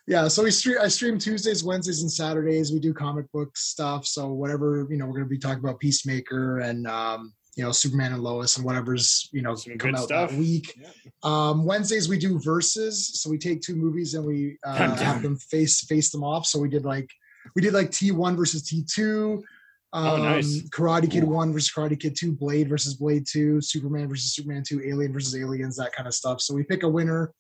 [0.07, 0.79] Yeah, so we stream.
[0.83, 2.73] I stream Tuesdays, Wednesdays, and Saturdays.
[2.73, 4.07] We do comic book stuff.
[4.07, 7.71] So whatever you know, we're going to be talking about Peacemaker and um, you know
[7.71, 10.31] Superman and Lois and whatever's you know Some come out stuff.
[10.31, 10.75] that week.
[10.81, 10.89] Yeah.
[11.23, 14.99] Um, Wednesdays we do verses, so we take two movies and we uh, Dun, dun.
[14.99, 16.45] have them face face them off.
[16.45, 17.09] So we did like
[17.55, 19.45] we did like T one versus T two.
[19.93, 20.63] Um, Oh, nice.
[20.69, 24.81] Karate Kid one versus Karate Kid two, Blade versus Blade two, Superman versus Superman two,
[24.85, 26.41] Alien versus Aliens, that kind of stuff.
[26.41, 27.33] So we pick a winner,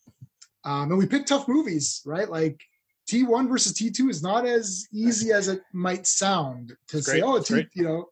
[0.65, 2.29] um, and we pick tough movies, right?
[2.29, 2.61] Like
[3.07, 7.07] T one versus T two is not as easy as it might sound to It's
[7.07, 7.21] say.
[7.21, 8.07] great, Oh, it's T, you know.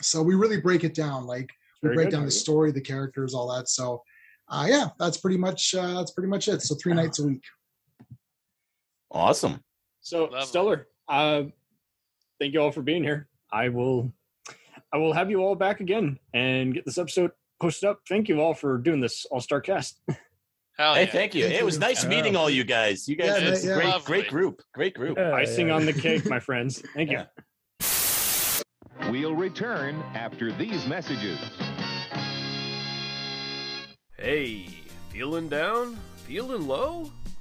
[0.00, 1.50] So we really break it down, like
[1.82, 3.68] we Very break good, down the story, the characters, all that.
[3.68, 4.02] So,
[4.48, 6.62] uh, yeah, that's pretty much uh, that's pretty much it.
[6.62, 7.42] So three nights a week.
[9.10, 9.60] Awesome.
[10.02, 10.46] So Lovely.
[10.46, 10.86] stellar.
[11.08, 11.44] Uh,
[12.40, 13.28] thank you all for being here.
[13.52, 14.12] I will,
[14.92, 18.00] I will have you all back again and get this episode posted up.
[18.08, 20.00] Thank you all for doing this All Star Cast.
[20.78, 21.10] Hell hey, yeah.
[21.10, 21.44] thank you.
[21.44, 22.10] Thank It was nice Yeah.
[22.10, 23.08] meeting all you guys.
[23.08, 23.74] You guys, Yeah, it's a yeah.
[23.76, 24.06] great, Lovely.
[24.06, 24.62] great group.
[24.74, 25.16] Great group.
[25.16, 25.74] Yeah, Icing yeah.
[25.74, 26.82] on the cake, my friends.
[26.94, 27.18] Thank you.
[27.80, 29.10] Yeah.
[29.10, 31.38] We'll return after these messages.
[34.18, 34.66] Hey,
[35.10, 35.96] feeling down?
[36.26, 37.10] Feeling low?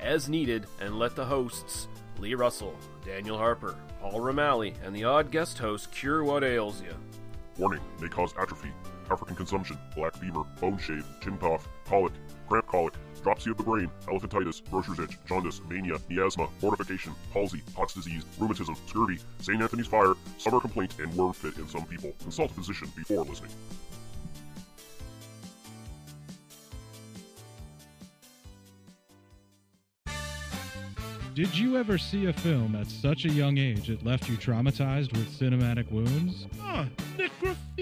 [0.00, 2.74] As needed and let the hosts, Lee Russell,
[3.04, 6.94] Daniel Harper, Paul Romali, and the odd guest host cure what ails you.
[7.58, 8.70] Warning may cause atrophy,
[9.10, 12.12] African consumption, black fever, bone shave, chin cough, colic,
[12.48, 17.94] cramp colic, dropsy of the brain, elephantitis, grocer's itch, jaundice, mania, miasma, mortification, palsy, Pott's
[17.94, 19.60] disease, rheumatism, scurvy, St.
[19.60, 22.12] Anthony's fire, summer complaint, and worm fit in some people.
[22.22, 23.50] Consult a physician before listening.
[31.36, 35.12] Did you ever see a film at such a young age it left you traumatized
[35.12, 36.46] with cinematic wounds?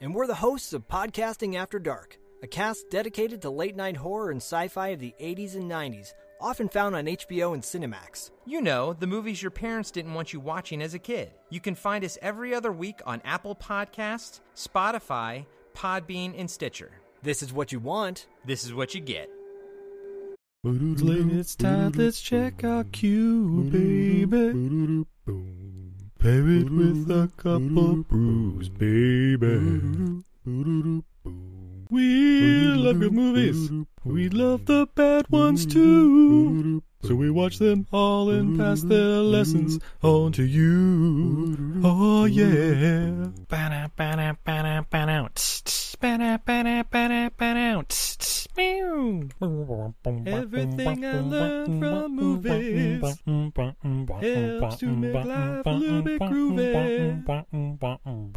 [0.00, 4.30] and we're the hosts of Podcasting After Dark, a cast dedicated to late night horror
[4.30, 8.30] and sci fi of the 80s and 90s, often found on HBO and Cinemax.
[8.44, 11.32] You know, the movies your parents didn't want you watching as a kid.
[11.50, 16.90] You can find us every other week on Apple Podcasts, Spotify, Podbean, and Stitcher.
[17.22, 18.26] This is what you want.
[18.44, 19.30] This is what you get.
[20.64, 25.06] It's time, let's check our cue, baby.
[26.18, 30.22] Pair it with a couple brews, baby.
[31.90, 33.70] We love good movies.
[34.04, 36.82] We love the bad ones too.
[37.06, 41.80] So we watch them all and pass their lessons on to you.
[41.84, 43.28] Oh yeah.
[43.48, 45.26] Ba-da, ba-da, ba-da, ba-da.
[46.00, 46.36] Ba-da.
[50.26, 57.22] Everything I learned from movies helps to make life a little bit groovy.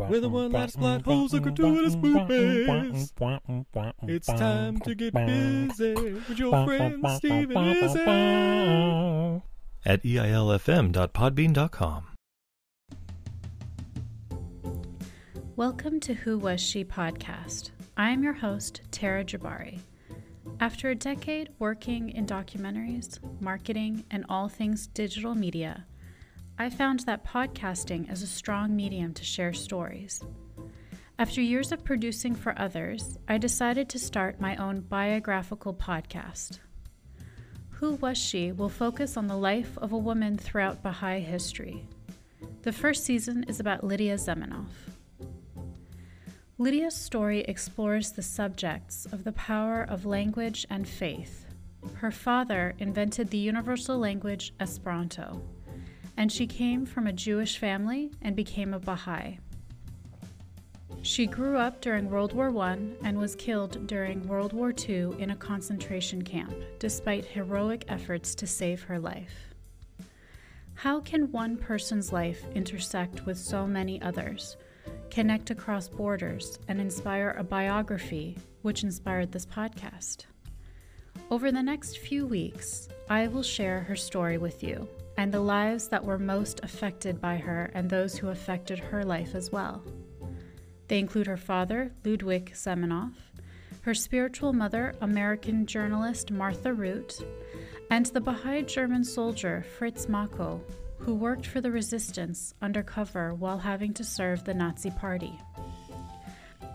[0.10, 3.14] We're the one that's black holes and gratuitous movies.
[4.04, 8.59] It's time to get busy with your friend Steven Izzy.
[9.90, 12.04] At eilfm.podbean.com.
[15.56, 17.72] Welcome to Who Was She podcast.
[17.98, 19.80] I am your host, Tara Jabari.
[20.60, 25.88] After a decade working in documentaries, marketing, and all things digital media,
[26.60, 30.22] I found that podcasting is a strong medium to share stories.
[31.18, 36.60] After years of producing for others, I decided to start my own biographical podcast.
[37.80, 41.86] Who Was She will focus on the life of a woman throughout Baha'i history.
[42.64, 44.68] The first season is about Lydia Zamenhof.
[46.58, 51.46] Lydia's story explores the subjects of the power of language and faith.
[51.94, 55.42] Her father invented the universal language Esperanto,
[56.18, 59.40] and she came from a Jewish family and became a Baha'i.
[61.02, 65.32] She grew up during World War I and was killed during World War II in
[65.32, 69.54] a concentration camp, despite heroic efforts to save her life.
[70.74, 74.58] How can one person's life intersect with so many others,
[75.10, 80.26] connect across borders, and inspire a biography which inspired this podcast?
[81.32, 85.88] Over the next few weeks, I will share her story with you and the lives
[85.90, 89.84] that were most affected by her and those who affected her life as well.
[90.90, 93.14] They include her father, Ludwig Zamenhof,
[93.82, 97.20] her spiritual mother, American journalist Martha Root,
[97.92, 100.62] and the Baha'i German soldier Fritz Mako,
[100.98, 105.40] who worked for the resistance undercover while having to serve the Nazi Party.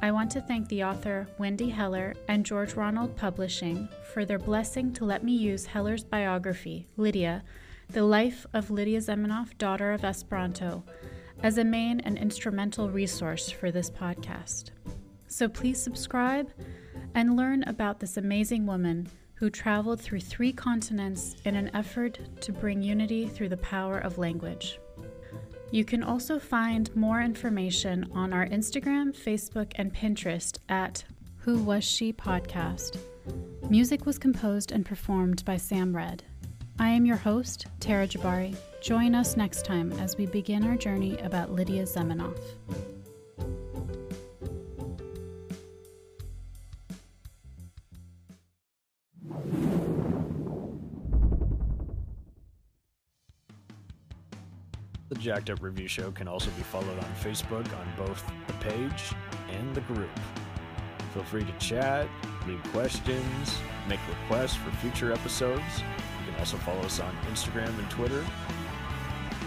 [0.01, 4.93] I want to thank the author Wendy Heller and George Ronald Publishing for their blessing
[4.95, 7.43] to let me use Heller's biography, Lydia,
[7.91, 10.85] The Life of Lydia Zamenhof, Daughter of Esperanto,
[11.45, 14.71] as a main and instrumental resource for this podcast.
[15.29, 16.51] So please subscribe
[17.15, 22.51] and learn about this amazing woman who traveled through three continents in an effort to
[22.51, 24.81] bring unity through the power of language.
[25.71, 31.05] You can also find more information on our Instagram, Facebook, and Pinterest at
[31.41, 32.97] Who Was She Podcast.
[33.69, 36.25] Music was composed and performed by Sam Red.
[36.79, 38.57] I am your host, Tara Jabari.
[38.81, 42.37] Join us next time as we begin our journey about Lydia Zamenhof.
[55.09, 59.13] The Jacked Up Review Show can also be followed on Facebook on both the page
[59.49, 60.11] and the group.
[61.13, 62.09] Feel free to chat,
[62.49, 65.63] leave questions, make requests for future episodes.
[66.45, 68.23] Also, follow us on Instagram and Twitter.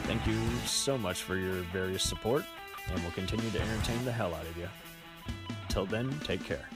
[0.06, 2.44] Thank you so much for your various support,
[2.88, 4.68] and we'll continue to entertain the hell out of you.
[5.70, 6.68] Till then, take care.